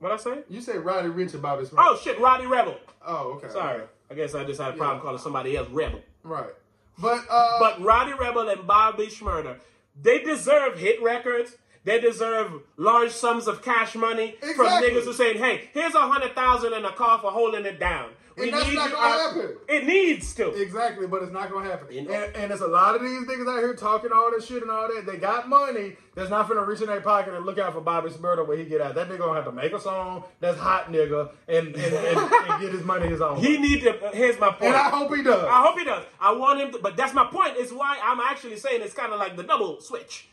[0.00, 0.38] What I say?
[0.48, 1.76] You say Roddy Ricch and Bobby Shmurda.
[1.78, 2.76] Oh shit, Rowdy Rebel.
[3.06, 3.48] Oh, okay.
[3.48, 3.82] Sorry.
[4.10, 5.02] I guess I just had a problem Yeah.
[5.02, 6.00] calling somebody else Rebel.
[6.22, 6.50] Right.
[6.98, 9.58] But uh But Rowdy Rebel and Bobby Shmurda,
[10.00, 11.56] they deserve hit records.
[11.88, 16.34] They deserve large sums of cash money from niggas who saying, "Hey, here's a hundred
[16.34, 19.56] thousand in a car for holding it down." And that's not gonna uh, happen.
[19.68, 20.50] It needs to.
[20.50, 21.90] Exactly, but it's not gonna happen.
[21.92, 24.46] You know- And, and there's a lot of these niggas out here talking all this
[24.46, 25.06] shit and all that.
[25.06, 28.10] They got money that's not finna reach in their pocket and look out for Bobby
[28.10, 28.94] Shmurda when he get out.
[28.94, 32.60] That nigga gonna have to make a song that's hot nigga and and, and, and
[32.62, 33.38] get his money his own.
[33.38, 33.92] He need to.
[34.12, 34.64] Here's my point.
[34.64, 35.42] and I hope he does.
[35.42, 36.04] I hope he does.
[36.20, 37.56] I want him to, but that's my point.
[37.56, 40.28] Is why I'm actually saying it's kind of like the double switch.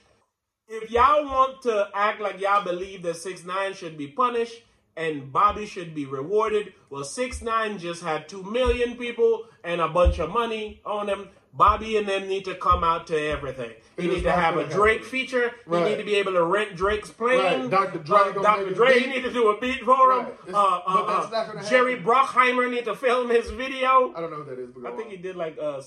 [0.67, 4.63] If y'all want to act like y'all believe that six nine should be punished
[4.97, 9.87] and Bobby should be rewarded, well, six nine just had two million people and a
[9.87, 11.29] bunch of money on him.
[11.53, 13.71] Bobby and them need to come out to everything.
[13.97, 15.09] He need to have a Drake happen.
[15.09, 15.51] feature.
[15.69, 17.39] He need to be able to rent Drake's plane.
[17.39, 17.69] Right.
[17.69, 17.99] Dr.
[17.99, 18.71] Drake, Uh, Dr.
[18.73, 19.07] Dre beat.
[19.07, 20.25] need to do a beat for him.
[20.25, 20.53] Right.
[20.53, 21.95] Uh, uh, uh, Jerry.
[21.95, 24.11] Bruckheimer need to film his video.
[24.13, 24.69] I don't know who that is.
[24.85, 25.11] I think on.
[25.11, 25.81] he did like uh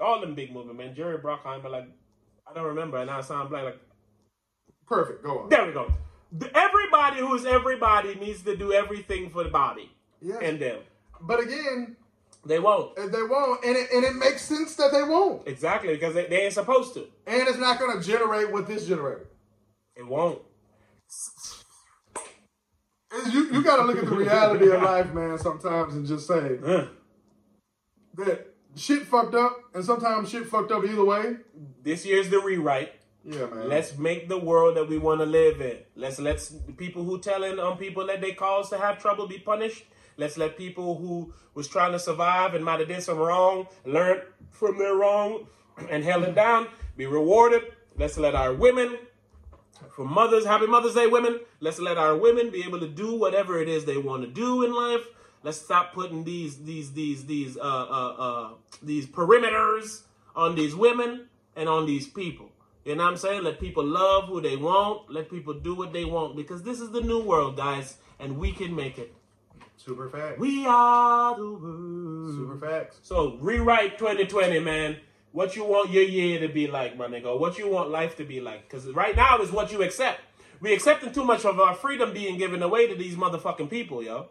[0.00, 0.94] all them big movies, man.
[0.94, 1.88] Jerry Bruckheimer, like
[2.50, 3.78] I don't remember, and I sound like like
[4.90, 5.22] perfect.
[5.24, 5.48] Go on.
[5.48, 5.90] there we go.
[6.54, 9.90] Everybody who's everybody needs to do everything for the body
[10.20, 10.38] Yes.
[10.42, 10.80] and them.
[11.22, 11.96] But again,
[12.44, 15.92] They won't uh, they won't, and it, and it makes sense that they won't, exactly
[15.94, 17.06] because they, they ain't supposed to.
[17.26, 19.26] and it's not gonna generate what this generated.
[19.96, 20.40] It won't.
[23.32, 25.36] You you gotta look at the reality of life, man.
[25.38, 26.86] Sometimes and just say Huh.
[28.14, 31.36] that shit fucked up, and sometimes shit fucked up either way.
[31.82, 32.92] This year's the rewrite.
[33.24, 33.68] Man.
[33.68, 35.78] Let's make the world that we want to live in.
[35.94, 39.84] Let's let people who telling on people that they cause to have trouble be punished.
[40.16, 44.22] Let's let people who was trying to survive and might have did some wrong learn
[44.50, 45.46] from their wrong
[45.90, 47.62] and held it down be rewarded.
[47.96, 48.98] Let's let our women,
[49.90, 51.40] for mothers, happy Mother's Day, women.
[51.60, 54.62] Let's let our women be able to do whatever it is they want to do
[54.64, 55.06] in life.
[55.42, 58.50] Let's stop putting these these these these uh uh uh
[58.82, 60.02] these perimeters
[60.36, 62.50] on these women and on these people.
[62.90, 63.44] You know what I'm saying?
[63.44, 65.12] Let people love who they want.
[65.12, 68.50] Let people do what they want because this is the new world, guys, and we
[68.50, 69.14] can make it.
[69.76, 70.40] super facts.
[70.40, 72.34] We are the world.
[72.34, 72.98] super facts.
[73.02, 74.96] So rewrite 2020, man.
[75.30, 77.38] What you want your year to be like, my nigga?
[77.38, 78.68] What you want life to be like?
[78.68, 80.22] Because right now is what you accept.
[80.58, 84.30] We accepting too much of our freedom being given away to these motherfucking people, yo.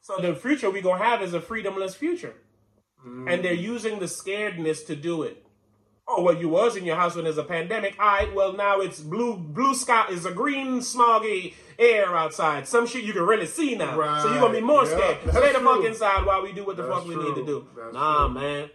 [0.00, 2.34] So the future we gonna have is a freedomless future,
[3.04, 3.62] and they're mm.
[3.62, 5.45] using the scaredness to do it.
[6.08, 7.96] Oh well, you was in your house when there's a pandemic.
[7.98, 9.36] All right, well now it's blue.
[9.36, 12.68] Blue sky is a green smoggy air outside.
[12.68, 13.94] Some shit you can really see now.
[14.22, 15.18] So you're gonna be more Yeah, scared.
[15.30, 17.66] Stay the fuck inside while we do what the That's fuck we need to do.
[17.76, 18.34] That's nah, true.
[18.34, 18.70] man.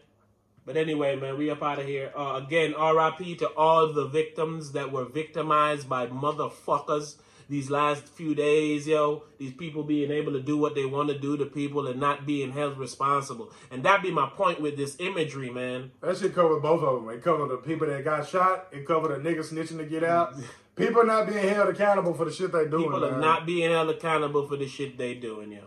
[0.65, 2.11] But anyway, man, we up out of here.
[2.15, 7.15] Uh, again, RIP to all the victims that were victimized by motherfuckers
[7.51, 9.23] these last few days, yo.
[9.37, 12.25] These people being able to do what they want to do to people and not
[12.25, 13.51] being held responsible.
[13.69, 15.91] And that be my point with this imagery, man.
[15.99, 17.09] That should cover both of them.
[17.13, 18.69] It covered the people that got shot.
[18.71, 20.33] It covered the niggas snitching to get out.
[20.77, 22.83] People not being held accountable for the shit they doing.
[22.85, 23.19] People are man.
[23.19, 25.63] not being held accountable for the shit they doing, yo.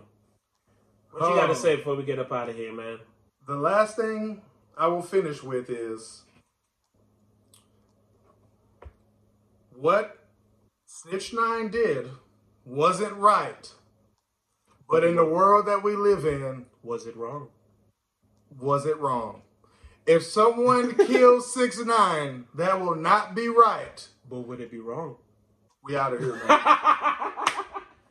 [1.12, 1.54] What you got to Oh.
[1.54, 2.98] say before we get up out of here, man?
[3.46, 4.40] The last thing
[4.76, 6.22] I will finish with is
[9.76, 10.23] what
[11.06, 12.08] Snitch Nine did
[12.64, 13.70] wasn't right.
[14.88, 17.48] But in the world that we live in, Was it wrong?
[18.58, 19.42] was it wrong?
[20.06, 24.08] If someone kills six nine, that will not be right.
[24.30, 25.16] But would it be wrong?
[25.82, 26.42] We out of here, man.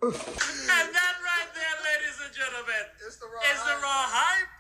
[0.04, 4.53] And that right there, ladies and gentlemen, It's the raw is the raw hype